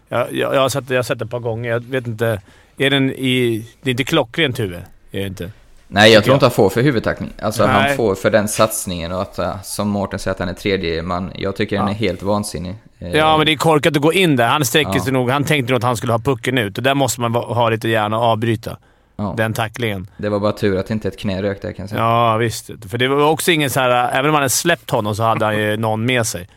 jag, 0.10 0.28
jag, 0.34 0.56
jag, 0.56 0.62
har 0.62 0.70
sett, 0.70 0.90
jag 0.90 0.98
har 0.98 1.04
sett 1.04 1.20
det 1.20 1.26
ett 1.26 1.32
par 1.32 1.40
gånger. 1.40 1.70
Jag 1.70 1.80
vet 1.80 2.08
inte. 2.08 2.42
Är 2.78 2.90
den 2.90 3.12
i... 3.12 3.66
Det 3.82 3.90
är 3.90 3.92
inte 3.92 4.04
klockrent 4.04 4.60
huvud. 4.60 4.80
Är 5.12 5.20
det 5.20 5.28
inte? 5.28 5.52
Nej, 5.88 6.14
jag 6.14 6.24
tror 6.24 6.34
inte 6.34 6.46
han 6.46 6.52
får 6.52 6.70
för 6.70 6.82
huvudtackling. 6.82 7.30
Alltså 7.42 7.66
Nej. 7.66 7.74
han 7.88 7.96
får 7.96 8.16
för 8.16 8.32
den 8.32 8.48
satsningen 8.48 9.12
och 9.12 9.22
att, 9.22 9.40
äh, 9.40 9.62
som 9.62 9.90
Mårten 9.90 10.20
säger, 10.20 10.34
att 10.34 10.40
han 10.40 10.50
är 10.50 10.54
tredje 10.54 11.02
man. 11.02 11.32
Jag 11.36 11.56
tycker 11.56 11.78
den 11.78 11.88
är 11.88 11.94
helt 11.94 12.24
vansinnig. 12.24 12.76
Eh, 13.00 13.16
Ja, 13.16 13.38
men 13.38 13.46
det 13.46 13.52
är 13.52 13.58
korkat 13.58 13.96
att 13.96 14.02
gå 14.02 14.14
in 14.14 14.36
där. 14.36 14.48
Han 14.48 14.66
sträcker 14.66 14.92
Ja. 14.96 15.04
sig 15.04 15.14
nog. 15.14 15.30
Han 15.30 15.44
tänkte 15.44 15.72
nog 15.74 15.78
att 15.78 15.84
han 15.84 15.98
skulle 15.98 16.14
ha 16.14 16.20
pucken 16.20 16.58
ut 16.58 16.78
och 16.78 16.84
där 16.84 16.94
måste 16.96 17.22
man 17.22 17.36
ha 17.36 17.70
lite 17.70 17.90
hjärna 17.90 18.18
och 18.18 18.24
avbryta 18.24 18.78
ja. 19.18 19.34
den 19.38 19.54
tacklingen. 19.54 20.08
Det 20.18 20.30
var 20.30 20.40
bara 20.40 20.52
tur 20.52 20.78
att 20.78 20.92
inte 20.92 21.08
ett 21.08 21.20
knä 21.20 21.42
rök 21.42 21.62
där 21.62 21.72
kan 21.72 21.84
jag 21.84 21.90
säga. 21.90 22.02
Ja, 22.02 22.38
visst. 22.38 22.70
För 22.90 22.98
det 22.98 23.08
var 23.08 23.30
också 23.30 23.52
ingen 23.52 23.70
så 23.70 23.80
här... 23.80 24.10
Även 24.12 24.26
om 24.26 24.34
han 24.34 24.36
hade 24.36 24.50
släppt 24.50 24.90
honom 24.90 25.16
så 25.16 25.24
hade 25.24 25.46
han 25.46 25.58
ju 25.58 25.78
någon 25.78 26.06
med 26.06 26.28
sig. 26.28 26.48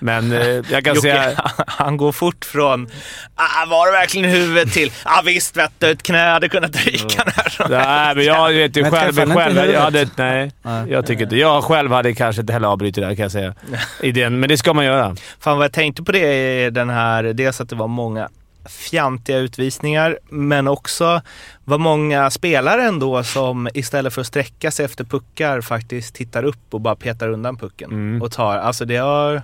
Men 0.00 0.32
eh, 0.32 0.38
jag 0.48 0.84
kan 0.84 0.94
Jocke, 0.94 1.00
säga... 1.00 1.32
han 1.66 1.96
går 1.96 2.12
fort 2.12 2.44
från 2.44 2.88
ah, 3.34 3.66
var 3.66 3.86
det 3.86 3.92
verkligen 3.92 4.30
huvudet 4.30 4.72
till 4.72 4.92
ah, 5.04 5.22
visst 5.24 5.56
vet 5.56 5.72
du, 5.78 5.90
ett 5.90 6.02
knä 6.02 6.30
hade 6.32 6.48
kunnat 6.48 6.76
ryka 6.76 7.24
där. 7.24 7.68
Nej, 7.68 8.14
men 8.14 8.24
jag 8.24 8.52
vet 8.52 8.76
ju 8.76 8.82
Men 8.82 8.90
själv. 8.90 9.18
han 9.18 9.34
själv 9.36 9.58
inte 9.58 9.72
jag 9.72 9.80
hade, 9.80 10.08
nej, 10.16 10.52
Nej. 10.62 10.90
jag 10.90 11.06
tycker 11.06 11.22
inte. 11.24 11.36
Jag 11.36 11.64
själv 11.64 11.92
hade 11.92 12.14
kanske 12.14 12.40
inte 12.40 12.52
heller 12.52 12.68
avbrutit 12.68 13.04
där 13.04 13.14
kan 13.14 13.22
jag 13.22 13.32
säga. 13.32 13.54
I 14.02 14.12
den, 14.12 14.40
men 14.40 14.48
det 14.48 14.58
ska 14.58 14.74
man 14.74 14.84
göra. 14.84 15.16
Fan 15.40 15.56
vad 15.56 15.64
jag 15.64 15.72
tänkte 15.72 16.02
på 16.02 16.12
det 16.12 16.18
är 16.64 16.70
den 16.70 16.90
här, 16.90 17.22
dels 17.22 17.60
att 17.60 17.68
det 17.68 17.76
var 17.76 17.88
många 17.88 18.28
fjantiga 18.68 19.36
utvisningar, 19.38 20.18
men 20.30 20.68
också 20.68 21.22
vad 21.64 21.80
många 21.80 22.30
spelare 22.30 22.82
ändå 22.82 23.24
som 23.24 23.68
istället 23.74 24.14
för 24.14 24.20
att 24.20 24.26
sträcka 24.26 24.70
sig 24.70 24.84
efter 24.84 25.04
puckar 25.04 25.60
faktiskt 25.60 26.14
tittar 26.14 26.44
upp 26.44 26.58
och 26.74 26.80
bara 26.80 26.96
petar 26.96 27.28
undan 27.28 27.56
pucken 27.56 27.90
Mm. 27.90 28.22
och 28.22 28.32
tar. 28.32 28.56
Alltså 28.56 28.84
det 28.84 28.96
har... 28.96 29.42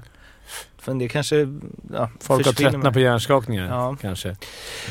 Men 0.87 0.99
det 0.99 1.09
kanske... 1.09 1.37
Ja, 1.93 2.11
Folk 2.21 2.47
har 2.47 2.53
tröttnat 2.53 2.93
på 2.93 3.01
hjärnskakningar 3.01 3.69
Ja. 3.69 3.97
kanske. 4.01 4.37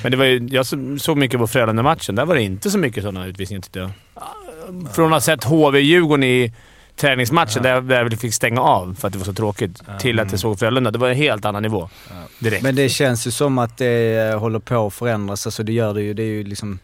Men 0.04 0.12
det 0.12 0.18
var 0.18 0.26
ju, 0.26 0.48
jag 0.52 0.66
så- 0.66 0.98
såg 1.00 1.18
mycket 1.18 1.39
på 1.39 1.48
Frölunda-matchen. 1.48 2.16
Där 2.16 2.26
var 2.26 2.36
det 2.36 2.41
inte 2.41 2.72
så 2.72 2.78
mycket 2.78 3.04
sådana 3.04 3.26
utvisningar 3.28 3.62
tyckte 3.62 3.80
jag. 3.80 3.91
Från 4.93 5.06
att 5.06 5.12
ha 5.12 5.22
sett 5.22 5.43
HV-Djurgården 5.43 6.24
i 6.24 6.54
träningsmatchen, 6.96 7.64
där 7.64 7.82
där 7.82 8.04
vi 8.04 8.18
fick 8.18 8.34
stänga 8.34 8.62
av 8.62 8.96
för 9.00 9.08
att 9.08 9.14
det 9.14 9.20
var 9.20 9.26
så 9.26 9.34
tråkigt, 9.34 9.82
till 10.00 10.20
att 10.20 10.32
jag 10.32 10.39
såg 10.39 10.60
Frölunda. 10.60 10.91
Det 10.91 11.00
var 11.00 11.10
en 11.10 11.16
helt 11.16 11.46
annan 11.46 11.62
nivå. 11.64 11.89
Direkt. 12.39 12.64
Men 12.64 12.76
det 12.76 12.89
känns 12.89 13.28
ju 13.28 13.32
som 13.32 13.58
att 13.58 13.78
det 13.78 14.36
håller 14.39 14.60
på 14.60 14.88
att 14.88 14.93
förändras. 14.93 15.48
Alltså 15.48 15.64
det 15.64 15.74
gör 15.74 15.93
det 15.93 16.02
ju. 16.02 16.14
Det 16.14 16.24
är 16.24 16.28
ju 16.28 16.43
liksom... 16.43 16.80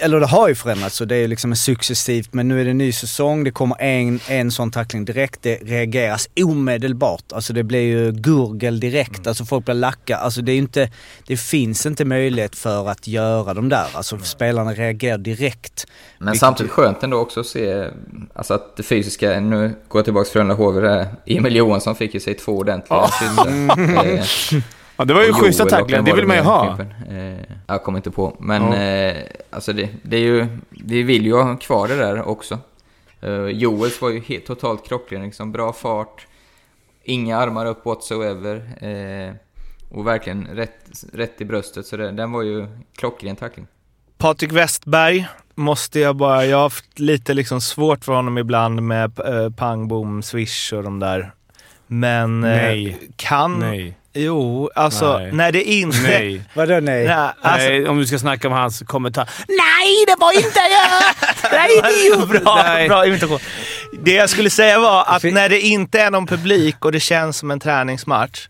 Eller 0.00 0.20
det 0.20 0.26
har 0.26 0.48
ju 0.48 0.54
förändrats 0.54 1.00
och 1.00 1.08
det 1.08 1.16
är 1.16 1.28
liksom 1.28 1.56
successivt. 1.56 2.32
Men 2.32 2.48
nu 2.48 2.60
är 2.60 2.64
det 2.64 2.74
ny 2.74 2.92
säsong. 2.92 3.44
Det 3.44 3.50
kommer 3.50 3.76
en, 3.82 4.20
en 4.28 4.50
sån 4.50 4.70
tackling 4.70 5.04
direkt. 5.04 5.42
Det 5.42 5.56
reageras 5.56 6.28
omedelbart. 6.40 7.32
Alltså 7.32 7.52
det 7.52 7.62
blir 7.62 7.80
ju 7.80 8.12
gurgel 8.12 8.80
direkt. 8.80 9.26
Alltså 9.26 9.44
folk 9.44 9.64
blir 9.64 9.74
lacka. 9.74 10.16
Alltså 10.16 10.42
det 10.42 10.52
är 10.52 10.58
inte... 10.58 10.90
Det 11.26 11.36
finns 11.36 11.86
inte 11.86 12.04
möjlighet 12.04 12.56
för 12.56 12.88
att 12.88 13.06
göra 13.06 13.54
de 13.54 13.68
där. 13.68 13.86
Alltså 13.92 14.18
spelarna 14.18 14.74
reagerar 14.74 15.18
direkt. 15.18 15.86
Men 16.18 16.26
Vilket 16.26 16.40
samtidigt 16.40 16.72
skönt 16.72 17.02
ändå 17.02 17.16
också 17.16 17.40
att 17.40 17.46
se 17.46 17.88
alltså 18.34 18.54
att 18.54 18.76
det 18.76 18.82
fysiska, 18.82 19.40
nu 19.40 19.74
går 19.88 19.98
jag 19.98 20.04
tillbaka 20.04 20.24
till 20.24 20.32
Frölunda 20.32 20.54
HV. 20.54 21.06
Emil 21.26 21.56
Johansson 21.56 21.96
fick 21.96 22.14
ju 22.14 22.20
sig 22.20 22.34
två 22.34 22.52
ordentliga 22.52 23.06
sista. 23.06 24.66
Ja, 25.02 25.06
det 25.06 25.14
var 25.14 25.22
ju 25.22 25.32
schyssta 25.32 25.64
tacklingar. 25.64 26.02
Det 26.02 26.12
vill 26.14 26.26
man 26.26 26.36
ju 26.36 26.42
ha. 26.42 26.78
Eh, 27.10 27.38
jag 27.66 27.82
kommer 27.82 27.98
inte 27.98 28.10
på. 28.10 28.36
Men 28.40 28.72
Ja. 28.72 28.76
eh, 28.76 29.22
alltså 29.50 29.72
det, 29.72 29.88
det 30.02 30.16
är 30.16 30.20
ju, 30.20 30.46
vi 30.70 31.02
vill 31.02 31.26
ju 31.26 31.32
ha 31.34 31.56
kvar 31.56 31.88
det 31.88 31.96
där 31.96 32.22
också. 32.28 32.58
Eh, 33.20 33.46
Joels 33.46 34.02
var 34.02 34.10
ju 34.10 34.20
helt, 34.20 34.46
totalt 34.46 34.88
krockren, 34.88 35.22
liksom 35.22 35.52
bra 35.52 35.72
fart. 35.72 36.26
Inga 37.04 37.36
armar 37.38 37.66
upp 37.66 37.86
whatsoever. 37.86 38.56
Eh, 38.80 39.34
och 39.90 40.06
verkligen 40.06 40.46
rätt, 40.46 41.04
rätt 41.12 41.40
i 41.40 41.44
bröstet. 41.44 41.86
Så 41.86 41.96
det, 41.96 42.10
den 42.12 42.32
var 42.32 42.42
ju 42.42 42.66
klockren 42.96 43.36
tackling. 43.36 43.66
Patrik 44.18 44.52
Westberg 44.52 45.26
måste 45.54 46.00
jag 46.00 46.16
bara... 46.16 46.44
Jag 46.44 46.56
har 46.56 46.62
haft 46.62 46.98
lite 46.98 47.34
liksom 47.34 47.60
svårt 47.60 48.04
för 48.04 48.12
honom 48.12 48.38
ibland 48.38 48.82
med 48.82 49.20
eh, 49.20 49.50
pang, 49.50 49.88
bom, 49.88 50.22
swish 50.22 50.72
och 50.72 50.82
de 50.82 50.98
där. 51.00 51.32
Men... 51.86 52.44
eh, 52.44 52.50
Nej. 52.50 52.98
Kan... 53.16 53.58
Nej. 53.58 53.98
Jo, 54.14 54.70
alltså 54.74 55.18
Nej. 55.18 55.32
när 55.32 55.52
det 55.52 55.62
inte... 55.62 55.98
Nej. 56.02 56.42
Vadå 56.54 56.80
nej? 56.80 57.06
Nej, 57.06 57.30
alltså, 57.40 57.68
Nej, 57.68 57.88
om 57.88 57.98
du 57.98 58.06
ska 58.06 58.18
snacka 58.18 58.48
om 58.48 58.54
hans 58.54 58.82
kommentar. 58.86 59.28
Nej, 59.48 60.04
det 60.06 60.16
var 60.18 60.32
inte 60.32 60.60
jag! 60.60 61.50
Nej, 61.52 61.68
det 61.82 62.06
är 62.06 62.26
bra, 62.26 62.62
Nej. 62.64 62.88
bra 62.88 63.06
imitation. 63.06 63.38
Det 64.02 64.12
jag 64.12 64.30
skulle 64.30 64.50
säga 64.50 64.78
var 64.78 65.04
att 65.06 65.22
när 65.22 65.48
det 65.48 65.60
inte 65.60 66.00
är 66.00 66.10
någon 66.10 66.26
publik 66.26 66.84
och 66.84 66.92
det 66.92 67.00
känns 67.00 67.36
som 67.36 67.50
en 67.50 67.60
träningsmatch 67.60 68.48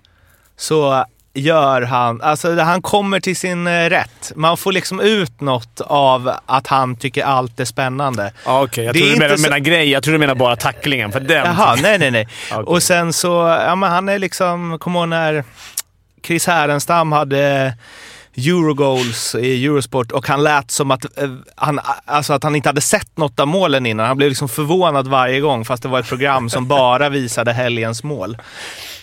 så 0.57 1.05
gör 1.35 1.83
han, 1.83 2.23
alltså 2.23 2.55
han 2.59 2.83
kommer 2.83 3.21
till 3.21 3.37
sin 3.37 3.67
eh, 3.67 3.91
rätt. 3.91 4.33
Man 4.37 4.57
får 4.57 4.73
liksom 4.73 5.01
ut 5.01 5.41
något 5.41 5.81
av 5.81 6.33
att 6.47 6.67
han 6.67 6.97
tycker 6.97 7.25
allt 7.25 7.61
är 7.61 7.65
spännande. 7.65 8.33
Ja, 8.47 8.63
Okej, 8.63 8.85
jag 8.85 8.95
Det 8.95 8.99
är 8.99 9.03
tror 9.03 9.13
du 9.15 9.19
menar, 9.19 9.37
så- 9.37 9.43
menar 9.43 9.59
grej. 9.59 9.91
Jag 9.91 10.03
tror 10.03 10.13
du 10.13 10.19
menar 10.19 10.35
bara 10.35 10.57
tacklingen. 10.57 11.13
För 11.13 11.21
den. 11.21 11.47
Jaha, 11.47 11.75
nej 11.83 11.99
nej 11.99 12.11
nej. 12.11 12.29
Okej. 12.53 12.65
Och 12.65 12.83
sen 12.83 13.13
så, 13.13 13.29
ja 13.67 13.75
men 13.75 13.91
han 13.91 14.09
är 14.09 14.19
liksom, 14.19 14.79
kom 14.79 14.97
ihåg 14.97 15.09
när 15.09 15.45
Chris 16.27 16.47
Härenstam 16.47 17.13
hade 17.13 17.75
Eurogoals 18.37 19.35
i 19.35 19.67
Eurosport 19.67 20.13
och 20.13 20.29
han 20.29 20.43
lät 20.43 20.71
som 20.71 20.91
att, 20.91 21.19
eh, 21.19 21.31
han, 21.57 21.81
alltså 22.05 22.33
att 22.33 22.43
han 22.45 22.57
inte 22.57 22.69
hade 22.69 22.81
sett 22.81 23.17
något 23.17 23.41
av 23.41 23.47
målen 23.49 23.87
innan. 23.87 24.07
Han 24.07 24.17
blev 24.17 24.29
liksom 24.29 24.49
förvånad 24.49 25.09
varje 25.09 25.41
gång 25.41 25.65
fast 25.65 25.83
det 25.83 25.89
var 25.89 26.01
ett 26.01 26.09
program 26.09 26.51
som 26.51 26.69
bara 26.69 27.09
visade 27.09 27.53
helgens 27.53 28.03
mål. 28.05 28.37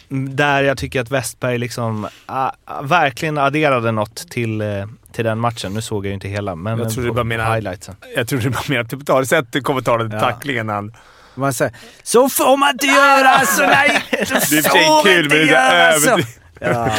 Där 0.09 0.63
jag 0.63 0.77
tycker 0.77 1.01
att 1.01 1.11
Westberg 1.11 1.57
liksom 1.57 2.07
ah, 2.25 2.51
ah, 2.65 2.81
verkligen 2.81 3.37
adderade 3.37 3.91
något 3.91 4.15
till, 4.29 4.61
eh, 4.61 4.67
till 5.11 5.25
den 5.25 5.39
matchen. 5.39 5.73
Nu 5.73 5.81
såg 5.81 6.05
jag 6.05 6.09
ju 6.09 6.13
inte 6.13 6.27
hela, 6.27 6.55
men 6.55 6.79
Jag 6.79 6.89
tror 6.93 7.03
du 7.03 7.11
bara 7.11 7.23
menar- 7.23 7.53
highlightsen. 7.55 7.95
Jag 8.15 8.27
tror 8.27 8.39
du 8.39 8.49
bara 8.49 8.63
menar 8.69 8.83
typ, 8.83 9.09
har 9.09 9.19
du 9.19 9.25
sett 9.25 9.63
kommentaren 9.63 10.09
till 10.09 10.19
Ja. 10.21 10.25
tacklingen? 10.31 10.69
Han, 10.69 10.93
Man 11.35 11.53
säger 11.53 11.73
så 12.03 12.29
får 12.29 12.57
man 12.57 12.69
inte 12.69 12.87
göra! 12.87 13.29
Alltså 13.29 13.61
nej! 13.65 14.03
det 14.11 14.17
är 14.25 15.03
kul, 15.03 15.23
inte 15.25 15.35
men 15.37 15.47
det 15.47 15.53
är 15.55 15.89
göra 15.89 15.93
så 15.99 16.17
så. 16.23 16.27
Ja. 16.59 16.91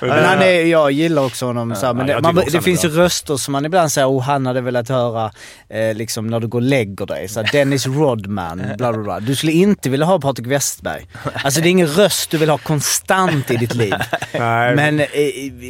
Men 0.00 0.24
han 0.24 0.42
är, 0.42 0.64
jag 0.64 0.90
gillar 0.92 1.24
också 1.24 1.46
honom. 1.46 1.74
så 1.74 1.86
här, 1.86 1.94
men 1.94 2.08
Ja, 2.08 2.16
det, 2.20 2.32
man, 2.32 2.44
det 2.52 2.60
finns 2.62 2.84
ju 2.84 2.88
röster 2.88 3.36
som 3.36 3.52
man 3.52 3.64
ibland 3.64 3.92
säger 3.92 4.08
oh 4.08 4.22
han 4.22 4.46
hade 4.46 4.60
velat 4.60 4.88
höra 4.88 5.30
eh, 5.68 5.94
liksom 5.94 6.26
när 6.26 6.40
du 6.40 6.48
går 6.48 6.58
och 6.58 6.62
lägger 6.62 7.06
dig. 7.06 7.28
Så 7.28 7.40
här, 7.42 7.52
Dennis 7.52 7.86
Rodman, 7.86 8.62
bla 8.78 8.92
bla 8.92 9.02
bla. 9.02 9.20
Du 9.20 9.36
skulle 9.36 9.52
inte 9.52 9.90
vilja 9.90 10.06
ha 10.06 10.20
Patrik 10.20 10.46
Westberg. 10.46 11.06
Alltså 11.44 11.60
det 11.60 11.68
är 11.68 11.70
ingen 11.70 11.86
röst 11.86 12.30
du 12.30 12.38
vill 12.38 12.50
ha 12.50 12.58
konstant 12.58 13.50
i 13.50 13.56
ditt 13.56 13.74
liv. 13.74 13.94
Nej. 14.32 14.76
Men 14.76 15.00
eh, 15.00 15.06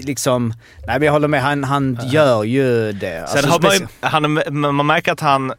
liksom, 0.04 0.54
nej 0.86 0.98
men 0.98 1.02
jag 1.02 1.12
håller 1.12 1.28
med, 1.28 1.42
han, 1.42 1.64
han 1.64 1.98
gör 2.04 2.44
ju 2.44 2.92
det. 2.92 3.20
Alltså, 3.20 3.38
Sen 3.38 3.50
har 3.50 3.60
man, 3.60 3.72
ju, 3.72 3.86
han, 4.00 4.76
man 4.76 4.86
märker 4.86 5.12
att 5.12 5.20
han 5.20 5.52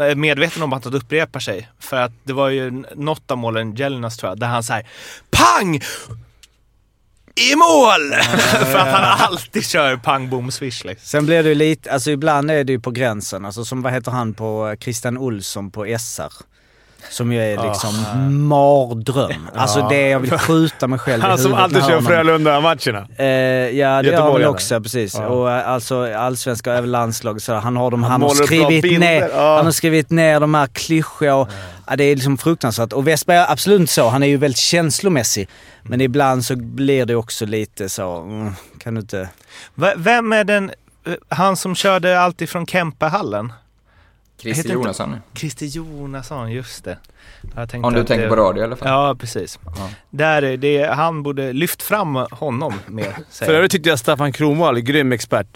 är 0.00 0.14
medveten 0.14 0.62
om 0.62 0.72
att 0.72 0.84
han 0.84 0.94
upprepar 0.94 1.40
sig. 1.40 1.68
För 1.80 1.96
att 1.96 2.12
det 2.24 2.32
var 2.32 2.48
ju 2.48 2.84
något 2.94 3.30
av 3.30 3.38
målen, 3.38 3.74
Jelinas 3.74 4.16
tror 4.16 4.30
jag, 4.30 4.38
där 4.38 4.46
han 4.46 4.62
säger 4.62 4.86
PANG! 5.30 5.80
I 7.38 7.56
mål! 7.56 8.20
för 8.72 8.78
att 8.78 8.88
han 8.88 9.28
alltid 9.28 9.66
kör 9.66 9.96
pang, 9.96 10.30
bom, 10.30 10.50
swish 10.50 10.84
liksom. 10.84 11.06
Sen 11.06 11.26
blir 11.26 11.42
det 11.42 11.48
ju 11.48 11.54
lite, 11.54 11.92
alltså 11.92 12.10
ibland 12.10 12.50
är 12.50 12.64
det 12.64 12.72
ju 12.72 12.80
på 12.80 12.90
gränsen. 12.90 13.44
Alltså 13.44 13.64
som 13.64 13.82
vad 13.82 13.92
heter 13.92 14.10
han 14.10 14.34
på 14.34 14.76
Christian 14.80 15.18
Olsson 15.18 15.70
på 15.70 15.96
SR. 15.98 16.32
Som 17.10 17.32
ju 17.32 17.40
är 17.40 17.68
liksom 17.68 18.04
mardröm. 18.48 19.48
Alltså 19.54 19.88
det 19.88 20.08
jag 20.08 20.20
vill 20.20 20.30
skjuta 20.30 20.86
mig 20.86 20.98
själv 20.98 21.22
Han 21.22 21.38
som 21.38 21.54
alltid 21.54 21.84
kör. 21.84 22.00
Frölunda-matcherna. 22.00 23.06
Eh, 23.16 23.26
ja 23.78 24.02
det 24.02 24.08
gör 24.08 24.32
han 24.32 24.44
också, 24.46 24.80
precis. 24.80 25.14
Ja. 25.14 25.26
Och 25.26 25.50
eh, 25.50 25.68
alltså 25.68 26.14
allsvenska 26.14 26.70
och 26.70 26.76
även 26.76 26.90
landslag 26.90 27.42
så 27.42 27.54
han 27.54 27.76
har 27.76 27.90
de, 27.90 28.02
han, 28.02 28.22
har 28.22 28.30
upp 28.30 28.36
bra 28.36 28.46
skrivit 28.46 29.00
ner, 29.00 29.28
ja. 29.34 29.56
han 29.56 29.64
har 29.64 29.72
skrivit 29.72 30.10
ner 30.10 30.40
de 30.40 30.54
här 30.54 30.66
klyschiga 30.66 31.34
och, 31.34 31.48
ja. 31.90 31.96
det 31.96 32.04
är 32.04 32.14
liksom 32.16 32.38
fruktansvärt. 32.38 32.92
Och 32.92 33.08
Westberg 33.08 33.36
är 33.38 33.52
absolut 33.52 33.80
inte 33.80 33.92
så, 33.92 34.08
han 34.08 34.22
är 34.22 34.26
ju 34.26 34.36
väldigt 34.36 34.58
känslomässig. 34.58 35.48
Men 35.82 36.00
ibland 36.00 36.44
så 36.44 36.56
blir 36.56 37.06
det 37.06 37.14
också 37.14 37.46
lite 37.46 37.88
så, 37.88 38.16
mm, 38.16 38.52
kan 38.78 38.94
du 38.94 39.00
inte... 39.00 39.28
V- 39.74 39.92
Vem 39.96 40.32
är 40.32 40.44
den, 40.44 40.70
eh, 41.06 41.12
han 41.28 41.56
som 41.56 41.74
körde 41.74 42.20
alltid 42.20 42.48
från 42.48 42.66
Kempehallen? 42.66 43.52
Christer 44.40 44.72
Jonasson. 44.72 45.16
Christer 45.34 45.66
Jonasson, 45.66 46.52
just 46.52 46.84
det. 46.84 46.98
Om 47.82 47.94
du 47.94 48.04
tänker 48.04 48.22
det- 48.22 48.28
på 48.28 48.36
radio 48.36 48.60
i 48.62 48.64
alla 48.64 48.76
fall. 48.76 48.88
Ja, 48.88 49.16
precis. 49.20 49.58
Ja. 49.76 49.90
Där, 50.10 50.42
är 50.42 50.56
det, 50.56 50.86
han 50.94 51.22
borde 51.22 51.52
lyft 51.52 51.82
fram 51.82 52.14
honom 52.30 52.74
mer. 52.86 53.16
För 53.30 53.54
övrigt 53.54 53.72
tyckte 53.72 53.88
jag 53.88 53.98
Staffan 53.98 54.32
Kronwall 54.32 54.80
grym 54.80 55.12
expert. 55.12 55.46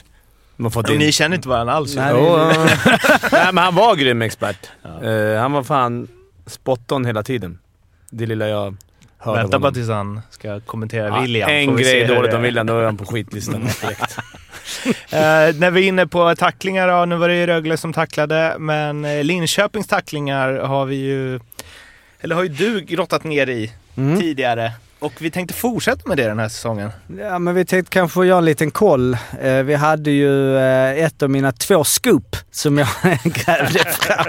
In. 0.89 0.99
ni 0.99 1.12
känner 1.12 1.37
inte 1.37 1.49
varandra 1.49 1.74
alls? 1.74 1.95
Nej. 1.97 2.11
Jo, 2.14 2.24
ja. 2.39 2.53
Nej, 3.33 3.53
men 3.53 3.59
han 3.64 3.74
var 3.74 3.97
grym 3.97 4.22
expert. 4.22 4.70
Eh, 5.03 5.41
han 5.41 5.53
var 5.53 5.62
fan... 5.62 6.09
spot 6.47 6.93
on 6.93 7.05
hela 7.05 7.22
tiden. 7.22 7.59
Det 8.11 8.26
lilla 8.26 8.49
jag 8.49 8.76
hör 9.18 9.34
Vänta 9.34 9.59
bara 9.59 9.72
tills 9.72 9.88
han 9.88 10.20
ska 10.30 10.61
kommentera 10.61 11.09
Ja, 11.09 11.20
William. 11.20 11.51
En 11.51 11.76
grej 11.76 12.05
hur 12.07 12.14
dåligt 12.14 12.34
om 12.34 12.43
William, 12.43 12.66
då 12.66 12.78
är 12.78 12.84
han 12.84 12.97
på 12.97 13.05
skitlistan 13.05 13.61
direkt. 13.61 14.18
Eh, 15.11 15.18
när 15.59 15.70
vi 15.70 15.84
är 15.84 15.88
inne 15.88 16.07
på 16.07 16.34
tacklingar, 16.34 16.88
ja, 16.88 17.05
nu 17.05 17.16
var 17.16 17.28
det 17.28 17.34
ju 17.36 17.47
Rögle 17.47 17.76
som 17.76 17.93
tacklade, 17.93 18.57
men 18.59 19.05
eh, 19.05 19.24
Linköpings 19.24 19.86
tacklingar 19.86 20.53
har 20.55 20.86
vi 20.86 20.97
ju, 20.97 21.40
eller 22.20 22.34
har 22.34 22.43
ju 22.43 22.49
du 22.49 22.80
grottat 22.80 23.24
ner 23.24 23.47
i 23.51 23.72
Mm. 23.97 24.20
tidigare. 24.20 24.72
Och 25.03 25.12
vi 25.18 25.30
tänkte 25.30 25.55
fortsätta 25.55 26.09
med 26.09 26.16
det 26.16 26.24
den 26.28 26.38
här 26.38 26.48
säsongen. 26.48 26.90
Ja, 27.18 27.38
men 27.38 27.55
vi 27.55 27.64
tänkte 27.64 27.90
kanske 27.90 28.26
göra 28.26 28.38
en 28.38 28.44
liten 28.44 28.70
koll. 28.70 29.16
Eh, 29.42 29.53
vi 29.62 29.74
hade 29.74 30.11
ju 30.11 30.57
eh, 30.59 31.05
ett 31.05 31.22
av 31.22 31.30
mina 31.30 31.53
två 31.53 31.84
scoop 31.84 32.36
som 32.50 32.78
jag 32.78 32.88
grävde 33.24 33.78
fram. 33.78 34.26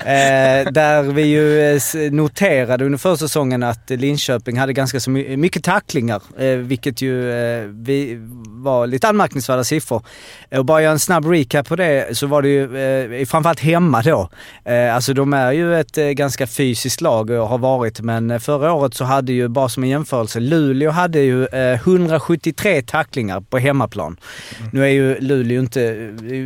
Eh, 0.00 0.72
där 0.72 1.02
vi 1.02 1.22
ju 1.22 1.70
eh, 1.76 1.80
noterade 2.12 2.84
under 2.84 2.98
förra 2.98 3.16
säsongen 3.16 3.62
att 3.62 3.90
Linköping 3.90 4.58
hade 4.58 4.72
ganska 4.72 5.00
så 5.00 5.10
my- 5.10 5.36
mycket 5.36 5.64
tacklingar, 5.64 6.22
eh, 6.38 6.46
vilket 6.56 7.02
ju 7.02 7.32
eh, 7.32 7.64
vi, 7.68 8.16
var 8.46 8.86
lite 8.86 9.08
anmärkningsvärda 9.08 9.64
siffror. 9.64 10.02
Eh, 10.50 10.58
Och 10.58 10.64
bara 10.64 10.82
göra 10.82 10.92
en 10.92 10.98
snabb 10.98 11.26
recap 11.26 11.68
på 11.68 11.76
det 11.76 12.18
så 12.18 12.26
var 12.26 12.42
det 12.42 12.48
ju 12.48 12.62
eh, 13.20 13.26
framförallt 13.26 13.60
hemma 13.60 14.02
då. 14.02 14.28
Eh, 14.64 14.94
alltså 14.94 15.12
de 15.14 15.32
är 15.32 15.52
ju 15.52 15.80
ett 15.80 15.98
eh, 15.98 16.04
ganska 16.06 16.46
fysiskt 16.46 17.00
lag 17.00 17.30
och 17.30 17.48
har 17.48 17.58
varit, 17.58 18.00
men 18.00 18.30
eh, 18.30 18.38
förra 18.38 18.72
året 18.72 18.94
så 18.94 19.04
hade 19.04 19.32
ju, 19.32 19.48
bara 19.48 19.68
som 19.68 19.84
en 19.84 19.93
jämförelse, 19.94 20.40
Luleå 20.40 20.90
hade 20.90 21.20
ju 21.20 21.46
eh, 21.46 21.74
173 21.74 22.82
tacklingar 22.82 23.40
på 23.40 23.58
hemmaplan. 23.58 24.16
Nu 24.72 24.84
är 24.84 24.88
ju 24.88 25.20
Luleå 25.20 25.60
inte, 25.60 25.80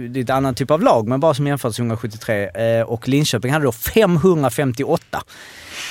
det 0.09 0.21
är 0.21 0.25
ett 0.25 0.31
annan 0.31 0.55
typ 0.55 0.71
av 0.71 0.83
lag, 0.83 1.09
men 1.09 1.21
bara 1.21 1.35
som 1.35 1.47
jämförelse 1.47 1.83
173. 1.83 2.49
Eh, 2.49 2.83
och 2.83 3.09
Linköping 3.09 3.53
hade 3.53 3.65
då 3.65 3.73
558. 3.73 5.23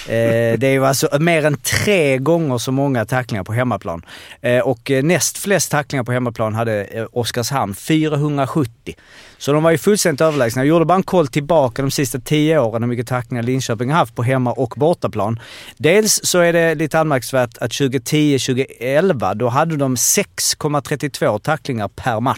Eh, 0.08 0.60
det 0.60 0.68
är 0.68 0.72
ju 0.72 0.86
alltså 0.86 1.18
mer 1.20 1.46
än 1.46 1.58
tre 1.58 2.18
gånger 2.18 2.58
så 2.58 2.72
många 2.72 3.06
tacklingar 3.06 3.44
på 3.44 3.54
hemmaplan. 3.54 4.06
Eh, 4.42 4.60
och 4.60 4.92
eh, 4.92 5.04
näst 5.04 5.38
flest 5.38 5.72
tacklingar 5.72 6.04
på 6.04 6.12
hemmaplan 6.12 6.56
hade 6.56 6.84
eh, 6.84 7.06
Oskarshamn, 7.12 7.76
470. 7.76 8.96
Så 9.38 9.54
de 9.54 9.64
var 9.64 9.72
ju 9.72 9.78
fullständigt 9.78 10.22
överlägsna. 10.22 10.62
Jag 10.62 10.68
gjorde 10.68 10.86
bara 10.86 10.96
en 10.96 11.04
koll 11.04 11.28
tillbaka 11.28 11.82
de 11.82 11.92
sista 11.92 12.20
tio 12.20 12.60
åren 12.60 12.84
hur 12.84 12.90
mycket 12.90 13.08
tacklingar 13.08 13.44
Linköping 13.44 13.92
har 13.92 13.98
haft 13.98 14.16
på 14.16 14.24
hemma 14.24 14.52
och 14.52 14.74
bortaplan. 14.78 15.40
Dels 15.78 16.20
så 16.24 16.40
är 16.40 16.54
det 16.54 16.76
lite 16.76 17.00
anmärkningsvärt 17.00 17.58
att 17.58 17.72
2010-2011 17.72 19.36
då 19.36 19.50
hade 19.50 19.76
de 19.76 19.96
6,32 19.96 21.40
tacklingar 21.40 21.88
per 21.88 22.20
match 22.20 22.38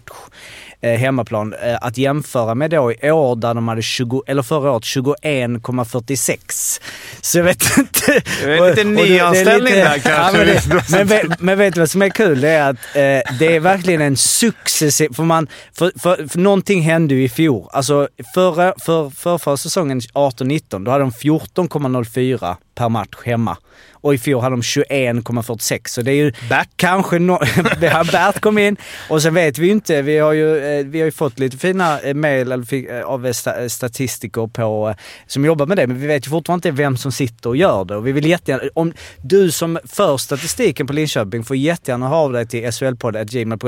hemmaplan. 0.81 1.53
Eh, 1.53 1.77
att 1.81 1.97
jämföra 1.97 2.55
med 2.55 2.71
då 2.71 2.93
i 2.93 3.11
år 3.11 3.35
där 3.35 3.53
de 3.53 3.67
hade 3.67 3.81
20, 3.81 4.23
eller 4.27 4.41
förra 4.41 4.71
året 4.71 4.83
21,46. 4.83 6.81
Så 7.21 7.37
jag 7.37 7.43
vet 7.43 7.77
inte. 7.77 8.21
Det 8.43 8.53
är 8.57 8.69
lite 8.69 8.83
nyanställning 8.83 9.73
där 9.73 9.97
kanske. 9.99 10.11
Ja, 10.45 10.61
men, 10.67 10.81
men, 10.91 11.07
vet- 11.07 11.39
men 11.41 11.57
vet 11.57 11.73
du 11.73 11.79
vad 11.79 11.89
som 11.89 12.01
är 12.01 12.09
kul? 12.09 12.41
Det 12.41 12.49
är 12.49 12.69
att 12.69 12.75
eh, 12.75 13.37
det 13.39 13.55
är 13.55 13.59
verkligen 13.59 14.01
en 14.01 14.17
successiv... 14.17 15.09
För, 15.13 15.23
man, 15.23 15.47
för, 15.73 15.91
för, 15.99 16.27
för 16.29 16.39
någonting 16.39 16.81
hände 16.81 17.15
ju 17.15 17.23
i 17.23 17.29
fjol. 17.29 17.67
Alltså 17.71 18.07
förra, 18.33 18.73
för, 18.79 19.09
för, 19.09 19.37
för 19.37 19.55
säsongen 19.55 19.99
18-19, 19.99 20.85
då 20.85 20.91
hade 20.91 21.03
de 21.03 21.11
14,04 21.11 22.55
per 22.79 22.89
match 22.89 23.17
hemma. 23.25 23.57
Och 24.01 24.13
i 24.13 24.17
fjol 24.17 24.41
hade 24.41 24.53
de 24.55 24.61
21,46. 24.61 25.79
Så 25.87 26.01
det 26.01 26.11
är 26.11 26.15
ju 26.15 26.31
Bert. 26.49 26.69
kanske... 26.75 27.19
No, 27.19 27.39
Bert 28.11 28.39
kom 28.39 28.57
in 28.57 28.77
och 29.09 29.21
sen 29.21 29.33
vet 29.33 29.57
vi 29.57 29.65
ju 29.65 29.71
inte. 29.71 30.01
Vi 30.01 30.17
har 30.17 30.33
ju, 30.33 30.57
eh, 30.79 30.85
vi 30.85 30.99
har 30.99 31.05
ju 31.05 31.11
fått 31.11 31.39
lite 31.39 31.57
fina 31.57 31.99
eh, 31.99 32.61
fick, 32.67 32.85
eh, 32.89 33.03
av 33.03 33.25
sta- 33.27 33.69
statistiker 33.69 34.47
på, 34.47 34.95
som 35.27 35.45
jobbar 35.45 35.65
med 35.65 35.77
det, 35.77 35.87
men 35.87 35.99
vi 35.99 36.07
vet 36.07 36.27
ju 36.27 36.29
fortfarande 36.29 36.69
inte 36.69 36.81
vem 36.83 36.97
som 36.97 37.11
sitter 37.11 37.49
och 37.49 37.57
gör 37.57 37.85
det. 37.85 37.95
Och 37.95 38.07
vi 38.07 38.11
vill 38.11 38.25
jättegärna, 38.25 38.63
om 38.73 38.93
du 39.23 39.51
som 39.51 39.79
för 39.85 40.17
statistiken 40.17 40.87
på 40.87 40.93
Linköping 40.93 41.43
får 41.43 41.55
jättegärna 41.55 42.07
ha 42.07 42.17
av 42.17 42.33
dig 42.33 42.47
till 42.47 42.63
SHL-podden 42.65 43.19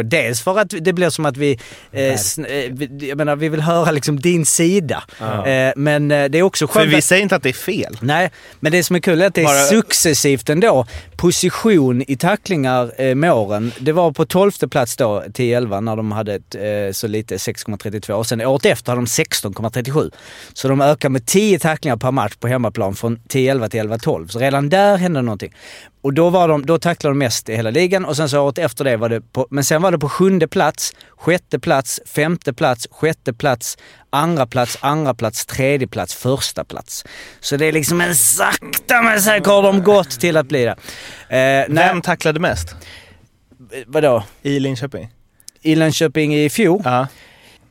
Dels 0.03 0.41
för 0.41 0.59
att 0.59 0.73
det 0.81 0.93
blir 0.93 1.09
som 1.09 1.25
att 1.25 1.37
vi, 1.37 1.59
eh, 1.91 2.55
vi- 2.71 3.07
jag 3.09 3.17
menar, 3.17 3.35
vi 3.35 3.49
vill 3.49 3.61
höra 3.61 3.91
liksom 3.91 4.19
din 4.19 4.45
sida. 4.45 5.03
Eh, 5.19 5.73
men 5.75 6.07
det 6.07 6.35
är 6.37 6.41
också 6.43 6.67
För 6.67 6.73
skönt 6.79 6.91
vi 6.93 6.97
att- 6.97 7.03
säger 7.03 7.23
inte 7.23 7.35
att 7.35 7.43
det 7.43 7.49
är 7.49 7.53
fel. 7.53 7.97
Nej, 8.01 8.31
men 8.59 8.71
det 8.71 8.83
som 8.83 8.95
är 8.95 8.99
kul 9.01 9.21
är 9.21 9.25
att 9.25 9.33
det 9.35 9.41
är 9.41 9.45
Bara- 9.45 9.65
successivt 9.65 10.49
ändå. 10.49 10.85
Position 11.21 12.03
i 12.07 12.15
tacklingar 12.15 12.91
eh, 12.97 13.15
med 13.15 13.33
åren. 13.33 13.71
Det 13.79 13.91
var 13.91 14.11
på 14.11 14.25
12 14.25 14.51
plats 14.51 14.97
då, 14.97 15.23
10-11, 15.27 15.81
när 15.81 15.95
de 15.95 16.11
hade 16.11 16.33
ett, 16.33 16.55
eh, 16.55 16.91
så 16.91 17.07
lite, 17.07 17.37
6,32. 17.37 18.11
Och 18.11 18.27
sen 18.27 18.41
året 18.41 18.65
efter 18.65 18.91
hade 18.91 19.01
de 19.01 19.05
16,37. 19.05 20.11
Så 20.53 20.67
de 20.67 20.81
ökar 20.81 21.09
med 21.09 21.25
10 21.25 21.59
tacklingar 21.59 21.97
per 21.97 22.11
match 22.11 22.35
på 22.39 22.47
hemmaplan 22.47 22.95
från 22.95 23.17
10-11 23.17 23.69
till 23.69 23.79
11-12. 23.79 24.27
Så 24.27 24.39
redan 24.39 24.69
där 24.69 24.97
hände 24.97 25.21
någonting. 25.21 25.53
Och 26.03 26.13
då, 26.13 26.29
var 26.29 26.47
de, 26.47 26.65
då 26.65 26.79
tacklade 26.79 27.11
de 27.11 27.17
mest 27.17 27.49
i 27.49 27.55
hela 27.55 27.69
ligan 27.69 28.05
och 28.05 28.15
sen 28.17 28.29
så 28.29 28.39
året 28.39 28.57
efter 28.57 28.83
det 28.83 28.97
var 28.97 29.09
det 29.09 29.21
på, 29.21 29.47
men 29.49 29.63
sen 29.63 29.81
var 29.81 29.91
det 29.91 29.99
på 29.99 30.09
sjunde 30.09 30.47
plats, 30.47 30.93
sjätte 31.17 31.59
plats, 31.59 31.99
femte 32.05 32.53
plats, 32.53 32.87
sjätte 32.91 33.33
plats, 33.33 33.77
andra 34.09 34.47
plats, 34.47 34.77
andra 34.81 35.13
plats, 35.13 35.45
tredje 35.45 35.87
plats, 35.87 36.15
första 36.15 36.63
plats. 36.63 37.05
Så 37.39 37.57
det 37.57 37.65
är 37.65 37.71
liksom 37.71 38.01
en 38.01 38.15
sakta 38.15 39.01
men 39.01 39.21
säkert 39.21 39.47
har 39.47 39.63
de 39.63 39.83
gått 39.83 40.19
till 40.19 40.37
att 40.37 40.45
bli 40.45 40.65
det. 40.65 40.75
Eh, 41.29 41.37
nej, 41.37 41.67
Vem 41.69 42.01
tacklade 42.01 42.39
mest 42.39 42.75
vadå? 43.85 44.23
i 44.41 44.59
Linköping? 44.59 45.09
I 45.61 45.75
Linköping 45.75 46.35
i 46.35 46.49
fjol? 46.49 46.81
Ja. 46.85 47.07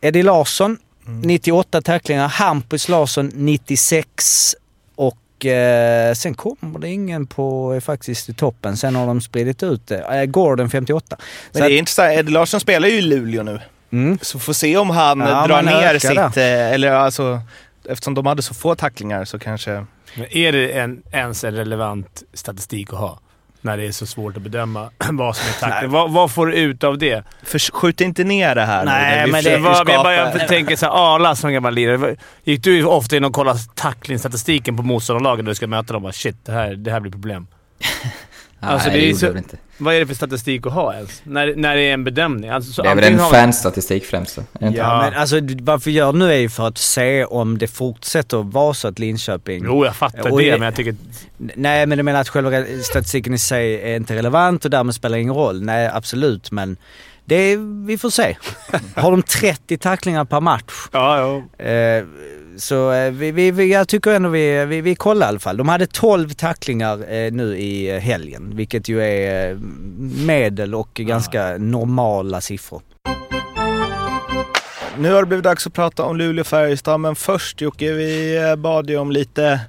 Eddie 0.00 0.22
Larsson, 0.22 0.78
98 1.06 1.82
tacklingar. 1.82 2.28
Hampus 2.28 2.88
Larsson, 2.88 3.30
96. 3.34 4.56
Och 4.94 5.46
eh, 5.46 6.14
sen 6.14 6.34
kommer 6.34 6.78
det 6.78 6.88
ingen 6.88 7.26
på 7.26 7.74
eh, 7.74 7.80
faktiskt 7.80 8.28
i 8.28 8.34
toppen. 8.34 8.76
Sen 8.76 8.94
har 8.96 9.06
de 9.06 9.20
spridit 9.20 9.62
ut 9.62 9.86
det. 9.86 9.98
Eh, 9.98 10.24
Gordon, 10.24 10.70
58. 10.70 11.16
Men 11.52 11.62
Så 11.62 11.68
det 11.68 11.74
är 11.74 11.78
intressant, 11.78 12.12
Eddie 12.12 12.32
Larsson 12.32 12.60
spelar 12.60 12.88
ju 12.88 12.94
i 12.94 13.00
Luleå 13.02 13.42
nu. 13.42 13.60
Mm. 13.92 14.18
Så 14.22 14.38
får 14.38 14.52
se 14.52 14.76
om 14.76 14.90
han 14.90 15.20
Ja, 15.20 15.46
drar 15.46 15.62
ner 15.62 15.98
sitt, 15.98 16.36
eh, 16.36 16.72
eller 16.72 16.90
alltså, 16.92 17.40
eftersom 17.88 18.14
de 18.14 18.26
hade 18.26 18.42
så 18.42 18.54
få 18.54 18.74
tacklingar 18.74 19.24
så 19.24 19.38
kanske... 19.38 19.86
Men 20.14 20.36
är 20.36 20.52
det 20.52 20.72
en, 20.72 21.02
ens 21.12 21.44
en 21.44 21.54
relevant 21.54 22.22
statistik 22.34 22.92
att 22.92 22.98
ha? 22.98 23.20
När 23.62 23.76
det 23.76 23.86
är 23.86 23.92
så 23.92 24.06
svårt 24.06 24.36
att 24.36 24.42
bedöma 24.42 24.90
vad 25.12 25.36
som 25.36 25.48
är 25.48 25.70
tackling. 25.70 25.90
Vad, 25.90 26.10
vad 26.12 26.30
får 26.32 26.46
du 26.46 26.54
ut 26.54 26.84
av 26.84 26.98
det? 26.98 27.24
För, 27.42 27.58
skjut 27.72 28.00
inte 28.00 28.24
ner 28.24 28.54
det 28.54 28.64
här 28.64 28.84
Nej, 28.84 29.26
nu. 29.26 29.32
Men 29.32 29.44
det- 29.44 29.58
Vad, 29.58 29.76
jag 29.76 29.86
bara 29.86 30.14
jag 30.14 30.48
tänker 30.48 30.76
såhär, 30.76 31.14
Arla 31.14 31.36
som 31.36 31.52
gammal 31.52 31.74
lirare. 31.74 32.16
Gick 32.44 32.64
du 32.64 32.84
ofta 32.84 33.16
in 33.16 33.24
och 33.24 33.32
kollade 33.32 33.58
tacklingstatistiken 33.74 34.76
på 34.76 34.82
motståndarlagen 34.82 35.44
när 35.44 35.50
du 35.50 35.54
ska 35.54 35.66
möta 35.66 35.92
dem? 35.92 36.02
Bara, 36.02 36.12
Shit, 36.12 36.36
det 36.44 36.52
här, 36.52 36.74
det 36.74 36.90
här 36.90 37.00
blir 37.00 37.12
problem. 37.12 37.46
Alltså, 38.60 38.88
Nej, 38.88 38.96
det 38.98 39.02
är 39.02 39.06
det 39.06 39.08
gjorde 39.08 39.20
så- 39.20 39.26
väl 39.26 39.36
inte. 39.36 39.56
Vad 39.82 39.94
är 39.94 40.00
det 40.00 40.06
för 40.06 40.14
statistik 40.14 40.66
att 40.66 40.72
ha 40.72 40.94
ens? 40.94 41.20
När, 41.24 41.54
när 41.56 41.76
det 41.76 41.82
är 41.82 41.92
en 41.94 42.04
bedömning? 42.04 42.50
Alltså, 42.50 42.72
så 42.72 42.82
Det 42.82 42.88
är 42.88 42.94
väl 42.94 43.04
en 43.04 43.18
fanstatistik 43.18 44.04
främst 44.04 44.36
då? 44.36 44.42
Det 44.52 44.66
inte? 44.66 44.78
Ja, 44.78 45.02
men 45.10 45.20
alltså 45.20 45.36
varför 45.60 45.90
gör 45.90 46.12
nu 46.12 46.32
är 46.32 46.36
ju 46.38 46.48
för 46.48 46.66
att 46.68 46.78
se 46.78 47.24
om 47.24 47.58
det 47.58 47.66
fortsätter 47.66 48.40
att 48.40 48.46
vara 48.46 48.74
så 48.74 48.88
att 48.88 48.98
Linköping... 48.98 49.62
Jo, 49.64 49.84
jag 49.84 49.96
fattar 49.96 50.30
Och 50.32 50.38
det, 50.38 50.44
det- 50.50 50.58
men 50.58 50.62
jag 50.66 50.74
tycker... 50.74 50.96
Nej, 51.38 51.86
men 51.86 51.98
du 51.98 52.04
menar 52.04 52.20
att 52.20 52.28
själva 52.28 52.50
statistiken 52.82 53.34
i 53.34 53.38
sig 53.38 53.92
är 53.92 53.96
inte 53.96 54.14
relevant 54.16 54.64
och 54.64 54.70
därmed 54.70 54.94
spelar 54.94 55.18
ingen 55.18 55.34
roll? 55.34 55.62
Nej, 55.62 55.90
absolut, 55.94 56.50
men 56.50 56.76
det 57.24 57.34
är, 57.34 57.86
vi 57.86 57.98
får 57.98 58.10
se. 58.10 58.36
Har 58.94 59.10
de 59.10 59.22
30 59.22 59.78
tacklingar 59.78 60.24
per 60.24 60.40
match? 60.40 60.72
Ja, 60.92 61.18
ja. 61.58 61.64
Eh, 61.64 62.04
så 62.60 62.92
eh, 62.92 63.10
vi, 63.10 63.50
vi, 63.50 63.72
jag 63.72 63.88
tycker 63.88 64.10
ändå 64.10 64.28
vi, 64.28 64.64
vi, 64.64 64.80
vi 64.80 64.94
kollar 64.94 65.26
i 65.26 65.28
alla 65.28 65.38
fall. 65.38 65.56
De 65.56 65.68
hade 65.68 65.86
12 65.86 66.30
tacklingar 66.30 67.12
eh, 67.12 67.32
nu 67.32 67.56
i 67.58 67.90
eh, 67.90 67.98
helgen, 67.98 68.56
vilket 68.56 68.88
ju 68.88 69.02
är 69.02 69.58
medel 70.26 70.74
och 70.74 70.94
ganska 70.94 71.56
normala 71.58 72.40
siffror. 72.40 72.82
Nu 74.98 75.12
har 75.12 75.20
det 75.20 75.26
blivit 75.26 75.44
dags 75.44 75.66
att 75.66 75.72
prata 75.72 76.04
om 76.04 76.16
Luleå-Färjestad, 76.16 76.98
men 76.98 77.16
först 77.16 77.60
Jocke, 77.60 77.92
vi 77.92 78.38
bad 78.58 78.90
ju 78.90 78.96
om 78.96 79.10
lite 79.10 79.60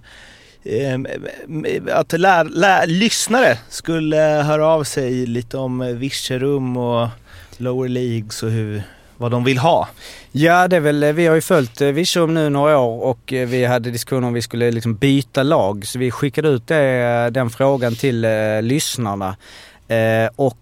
att 1.92 2.20
lär, 2.20 2.44
lär, 2.44 2.88
lyssnare 2.88 3.58
skulle 3.70 4.18
höra 4.18 4.68
av 4.68 4.84
sig 4.84 5.26
lite 5.26 5.58
om 5.58 5.98
Virserum 5.98 6.78
och 6.78 7.08
lower 7.58 7.89
leagues 7.89 8.44
och 8.44 8.50
hur, 8.50 8.84
vad 9.22 9.32
de 9.32 9.43
vill 9.43 9.57
ha. 9.57 9.88
Ja, 10.32 10.67
det 10.67 10.76
är 10.76 10.80
väl, 10.80 11.03
eh, 11.03 11.13
vi 11.13 11.28
har 11.28 11.36
ju 11.36 11.41
följt 11.41 11.82
eh, 11.82 11.88
Virserum 11.88 12.34
nu 12.34 12.49
några 12.49 12.78
år 12.78 13.03
och 13.03 13.34
eh, 13.34 13.47
vi 13.47 13.65
hade 13.65 13.91
diskussioner 13.91 14.28
om 14.28 14.34
vi 14.34 14.41
skulle 14.41 14.72
liksom 14.72 14.95
byta 14.95 15.43
lag. 15.43 15.86
Så 15.86 15.99
vi 15.99 16.11
skickade 16.11 16.49
ut 16.49 16.67
det, 16.67 17.30
den 17.30 17.49
frågan 17.49 17.95
till 17.95 18.26
eh, 18.26 18.61
lyssnarna. 18.61 19.36
Eh, 19.88 20.30
och 20.36 20.57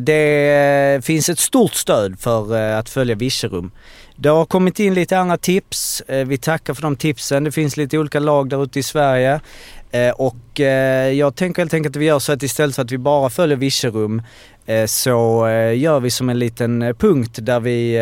det 0.00 1.04
finns 1.04 1.28
ett 1.28 1.38
stort 1.38 1.74
stöd 1.74 2.20
för 2.20 2.54
att 2.72 2.88
följa 2.88 3.14
Virserum. 3.14 3.70
Det 4.16 4.28
har 4.28 4.44
kommit 4.44 4.80
in 4.80 4.94
lite 4.94 5.18
andra 5.18 5.36
tips. 5.36 6.02
Vi 6.26 6.38
tackar 6.38 6.74
för 6.74 6.82
de 6.82 6.96
tipsen. 6.96 7.44
Det 7.44 7.52
finns 7.52 7.76
lite 7.76 7.98
olika 7.98 8.20
lag 8.20 8.48
där 8.48 8.64
ute 8.64 8.78
i 8.78 8.82
Sverige. 8.82 9.40
Och 10.14 10.60
jag 11.14 11.36
tänker 11.36 11.62
helt 11.62 11.74
enkelt 11.74 11.96
att 11.96 12.02
vi 12.02 12.06
gör 12.06 12.18
så 12.18 12.32
att 12.32 12.42
istället 12.42 12.74
för 12.74 12.82
att 12.82 12.92
vi 12.92 12.98
bara 12.98 13.30
följer 13.30 13.56
Virserum 13.56 14.22
så 14.86 15.46
eh, 15.46 15.78
gör 15.78 16.00
vi 16.00 16.10
som 16.10 16.28
en 16.28 16.38
liten 16.38 16.82
eh, 16.82 16.94
punkt 16.94 17.38
där 17.42 17.60
vi... 17.60 17.96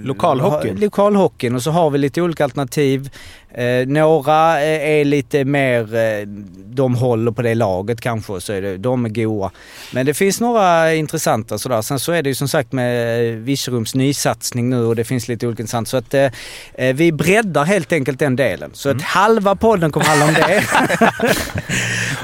Eh, 0.00 0.06
Lokalhockeyn. 0.06 0.80
Lokalhockeyn 0.80 1.54
och 1.54 1.62
så 1.62 1.70
har 1.70 1.90
vi 1.90 1.98
lite 1.98 2.22
olika 2.22 2.44
alternativ. 2.44 3.10
Eh, 3.54 3.86
några 3.86 4.62
eh, 4.62 4.88
är 5.00 5.04
lite 5.04 5.44
mer, 5.44 5.94
eh, 5.94 6.26
de 6.66 6.94
håller 6.94 7.32
på 7.32 7.42
det 7.42 7.54
laget 7.54 8.00
kanske, 8.00 8.40
så 8.40 8.52
är 8.52 8.62
det, 8.62 8.76
de 8.76 9.04
är 9.04 9.08
goa. 9.08 9.50
Men 9.92 10.06
det 10.06 10.14
finns 10.14 10.40
några 10.40 10.94
intressanta 10.94 11.58
sådär. 11.58 11.82
Sen 11.82 11.98
så 11.98 12.12
är 12.12 12.22
det 12.22 12.28
ju 12.28 12.34
som 12.34 12.48
sagt 12.48 12.72
med 12.72 13.18
eh, 13.28 13.36
Virserums 13.36 13.94
nysatsning 13.94 14.70
nu 14.70 14.84
och 14.84 14.96
det 14.96 15.04
finns 15.04 15.28
lite 15.28 15.46
olika 15.46 15.62
intressant. 15.62 15.88
Så 15.88 15.96
att 15.96 16.14
eh, 16.14 16.30
eh, 16.74 16.94
vi 16.94 17.12
breddar 17.12 17.64
helt 17.64 17.92
enkelt 17.92 18.18
den 18.18 18.36
delen. 18.36 18.70
Så 18.74 18.88
att 18.90 19.02
halva 19.02 19.56
podden 19.56 19.92
kommer 19.92 20.06
handla 20.06 20.26
om 20.26 20.34
det. 20.34 20.62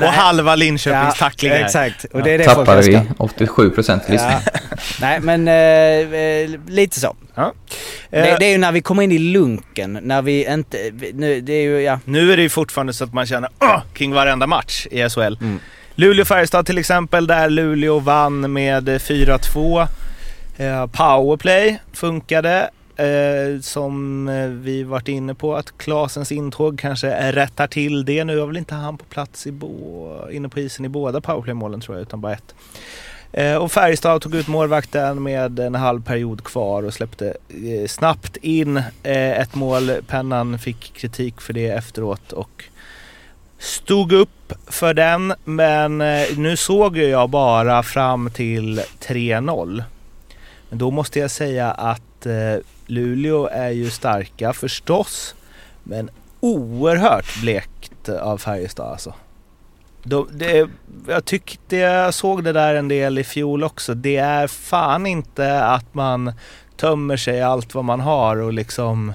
Och 0.06 0.06
halva 0.06 0.54
Linköpings 0.54 1.14
Ja, 1.20 1.26
tacklingar. 1.26 1.56
Exakt. 1.56 2.04
Och 2.04 2.22
det 2.22 2.30
är 2.30 2.38
det 2.38 2.44
folk 2.44 2.56
Tappade 2.56 2.82
vi 2.82 2.94
älskar. 2.94 3.14
87 3.18 3.70
procent 3.70 4.02
lyssning. 4.08 4.30
Ja. 4.69 4.69
Nej 5.00 5.20
men 5.20 5.48
eh, 5.48 6.20
eh, 6.20 6.50
lite 6.66 7.00
så. 7.00 7.16
Ja. 7.34 7.52
Det, 8.10 8.30
Eh, 8.30 8.38
det 8.38 8.46
är 8.46 8.50
ju 8.52 8.58
när 8.58 8.72
vi 8.72 8.82
kommer 8.82 9.02
in 9.02 9.12
i 9.12 9.18
lunken, 9.18 9.98
när 10.02 10.22
vi 10.22 10.52
inte... 10.52 10.90
Nu, 11.14 11.40
det 11.40 11.52
är 11.52 11.62
ju, 11.62 11.80
ja. 11.80 11.98
Nu 12.04 12.32
är 12.32 12.36
det 12.36 12.42
ju 12.42 12.48
fortfarande 12.48 12.92
så 12.92 13.04
att 13.04 13.12
man 13.14 13.26
känner 13.26 13.50
"Åh!" 13.60 13.80
kring 13.92 14.12
varenda 14.14 14.46
match 14.46 14.86
i 14.90 15.08
SHL. 15.08 15.36
Mm. 15.40 15.58
Luleå-Färjestad 15.94 16.66
till 16.66 16.78
exempel, 16.78 17.26
där 17.26 17.50
Luleå 17.50 17.98
vann 17.98 18.52
med 18.52 18.88
4-2. 18.88 19.86
Eh, 20.56 20.86
powerplay 20.86 21.78
funkade. 21.92 22.70
Eh, 22.96 23.60
som 23.60 24.26
vi 24.64 24.82
varit 24.82 25.08
inne 25.08 25.34
på 25.34 25.56
att 25.56 25.78
Klasens 25.78 26.32
intåg 26.32 26.78
kanske 26.78 27.32
rättar 27.32 27.66
till 27.66 28.04
det. 28.04 28.24
Nu 28.24 28.36
var 28.36 28.46
väl 28.46 28.56
inte 28.56 28.74
han 28.74 28.98
på 28.98 29.04
plats 29.04 29.46
i 29.46 29.52
bo, 29.52 30.08
inne 30.32 30.48
på 30.48 30.60
isen 30.60 30.84
i 30.84 30.88
båda 30.88 31.20
powerplay-målen 31.20 31.80
tror 31.80 31.96
jag, 31.96 32.02
utan 32.02 32.20
bara 32.20 32.32
ett. 32.32 32.54
Eh, 33.32 33.54
och 33.54 33.72
Färjestad 33.72 34.22
tog 34.22 34.34
ut 34.34 34.48
målvakten 34.48 35.22
med 35.22 35.58
en 35.58 35.74
halv 35.74 36.02
period 36.02 36.44
kvar 36.44 36.82
och 36.82 36.94
släppte 36.94 37.36
eh, 37.48 37.86
snabbt 37.86 38.36
in 38.36 38.76
eh, 38.76 39.40
ett 39.40 39.54
mål. 39.54 39.92
Pennan 40.06 40.58
fick 40.58 40.92
kritik 40.94 41.40
för 41.40 41.52
det 41.52 41.68
efteråt 41.68 42.32
och 42.32 42.64
stod 43.58 44.12
upp 44.12 44.52
för 44.66 44.94
den. 44.94 45.34
Men 45.44 45.98
nu 46.36 46.56
såg 46.56 46.98
jag 46.98 47.30
bara 47.30 47.82
fram 47.82 48.30
till 48.30 48.80
3-0. 49.00 49.82
Men 50.68 50.78
då 50.78 50.90
måste 50.90 51.18
jag 51.18 51.30
säga 51.30 51.70
att 51.70 52.26
Luleå 52.86 53.46
är 53.46 53.70
ju 53.70 53.90
starka 53.90 54.52
förstås. 54.52 55.34
Men 55.82 56.10
oerhört 56.40 57.40
blekt 57.40 58.08
av 58.08 58.38
Färjestad 58.38 58.92
alltså. 58.92 59.14
De, 60.02 60.28
det, 60.32 60.68
jag 61.08 61.24
tyckte 61.24 61.76
jag 61.76 62.14
såg 62.14 62.44
det 62.44 62.52
där 62.52 62.74
en 62.74 62.88
del 62.88 63.18
i 63.18 63.24
fjol 63.24 63.64
också. 63.64 63.94
Det 63.94 64.16
är 64.16 64.46
fan 64.46 65.06
inte 65.06 65.64
att 65.64 65.94
man 65.94 66.32
tömmer 66.76 67.16
sig 67.16 67.42
allt 67.42 67.74
vad 67.74 67.84
man 67.84 68.00
har 68.00 68.36
och 68.36 68.52
liksom 68.52 69.12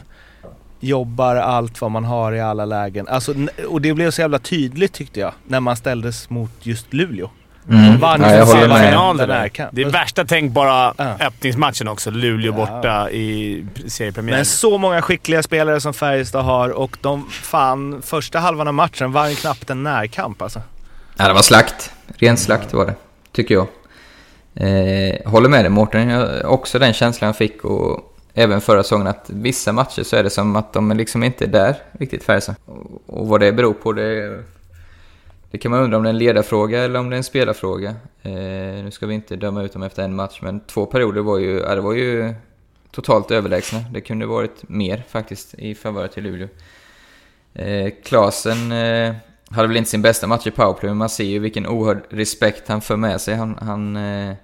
jobbar 0.79 1.35
allt 1.35 1.81
vad 1.81 1.91
man 1.91 2.05
har 2.05 2.33
i 2.33 2.41
alla 2.41 2.65
lägen. 2.65 3.07
Alltså, 3.07 3.33
och 3.67 3.81
det 3.81 3.93
blev 3.93 4.11
så 4.11 4.21
jävla 4.21 4.39
tydligt 4.39 4.93
tyckte 4.93 5.19
jag 5.19 5.31
när 5.47 5.59
man 5.59 5.75
ställdes 5.75 6.29
mot 6.29 6.51
just 6.61 6.93
Luleå. 6.93 7.29
Mm. 7.69 7.99
Vann 7.99 8.21
Ja, 8.21 8.33
jag 8.35 8.45
håller 8.45 8.67
med. 8.67 9.17
Den 9.17 9.29
här. 9.29 9.69
Det 9.71 9.81
är 9.81 9.89
värsta 9.89 10.25
tänkbara 10.25 10.93
Ja. 10.97 11.15
öppningsmatchen 11.19 11.87
också. 11.87 12.11
Luleå 12.11 12.51
Ja. 12.51 12.65
borta 12.65 13.09
i 13.11 13.65
seriepremiär. 13.87 14.35
Men 14.35 14.45
så 14.45 14.77
många 14.77 15.01
skickliga 15.01 15.43
spelare 15.43 15.81
som 15.81 15.93
Färjestad 15.93 16.45
har 16.45 16.69
och 16.69 16.97
de 17.01 17.29
fan 17.29 18.01
första 18.01 18.39
halvan 18.39 18.67
av 18.67 18.73
matchen 18.73 19.11
var 19.11 19.27
ju 19.27 19.35
knappt 19.35 19.69
en 19.69 19.83
närkamp 19.83 20.41
alltså. 20.41 20.61
Ja, 21.17 21.27
det 21.27 21.33
var 21.33 21.41
slakt. 21.41 21.91
Ren 22.07 22.37
slakt 22.37 22.73
var 22.73 22.85
det, 22.85 22.95
tycker 23.31 23.55
jag. 23.55 23.67
Eh, 24.55 25.31
håller 25.31 25.49
med 25.49 25.63
dig 25.63 25.69
Mårten, 25.69 26.09
Jag- 26.09 26.51
också 26.53 26.79
den 26.79 26.93
känslan 26.93 27.27
jag 27.27 27.35
fick 27.37 27.65
och 27.65 28.17
även 28.33 28.61
förra 28.61 28.83
säsongen 28.83 29.07
att 29.07 29.29
vissa 29.29 29.71
matcher 29.73 30.03
så 30.03 30.15
är 30.15 30.23
det 30.23 30.29
som 30.29 30.55
att 30.55 30.73
de 30.73 30.91
liksom 30.91 31.23
inte 31.23 31.45
är 31.45 31.49
där 31.49 31.75
riktigt 31.91 32.23
Färjestad. 32.23 32.55
Och, 32.65 33.01
och 33.19 33.27
vad 33.27 33.39
det 33.39 33.51
beror 33.51 33.73
på 33.73 33.93
det, 33.93 34.43
det 35.51 35.57
kan 35.57 35.71
man 35.71 35.79
undra 35.83 35.97
om 35.97 36.03
det 36.03 36.09
är 36.09 36.13
en 36.13 36.17
ledarfråga 36.17 36.83
eller 36.83 36.99
om 36.99 37.09
det 37.09 37.15
är 37.15 37.17
en 37.17 37.23
spelarfråga. 37.23 37.89
Eh, 38.21 38.31
nu 38.83 38.89
ska 38.91 39.05
vi 39.07 39.13
inte 39.13 39.35
döma 39.35 39.63
ut 39.63 39.73
dem 39.73 39.83
efter 39.83 40.03
en 40.03 40.15
match 40.15 40.39
men 40.41 40.59
två 40.59 40.85
perioder 40.85 41.21
var 41.21 41.37
ju, 41.37 41.59
ja, 41.59 41.75
det 41.75 41.81
var 41.81 41.93
ju 41.93 42.33
totalt 42.91 43.31
överlägsna. 43.31 43.79
Det 43.91 44.01
kunde 44.01 44.25
varit 44.25 44.69
mer 44.69 45.03
faktiskt 45.09 45.53
i 45.53 45.75
favör 45.75 46.07
till 46.07 46.23
Luleå. 46.23 46.47
Eh, 47.53 47.91
Klasen 48.03 48.71
eh, 48.71 49.15
hade 49.55 49.67
väl 49.67 49.77
inte 49.77 49.89
sin 49.89 50.01
bästa 50.01 50.27
match 50.27 50.47
i 50.47 50.51
powerplay, 50.51 50.89
men 50.89 50.97
man 50.97 51.09
ser 51.09 51.23
ju 51.23 51.39
vilken 51.39 51.67
oerhörd 51.67 52.03
respekt 52.09 52.67
han 52.67 52.81
för 52.81 52.95
med 52.95 53.21
sig. 53.21 53.35
Han, 53.35 53.57
han, 53.61 53.95
eh, 53.95 54.35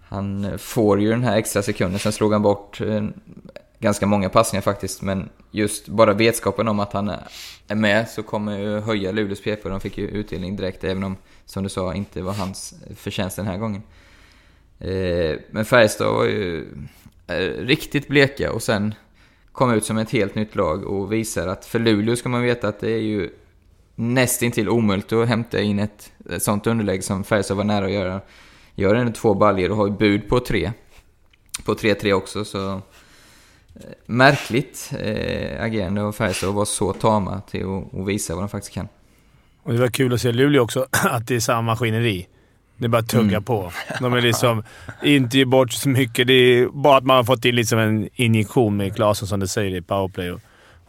han 0.00 0.58
får 0.58 1.00
ju 1.00 1.10
den 1.10 1.24
här 1.24 1.36
extra 1.36 1.62
sekunden, 1.62 1.98
sen 1.98 2.12
slog 2.12 2.32
han 2.32 2.42
bort 2.42 2.80
eh, 2.80 3.04
ganska 3.78 4.06
många 4.06 4.28
passningar 4.28 4.62
faktiskt, 4.62 5.02
men 5.02 5.28
just 5.50 5.88
bara 5.88 6.12
vetskapen 6.12 6.68
om 6.68 6.80
att 6.80 6.92
han 6.92 7.12
är 7.68 7.74
med 7.74 8.08
så 8.08 8.22
kommer 8.22 8.58
ju 8.58 8.80
höja 8.80 9.12
Luleås 9.12 9.42
PP. 9.42 9.68
De 9.68 9.80
fick 9.80 9.98
ju 9.98 10.08
utdelning 10.08 10.56
direkt, 10.56 10.84
även 10.84 11.04
om, 11.04 11.16
som 11.44 11.62
du 11.62 11.68
sa, 11.68 11.94
inte 11.94 12.22
var 12.22 12.32
hans 12.32 12.74
förtjänst 12.96 13.36
den 13.36 13.46
här 13.46 13.58
gången. 13.58 13.82
Eh, 14.78 15.38
men 15.50 15.64
Färjestad 15.64 16.14
var 16.14 16.24
ju 16.24 16.68
eh, 17.26 17.34
riktigt 17.58 18.08
bleka 18.08 18.52
och 18.52 18.62
sen 18.62 18.94
kom 19.52 19.72
ut 19.72 19.84
som 19.84 19.98
ett 19.98 20.10
helt 20.10 20.34
nytt 20.34 20.54
lag 20.54 20.84
och 20.84 21.12
visar 21.12 21.48
att 21.48 21.64
för 21.64 21.78
Luleå 21.78 22.16
ska 22.16 22.28
man 22.28 22.42
veta 22.42 22.68
att 22.68 22.80
det 22.80 22.90
är 22.90 23.02
ju 23.02 23.30
nästintill 24.00 24.68
omöjligt 24.68 25.12
att 25.12 25.28
hämta 25.28 25.60
in 25.60 25.78
ett, 25.78 26.12
ett 26.30 26.42
sånt 26.42 26.66
underlägg 26.66 27.04
som 27.04 27.24
Färjestad 27.24 27.56
var 27.56 27.64
nära 27.64 27.84
att 27.84 27.92
göra. 27.92 28.20
Gör 28.74 28.94
ändå 28.94 29.12
två 29.12 29.34
baljor 29.34 29.70
och 29.70 29.76
har 29.76 29.86
ju 29.86 29.92
bud 29.92 30.28
på 30.28 30.40
tre. 30.40 30.72
På 31.64 31.74
3-3 31.74 32.12
också, 32.12 32.44
så... 32.44 32.72
Eh, 33.74 33.82
märkligt 34.06 34.92
eh, 34.98 35.62
agerande 35.64 36.02
av 36.02 36.12
Färjestad 36.12 36.48
att 36.48 36.54
vara 36.54 36.66
så 36.66 36.92
tama 36.92 37.40
till 37.40 37.64
att, 37.64 38.00
att 38.00 38.08
visa 38.08 38.34
vad 38.34 38.42
de 38.42 38.48
faktiskt 38.48 38.74
kan. 38.74 38.88
Och 39.62 39.72
det 39.72 39.78
var 39.78 39.88
kul 39.88 40.14
att 40.14 40.20
se 40.20 40.32
Luleå 40.32 40.62
också, 40.62 40.86
att 40.90 41.26
det 41.26 41.34
är 41.34 41.40
samma 41.40 41.62
maskineri. 41.62 42.26
Det 42.76 42.84
är 42.84 42.88
bara 42.88 42.98
att 42.98 43.08
tugga 43.08 43.36
Mm. 43.36 43.42
på. 43.42 43.72
De 44.00 44.12
är 44.12 44.20
liksom 44.20 44.62
inte 45.02 45.38
ge 45.38 45.44
bort 45.44 45.72
så 45.72 45.88
mycket. 45.88 46.26
Det 46.26 46.32
är 46.32 46.66
bara 46.66 46.96
att 46.96 47.04
man 47.04 47.16
har 47.16 47.24
fått 47.24 47.44
in 47.44 47.56
liksom 47.56 47.78
en 47.78 48.08
injektion 48.14 48.76
med 48.76 48.94
Klasen, 48.96 49.28
som 49.28 49.40
du 49.40 49.46
säger, 49.46 49.76
i 49.76 49.82
powerplay. 49.82 50.30
Och, 50.30 50.40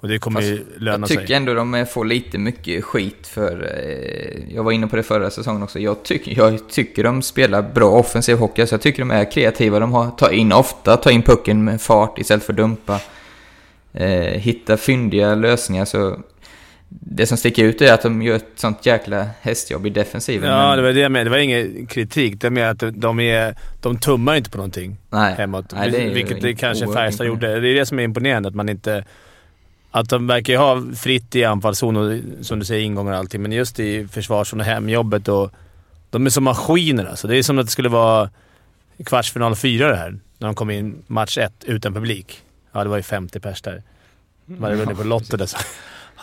och 0.02 0.08
det 0.08 0.20
kommer 0.20 0.42
ju 0.42 0.66
löna 0.78 0.98
Jag 1.00 1.08
sig. 1.08 1.18
tycker 1.18 1.36
ändå 1.36 1.54
de 1.54 1.86
får 1.90 2.06
lite 2.06 2.38
mycket 2.38 2.84
skit 2.84 3.28
för... 3.28 3.72
Eh, 3.78 4.56
jag 4.56 4.64
var 4.64 4.72
inne 4.72 4.88
på 4.88 4.96
det 4.96 5.04
förra 5.04 5.30
säsongen 5.30 5.64
också. 5.64 5.80
Jag, 5.80 6.04
tyck, 6.04 6.28
jag 6.38 6.70
tycker 6.70 7.04
de 7.04 7.22
spelar 7.22 7.62
bra 7.62 7.90
offensiv 7.92 8.38
hockey. 8.38 8.68
Så 8.68 8.74
jag 8.74 8.82
tycker 8.82 9.00
de 9.02 9.12
är 9.12 9.32
kreativa. 9.32 9.80
De 9.80 9.92
har, 9.92 10.10
tar 10.12 10.30
in 10.32 10.52
ofta, 10.54 10.98
tar 10.98 11.12
in 11.12 11.22
pucken 11.22 11.64
med 11.64 11.82
fart 11.82 12.20
istället 12.20 12.44
för 12.44 12.54
dumpa. 12.54 13.00
Eh, 13.94 14.08
hitta 14.20 14.78
fyndiga 14.78 15.36
lösningar. 15.36 15.86
Så 15.86 16.20
det 16.90 17.26
som 17.26 17.38
sticker 17.38 17.64
ut 17.66 17.82
är 17.82 17.94
att 17.94 18.02
de 18.02 18.22
gör 18.22 18.36
ett 18.36 18.46
sånt 18.56 18.86
jäkla 18.86 19.26
hästjobb 19.42 19.86
i 19.86 19.90
defensiven. 19.90 20.50
Ja, 20.50 20.68
men- 20.68 20.78
det 20.78 20.84
var 20.84 20.94
det 20.94 21.00
jag 21.00 21.12
menade. 21.12 21.26
Det 21.26 21.30
var 21.30 21.38
ingen 21.38 21.86
kritik. 21.86 22.42
Det 22.42 22.48
är 22.48 22.52
mer 22.52 22.66
att 22.66 22.84
de, 22.94 23.20
är, 23.20 23.56
de 23.82 23.98
tummar 24.00 24.36
inte 24.36 24.50
på 24.50 24.58
någonting 24.58 24.98
Nej, 25.10 25.36
hemåt. 25.38 25.66
nej, 25.76 25.92
det 25.92 25.98
är 26.02 26.10
vilket 26.10 26.42
det 26.42 26.54
kanske 26.56 26.88
Färjestad 26.94 27.28
gjorde. 27.28 27.60
Det 27.60 27.70
är 27.70 27.76
det 27.76 27.86
som 27.86 28.00
är 28.00 28.04
imponerande. 28.04 28.50
Att 28.50 28.56
man 28.56 28.70
inte... 28.70 29.06
Att 29.92 30.10
de 30.10 30.28
verkar 30.28 30.54
ju 30.54 30.60
ha 30.60 30.82
fritt 30.96 31.36
i 31.36 31.44
anfallszon 31.44 31.98
och 31.98 32.46
som 32.46 32.60
du 32.60 32.66
säger 32.66 32.84
ingångar 32.84 33.12
och 33.12 33.18
allting, 33.18 33.42
men 33.42 33.52
just 33.52 33.80
i 33.80 34.08
försvarszon 34.08 34.60
och 34.60 34.66
hemjobbet 34.66 35.28
och... 35.28 35.52
De 36.10 36.26
är 36.26 36.30
som 36.30 36.44
maskiner 36.44 37.06
alltså. 37.06 37.28
Det 37.28 37.38
är 37.38 37.44
som 37.44 37.60
att 37.60 37.66
det 37.66 37.72
skulle 37.72 37.90
vara 37.90 38.30
kvartsfinal 39.06 39.56
fyra 39.56 39.90
det 39.90 39.96
här. 39.96 40.20
När 40.38 40.48
de 40.48 40.56
kom 40.56 40.70
in 40.70 41.04
match 41.08 41.38
ett 41.38 41.64
utan 41.64 41.94
publik. 41.94 42.42
Ja, 42.72 42.84
det 42.84 42.90
var 42.90 42.98
ju 42.98 43.04
50 43.04 43.40
pers 43.40 43.62
där. 43.62 43.84
De 44.46 44.64
hade 44.64 44.76
vunnit 44.76 44.98
på 44.98 45.04
Lotto 45.04 45.38
dessa. 45.38 45.58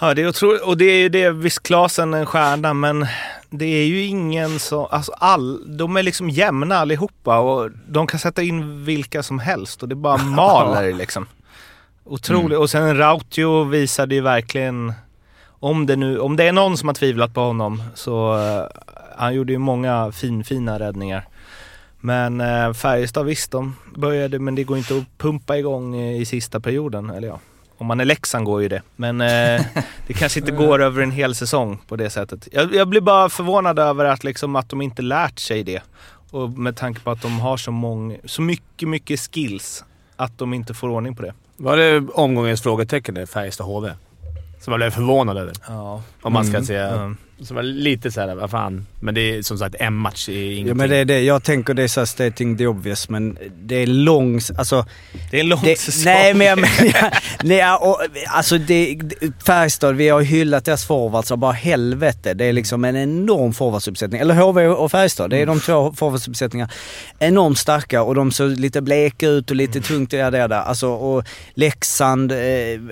Ja, 0.00 0.14
det 0.14 0.22
är 0.22 0.28
otroligt. 0.28 0.62
Och 0.62 0.76
det 0.76 0.84
är 0.84 0.98
ju 0.98 1.08
det, 1.08 1.30
visst 1.30 1.62
Klasen 1.62 2.14
är 2.14 2.18
en 2.18 2.26
stjärna, 2.26 2.74
men 2.74 3.06
det 3.50 3.64
är 3.64 3.86
ju 3.86 4.02
ingen 4.02 4.58
som... 4.58 4.86
Alltså 4.90 5.12
all, 5.12 5.76
de 5.76 5.96
är 5.96 6.02
liksom 6.02 6.30
jämna 6.30 6.76
allihopa 6.76 7.38
och 7.38 7.70
de 7.88 8.06
kan 8.06 8.20
sätta 8.20 8.42
in 8.42 8.84
vilka 8.84 9.22
som 9.22 9.38
helst 9.38 9.82
och 9.82 9.88
det 9.88 9.94
bara 9.94 10.16
maler 10.22 10.92
liksom. 10.92 11.26
Otroligt. 12.08 12.58
Och 12.58 12.70
sen 12.70 12.96
Rautio 12.96 13.64
visade 13.64 14.14
ju 14.14 14.20
verkligen... 14.20 14.92
Om 15.60 15.86
det 15.86 15.96
nu, 15.96 16.18
om 16.18 16.36
det 16.36 16.44
är 16.44 16.52
någon 16.52 16.76
som 16.76 16.88
har 16.88 16.94
tvivlat 16.94 17.34
på 17.34 17.40
honom 17.40 17.82
så... 17.94 18.38
eh, 18.38 18.82
han 19.18 19.34
gjorde 19.34 19.52
ju 19.52 19.58
många 19.58 20.12
finfina 20.12 20.78
räddningar. 20.78 21.28
Men 22.00 22.40
uh, 22.40 22.72
Färjestad 22.72 23.26
visst, 23.26 23.50
de 23.50 23.76
började, 23.96 24.38
men 24.38 24.54
det 24.54 24.64
går 24.64 24.78
inte 24.78 24.96
att 24.96 25.18
pumpa 25.18 25.58
igång 25.58 25.96
eh, 25.96 26.20
i 26.20 26.24
sista 26.24 26.60
perioden. 26.60 27.10
Eller 27.10 27.28
ja, 27.28 27.40
om 27.78 27.86
man 27.86 28.00
är 28.00 28.04
Leksand 28.04 28.44
går 28.44 28.62
ju 28.62 28.68
det. 28.68 28.82
Men 28.96 29.20
eh, 29.20 29.62
det 30.06 30.12
kanske 30.12 30.40
inte 30.40 30.52
går 30.52 30.82
över 30.82 31.02
en 31.02 31.10
hel 31.10 31.34
säsong 31.34 31.78
på 31.88 31.96
det 31.96 32.10
sättet. 32.10 32.48
Jag, 32.52 32.74
jag 32.74 32.88
blir 32.88 33.00
bara 33.00 33.28
förvånad 33.28 33.78
över 33.78 34.04
att, 34.04 34.24
liksom, 34.24 34.56
att 34.56 34.68
de 34.68 34.82
inte 34.82 35.02
lärt 35.02 35.38
sig 35.38 35.62
det. 35.62 35.82
Och 36.30 36.50
med 36.50 36.76
tanke 36.76 37.00
på 37.00 37.10
att 37.10 37.22
de 37.22 37.40
har 37.40 37.56
så, 37.56 37.70
många, 37.70 38.16
så 38.24 38.42
mycket, 38.42 38.88
mycket 38.88 39.20
skills. 39.20 39.84
Att 40.16 40.38
de 40.38 40.54
inte 40.54 40.74
får 40.74 40.88
ordning 40.88 41.16
på 41.16 41.22
det. 41.22 41.34
Var 41.60 41.76
det 41.76 42.02
omgångens 42.14 42.62
frågetecken 42.62 43.14
där, 43.14 43.26
Färjestad 43.26 43.66
HV? 43.66 43.92
Som 44.60 44.72
jag 44.72 44.78
blev 44.78 44.90
förvånad 44.90 45.36
över. 45.38 45.52
Ja. 45.68 46.02
Om 46.22 46.32
man 46.32 46.44
ska 46.44 46.56
Mm. 46.56 46.66
säga... 46.66 46.88
Mm. 46.88 47.16
Så 47.42 47.54
var 47.54 47.62
lite 47.62 48.10
såhär, 48.10 48.34
vad 48.34 48.50
fan. 48.50 48.86
Men 49.00 49.14
det 49.14 49.20
är 49.20 49.42
som 49.42 49.58
sagt 49.58 49.74
en 49.78 49.94
match, 49.94 50.28
är 50.28 50.32
ingenting. 50.32 50.66
Ja 50.66 50.74
men 50.74 50.90
det 50.90 50.96
är 50.96 51.04
det. 51.04 51.20
Jag 51.20 51.42
tänker 51.42 51.74
det 51.74 51.82
är 51.82 51.88
såhär 51.88 52.06
stating 52.06 52.58
the 52.58 52.66
obvious 52.66 53.08
men 53.08 53.38
det 53.62 53.74
är 53.74 53.86
lång... 53.86 54.40
Alltså... 54.58 54.86
Det 55.30 55.36
är 55.36 55.40
en 55.40 55.48
lång 55.48 55.60
det, 55.64 55.78
säsong. 55.78 56.04
Nej 56.04 56.34
men 56.34 56.46
jag 56.46 56.58
menar... 56.58 57.18
nej, 57.42 57.72
och, 57.80 58.00
alltså 58.28 58.58
det, 58.58 58.98
Färjestad, 59.46 59.96
vi 59.96 60.08
har 60.08 60.20
hyllat 60.20 60.64
deras 60.64 60.86
forwards 60.86 61.30
och 61.30 61.38
bara 61.38 61.52
helvete. 61.52 62.34
Det 62.34 62.44
är 62.44 62.52
liksom 62.52 62.84
en 62.84 62.96
enorm 62.96 63.52
forwardsuppsättning. 63.52 64.20
Eller 64.20 64.34
HV 64.34 64.66
och 64.66 64.90
Färjestad, 64.90 65.30
det 65.30 65.38
är 65.38 65.46
de 65.46 65.60
två 65.60 65.92
forwardsuppsättningar. 65.92 66.72
Enormt 67.18 67.58
starka 67.58 68.02
och 68.02 68.14
de 68.14 68.32
såg 68.32 68.50
lite 68.50 68.80
bleka 68.82 69.28
ut 69.28 69.50
och 69.50 69.56
lite 69.56 69.80
tungt 69.80 70.12
i 70.12 70.16
det 70.16 70.30
där. 70.30 70.50
Alltså 70.50 70.88
och 70.88 71.24
Leksand, 71.54 72.32
eh, 72.32 72.38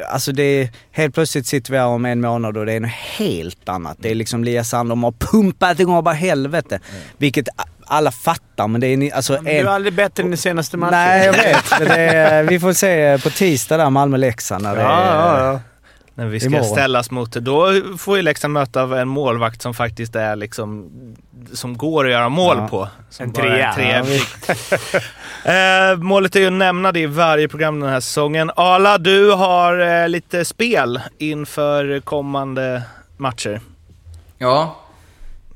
alltså 0.08 0.32
det. 0.32 0.70
Helt 0.90 1.14
plötsligt 1.14 1.46
sitter 1.46 1.72
vi 1.72 1.78
här 1.78 1.86
om 1.86 2.04
en 2.04 2.20
månad 2.20 2.56
och 2.56 2.66
det 2.66 2.72
är 2.72 2.80
något 2.80 2.90
helt 2.90 3.68
annat. 3.68 3.96
Det 4.00 4.10
är 4.10 4.14
liksom 4.14 4.35
Liasand, 4.44 4.88
de 4.88 5.04
har 5.04 5.12
pumpat 5.12 5.80
igång 5.80 6.04
bara 6.04 6.14
helvete. 6.14 6.78
Vilket 7.18 7.48
alla 7.86 8.10
fattar 8.10 8.68
men 8.68 8.80
det 8.80 8.86
är... 8.86 9.14
Alltså, 9.14 9.32
Men 9.32 9.44
Du 9.44 9.50
är 9.50 9.64
aldrig 9.66 9.94
bättre 9.94 10.22
än 10.22 10.30
den 10.30 10.38
senaste 10.38 10.76
matchen. 10.76 10.90
Nej, 10.92 11.26
jag 11.26 11.32
vet. 11.32 11.64
Men 11.78 11.88
det 11.88 11.96
är, 12.08 12.42
vi 12.42 12.60
får 12.60 12.72
se 12.72 13.18
på 13.18 13.30
tisdag 13.30 13.76
där, 13.76 13.90
Malmö-Leksand. 13.90 14.64
Ja, 14.66 14.76
ja, 14.76 15.38
ja. 15.52 15.60
När 16.14 16.26
vi 16.26 16.40
ska 16.40 16.46
Imorgon. 16.48 16.64
ställas 16.66 17.10
mot 17.10 17.32
det. 17.32 17.40
Då 17.40 17.72
får 17.98 18.16
ju 18.16 18.22
Leksand 18.22 18.52
möta 18.52 18.82
av 18.82 18.94
en 18.94 19.08
målvakt 19.08 19.62
som 19.62 19.74
faktiskt 19.74 20.16
är 20.16 20.36
liksom 20.36 20.90
som 21.52 21.76
går 21.76 22.04
att 22.04 22.10
göra 22.10 22.28
mål 22.28 22.56
Ja. 22.58 22.68
på. 22.68 22.88
Som 23.10 23.24
En 23.24 23.32
trea. 23.32 23.72
tre. 23.74 24.02
eh, 25.44 25.96
målet 25.98 26.36
är 26.36 26.40
ju 26.40 26.46
att 26.46 26.52
nämna 26.52 26.92
det 26.92 27.00
i 27.00 27.06
varje 27.06 27.48
program 27.48 27.80
den 27.80 27.90
här 27.90 28.00
säsongen. 28.00 28.50
Ala, 28.56 28.98
du 28.98 29.30
har 29.32 30.02
eh, 30.02 30.08
lite 30.08 30.44
spel 30.44 31.00
inför 31.18 32.00
kommande 32.00 32.82
matcher. 33.16 33.60
Ja, 34.38 34.76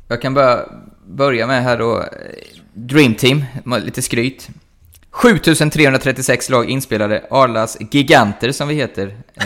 jag 0.09 0.23
kan 0.23 0.35
bara 0.35 0.65
börja 1.07 1.47
med 1.47 1.63
här 1.63 1.79
då. 1.79 1.99
eh, 2.01 2.07
Dream 2.75 3.15
Team, 3.15 3.45
lite 3.65 4.03
skryt. 4.03 4.49
7336 5.11 6.51
lag 6.51 6.71
inspelade. 6.71 7.25
Arlas 7.31 7.77
giganter 7.91 8.53
som 8.53 8.69
vi 8.69 8.75
heter. 8.75 9.17
Eh, 9.35 9.45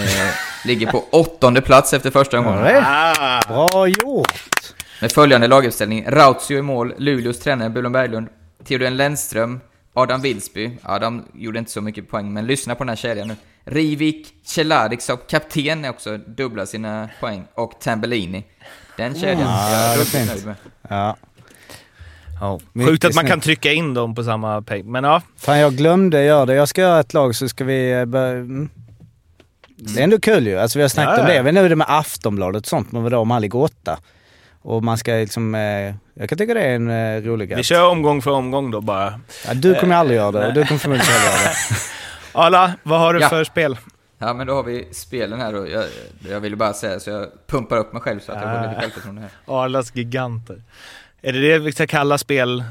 ligger 0.64 0.90
på 0.90 1.04
åttonde 1.10 1.60
plats 1.60 1.92
efter 1.92 2.10
första 2.10 2.38
omgången. 2.38 2.82
Ah. 2.86 3.40
Bra 3.48 3.88
gjort! 3.88 4.74
Med 5.00 5.12
följande 5.12 5.48
laguppställning. 5.48 6.04
Rautio 6.08 6.58
i 6.58 6.62
mål, 6.62 6.94
Luleås 6.98 7.38
tränare 7.40 7.70
Bulon 7.70 7.92
Berglund, 7.92 8.28
Theodor 8.64 8.90
Lennström, 8.90 9.60
Adam 9.94 10.20
Wilsby. 10.20 10.70
Ja, 10.84 10.98
de 10.98 11.24
gjorde 11.34 11.58
inte 11.58 11.70
så 11.70 11.80
mycket 11.80 12.10
poäng, 12.10 12.32
men 12.32 12.46
lyssna 12.46 12.74
på 12.74 12.84
den 12.84 12.88
här 12.88 12.96
kedjan 12.96 13.28
nu. 13.28 13.36
Rivik, 13.64 14.34
Cehlárik 14.44 15.00
som 15.00 15.16
kapten 15.28 15.84
är 15.84 15.90
också 15.90 16.16
dubbla 16.16 16.66
sina 16.66 17.08
poäng. 17.20 17.44
Och 17.54 17.80
Tambellini. 17.80 18.44
Den 18.96 19.14
kedjan 19.14 19.40
Ja, 19.40 19.70
jag 19.70 19.80
det 19.80 19.84
är 19.92 19.94
ruggigt 19.96 20.10
fint. 20.10 20.28
nöjd 20.30 20.46
med. 20.46 20.54
Ja. 20.88 21.16
Mycket 22.72 22.90
Sjukt 22.90 23.04
att 23.04 23.14
man 23.14 23.26
kan 23.26 23.40
trycka 23.40 23.72
in 23.72 23.94
dem 23.94 24.14
på 24.14 24.24
samma 24.24 24.62
peng. 24.62 24.90
Men 24.92 25.04
ja, 25.04 25.22
Fan, 25.36 25.58
jag 25.58 25.72
glömde 25.76 26.24
göra 26.24 26.46
det. 26.46 26.54
Jag 26.54 26.68
ska 26.68 26.80
göra 26.80 27.00
ett 27.00 27.14
lag 27.14 27.34
så 27.34 27.48
ska 27.48 27.64
vi 27.64 27.92
eh, 27.92 28.04
börja... 28.04 28.30
Mm. 28.32 28.68
Det 29.76 30.00
är 30.00 30.04
ändå 30.04 30.18
kul 30.20 30.46
ju. 30.46 30.58
Alltså 30.58 30.78
vi 30.78 30.82
har 30.82 30.88
snackat 30.88 31.14
Ja, 31.16 31.20
om 31.22 31.26
det. 31.28 31.34
Jag 31.34 31.42
vet 31.42 31.48
inte 31.50 31.60
hur 31.60 31.68
det 31.68 31.74
är 31.74 31.76
med 31.76 31.86
Aftonbladet 31.90 32.62
och 32.62 32.68
sånt, 32.68 32.92
men 32.92 33.02
vadå 33.02 33.18
om 33.18 33.30
han 33.30 33.42
ligger 33.42 33.58
åtta? 33.58 33.98
Och 34.62 34.84
man 34.84 34.98
ska 34.98 35.12
liksom... 35.12 35.54
Eh, 35.54 35.94
jag 36.14 36.28
kan 36.28 36.38
tycka 36.38 36.54
det 36.54 36.60
är 36.62 36.74
en 36.74 36.90
eh, 36.90 37.22
rolig 37.22 37.48
grej. 37.48 37.56
vi 37.56 37.62
kör 37.62 37.88
omgång 37.88 38.22
för 38.22 38.30
omgång 38.30 38.70
då 38.70 38.80
bara. 38.80 39.20
Ja, 39.46 39.54
du 39.54 39.74
kommer 39.74 39.94
aldrig 39.96 40.16
göra 40.16 40.30
det 40.30 40.46
och 40.46 40.54
du 40.54 40.66
kommer 40.66 40.78
förmodligen 40.78 41.06
inte 41.06 41.18
heller 41.18 41.40
göra 41.42 41.50
det. 41.50 41.76
Ala, 42.32 42.72
vad 42.82 43.00
har 43.00 43.14
du 43.14 43.20
Ja. 43.20 43.28
för 43.28 43.44
spel? 43.44 43.76
Ja, 44.26 44.34
men 44.34 44.46
då 44.46 44.54
har 44.54 44.62
vi 44.62 44.88
spelen 44.92 45.40
här 45.40 45.52
då. 45.52 45.68
Jag, 45.68 45.84
jag 46.28 46.40
ville 46.40 46.56
bara 46.56 46.72
säga 46.72 47.00
så 47.00 47.10
jag 47.10 47.28
pumpar 47.46 47.76
upp 47.76 47.92
mig 47.92 48.02
själv 48.02 48.20
så 48.20 48.32
att 48.32 48.42
jag 48.42 48.56
får 48.56 48.68
lite 48.68 48.80
självförtroende 48.80 49.22
här. 49.22 49.30
Arlas 49.64 49.96
giganter. 49.96 50.62
Är 51.22 51.32
det 51.32 51.40
det 51.40 51.58
vi 51.58 51.72
ska 51.72 51.86
kalla 51.86 52.18
spel... 52.18 52.64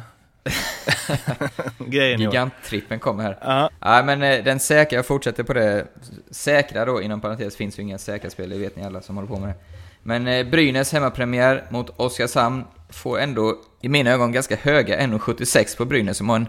Grejen? 1.78 2.20
Giganttrippen 2.22 3.00
kommer 3.00 3.24
här. 3.24 3.38
Ja. 3.42 3.70
Ja, 3.80 4.04
men 4.04 4.24
eh, 4.24 4.44
den 4.44 4.60
säkra, 4.60 4.96
jag 4.96 5.06
fortsätter 5.06 5.44
på 5.44 5.54
det. 5.54 5.88
Säkra 6.32 6.86
då, 6.86 7.02
inom 7.02 7.22
parentes, 7.22 7.56
finns 7.56 7.80
ju 7.80 7.84
inga 7.84 7.98
säkra 7.98 8.30
spel, 8.30 8.50
det 8.50 8.58
vet 8.58 8.76
ni 8.76 8.86
alla 8.86 9.02
som 9.02 9.16
håller 9.16 9.30
på 9.30 9.40
med 9.40 9.50
det. 9.50 9.56
Men 10.04 10.28
eh, 10.28 10.48
Brynäs 10.48 10.94
hemmapremiär 10.94 11.64
mot 11.70 11.90
Oskarshamn 12.00 12.64
får 12.90 13.20
ändå, 13.20 13.56
i 13.82 13.90
mina 13.90 14.12
ögon, 14.12 14.32
ganska 14.32 14.56
höga 14.56 15.00
1,76 15.00 15.78
på 15.78 15.86
Brynäs 15.86 16.18
som 16.18 16.30
har 16.30 16.36
en... 16.36 16.48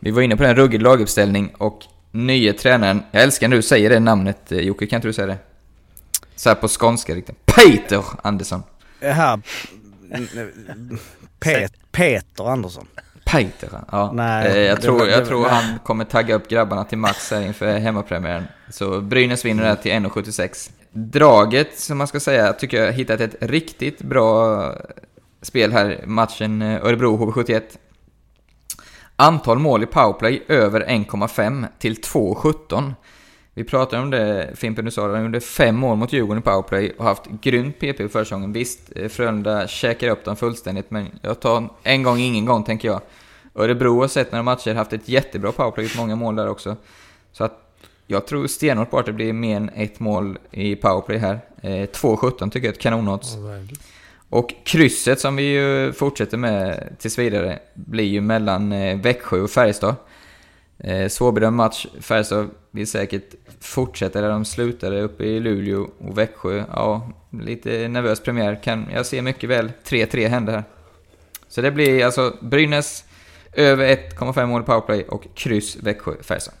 Vi 0.00 0.10
var 0.10 0.22
inne 0.22 0.36
på 0.36 0.42
den 0.42 0.56
ruggig 0.56 0.82
laguppställning 0.82 1.54
och 1.58 1.86
nye 2.12 2.52
tränaren, 2.52 3.02
jag 3.10 3.22
älskar 3.22 3.48
när 3.48 3.56
du 3.56 3.62
säger 3.62 3.90
det 3.90 4.00
namnet 4.00 4.52
eh, 4.52 4.58
Jocke, 4.58 4.86
kan 4.86 4.96
inte 4.96 5.08
du 5.08 5.12
säga 5.12 5.26
det? 5.26 5.38
Så 6.36 6.48
här 6.48 6.56
på 6.56 6.68
skånska 6.68 7.14
riktigt. 7.14 7.46
Peter 7.46 8.04
Andersson. 8.22 8.62
Det 9.00 9.12
Här... 9.12 9.40
Pet, 11.40 11.72
Peter 11.92 12.50
Andersson. 12.50 12.86
Peter, 13.24 13.68
ja. 13.92 14.12
Nej, 14.12 14.46
eh, 14.46 14.58
jag 14.58 14.76
det 14.78 14.82
tror, 14.82 15.08
jag 15.08 15.22
det- 15.22 15.26
tror 15.26 15.40
nej. 15.42 15.50
han 15.50 15.78
kommer 15.78 16.04
tagga 16.04 16.34
upp 16.34 16.48
grabbarna 16.48 16.84
till 16.84 16.98
max 16.98 17.30
här 17.30 17.40
inför 17.40 17.78
hemmapremiären. 17.78 18.44
Så 18.70 19.00
Brynäs 19.00 19.44
vinner 19.44 19.62
det 19.62 19.68
här 19.68 19.76
till 19.76 19.92
1,76. 19.92 20.70
Draget, 20.92 21.78
som 21.78 21.98
man 21.98 22.06
ska 22.06 22.20
säga, 22.20 22.52
tycker 22.52 22.84
jag 22.84 22.92
hittat 22.92 23.20
ett 23.20 23.34
riktigt 23.40 24.02
bra 24.02 24.62
spel 25.42 25.72
här 25.72 26.02
matchen 26.06 26.62
eh, 26.62 26.84
Örebro 26.86 27.16
HV71. 27.32 27.62
Antal 29.22 29.58
mål 29.58 29.82
i 29.82 29.86
powerplay 29.86 30.42
över 30.48 30.80
1,5 30.80 31.66
till 31.78 31.94
2,17. 31.94 32.92
Vi 33.54 33.64
pratade 33.64 34.02
om 34.02 34.10
det, 34.10 34.50
Fimpen, 34.54 34.84
du 34.84 34.90
sa 34.90 35.06
det, 35.06 35.14
han 35.14 35.24
gjorde 35.24 35.40
fem 35.40 35.76
mål 35.76 35.96
mot 35.96 36.12
Djurgården 36.12 36.38
i 36.38 36.44
powerplay 36.44 36.92
och 36.98 37.04
haft 37.04 37.26
grymt 37.26 37.78
PP 37.78 38.00
i 38.00 38.08
försäsongen. 38.08 38.52
Visst, 38.52 38.80
eh, 38.96 39.08
Frölunda 39.08 39.68
käkar 39.68 40.08
upp 40.08 40.24
dem 40.24 40.36
fullständigt, 40.36 40.90
men 40.90 41.06
jag 41.22 41.40
tar 41.40 41.68
en 41.82 42.02
gång, 42.02 42.18
ingen 42.18 42.44
gång, 42.44 42.64
tänker 42.64 42.88
jag. 42.88 43.00
Örebro 43.54 44.00
har 44.00 44.08
sett 44.08 44.32
några 44.32 44.42
matcher, 44.42 44.74
haft 44.74 44.92
ett 44.92 45.08
jättebra 45.08 45.52
powerplay, 45.52 45.84
gjort 45.84 45.96
många 45.96 46.16
mål 46.16 46.36
där 46.36 46.48
också. 46.48 46.76
Så 47.32 47.44
att 47.44 47.76
jag 48.06 48.26
tror 48.26 48.46
stenhårt 48.46 48.90
på 48.90 48.98
att 48.98 49.06
det 49.06 49.12
blir 49.12 49.32
mer 49.32 49.56
än 49.56 49.70
ett 49.74 50.00
mål 50.00 50.38
i 50.50 50.76
powerplay 50.76 51.18
här. 51.18 51.40
Eh, 51.62 51.70
2,17 51.70 52.50
tycker 52.50 52.66
jag 52.66 52.72
är 52.72 52.76
ett 52.76 52.82
kanonodds. 52.82 53.36
Och 54.32 54.54
krysset 54.64 55.20
som 55.20 55.36
vi 55.36 55.42
ju 55.42 55.92
fortsätter 55.92 56.36
med 56.36 56.96
tills 56.98 57.18
vidare 57.18 57.58
blir 57.74 58.04
ju 58.04 58.20
mellan 58.20 58.72
eh, 58.72 58.98
Växjö 59.00 59.40
och 59.40 59.50
Färjestad. 59.50 59.94
Eh, 60.78 61.08
Svårbedömd 61.08 61.56
match. 61.56 61.86
Färjestad 62.00 62.50
vill 62.70 62.86
säkert 62.86 63.34
fortsätta 63.60 64.20
där 64.20 64.28
de 64.28 64.44
slutade 64.44 65.02
uppe 65.02 65.24
i 65.24 65.40
Luleå 65.40 65.90
och 65.98 66.18
Växjö. 66.18 66.64
Ja, 66.72 67.10
lite 67.30 67.88
nervös 67.88 68.20
premiär. 68.20 68.62
Kan, 68.62 68.86
jag 68.92 69.06
ser 69.06 69.22
mycket 69.22 69.50
väl 69.50 69.72
3-3 69.84 70.28
hända 70.28 70.52
här. 70.52 70.64
Så 71.48 71.60
det 71.60 71.70
blir 71.70 72.04
alltså 72.04 72.36
Brynäs 72.40 73.04
över 73.52 73.96
1,5 73.96 74.46
mål 74.46 74.62
powerplay 74.62 75.02
och 75.02 75.26
kryss 75.34 75.76
Växjö-Färjestad. 75.76 76.54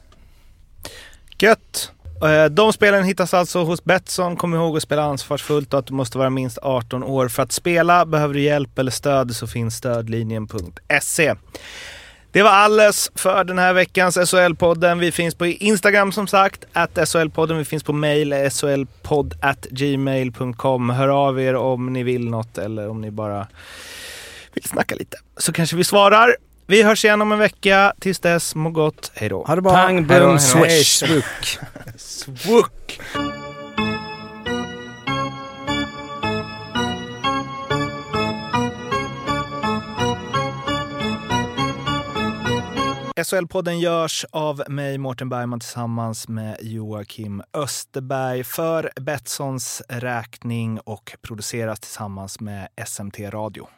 Gött! 1.38 1.92
Eh, 2.22 2.44
de 2.44 2.72
spelen 2.72 3.04
hittas 3.04 3.34
alltså 3.34 3.64
hos 3.64 3.84
Betsson. 3.84 4.36
Kom 4.36 4.54
ihåg 4.54 4.76
att 4.76 4.82
spela 4.82 5.02
ansvarsfullt 5.02 5.72
och 5.72 5.78
att 5.78 5.86
du 5.86 5.94
måste 5.94 6.18
vara 6.18 6.30
minst 6.30 6.58
18 6.62 7.04
år 7.04 7.28
för 7.28 7.42
att 7.42 7.52
spela. 7.52 8.06
Behöver 8.06 8.34
du 8.34 8.40
hjälp 8.40 8.78
eller 8.78 8.90
stöd 8.90 9.36
så 9.36 9.46
finns 9.46 9.76
stödlinjen.se. 9.76 11.34
Det 12.32 12.42
var 12.42 12.50
alles 12.50 13.10
för 13.14 13.44
den 13.44 13.58
här 13.58 13.72
veckans 13.72 14.16
SHL-podden. 14.16 14.98
Vi 14.98 15.12
finns 15.12 15.34
på 15.34 15.46
Instagram 15.46 16.12
som 16.12 16.26
sagt, 16.26 16.64
att 16.72 16.94
SHL-podden. 16.94 17.58
Vi 17.58 17.64
finns 17.64 17.82
på 17.82 17.92
mail, 17.92 18.50
shlpodd 18.50 19.34
gmail.com. 19.70 20.90
Hör 20.90 21.08
av 21.08 21.40
er 21.40 21.54
om 21.54 21.92
ni 21.92 22.02
vill 22.02 22.30
något 22.30 22.58
eller 22.58 22.88
om 22.88 23.00
ni 23.00 23.10
bara 23.10 23.46
vill 24.54 24.64
snacka 24.64 24.94
lite. 24.94 25.16
Så 25.36 25.52
kanske 25.52 25.76
vi 25.76 25.84
svarar. 25.84 26.36
Vi 26.72 26.82
hörs 26.82 27.04
igen 27.04 27.22
om 27.22 27.32
en 27.32 27.38
vecka. 27.38 27.94
Tills 28.00 28.20
dess, 28.20 28.54
må 28.54 28.70
gott. 28.70 29.12
Hej 29.14 29.28
då. 29.28 29.44
Ha 29.44 29.54
det 29.54 29.62
bra. 29.62 29.72
Pang, 29.72 30.06
boom, 30.06 30.38
swish. 30.38 30.98
Svuck. 30.98 31.58
Swook! 31.96 33.00
SHL-podden 43.16 43.80
görs 43.80 44.26
av 44.30 44.62
mig, 44.68 44.98
Mårten 44.98 45.28
Bergman, 45.28 45.60
tillsammans 45.60 46.28
med 46.28 46.56
Joakim 46.60 47.42
Österberg 47.54 48.44
för 48.44 48.90
Betssons 49.00 49.82
räkning 49.88 50.80
och 50.80 51.16
produceras 51.22 51.80
tillsammans 51.80 52.40
med 52.40 52.68
SMT 52.86 53.18
Radio. 53.18 53.68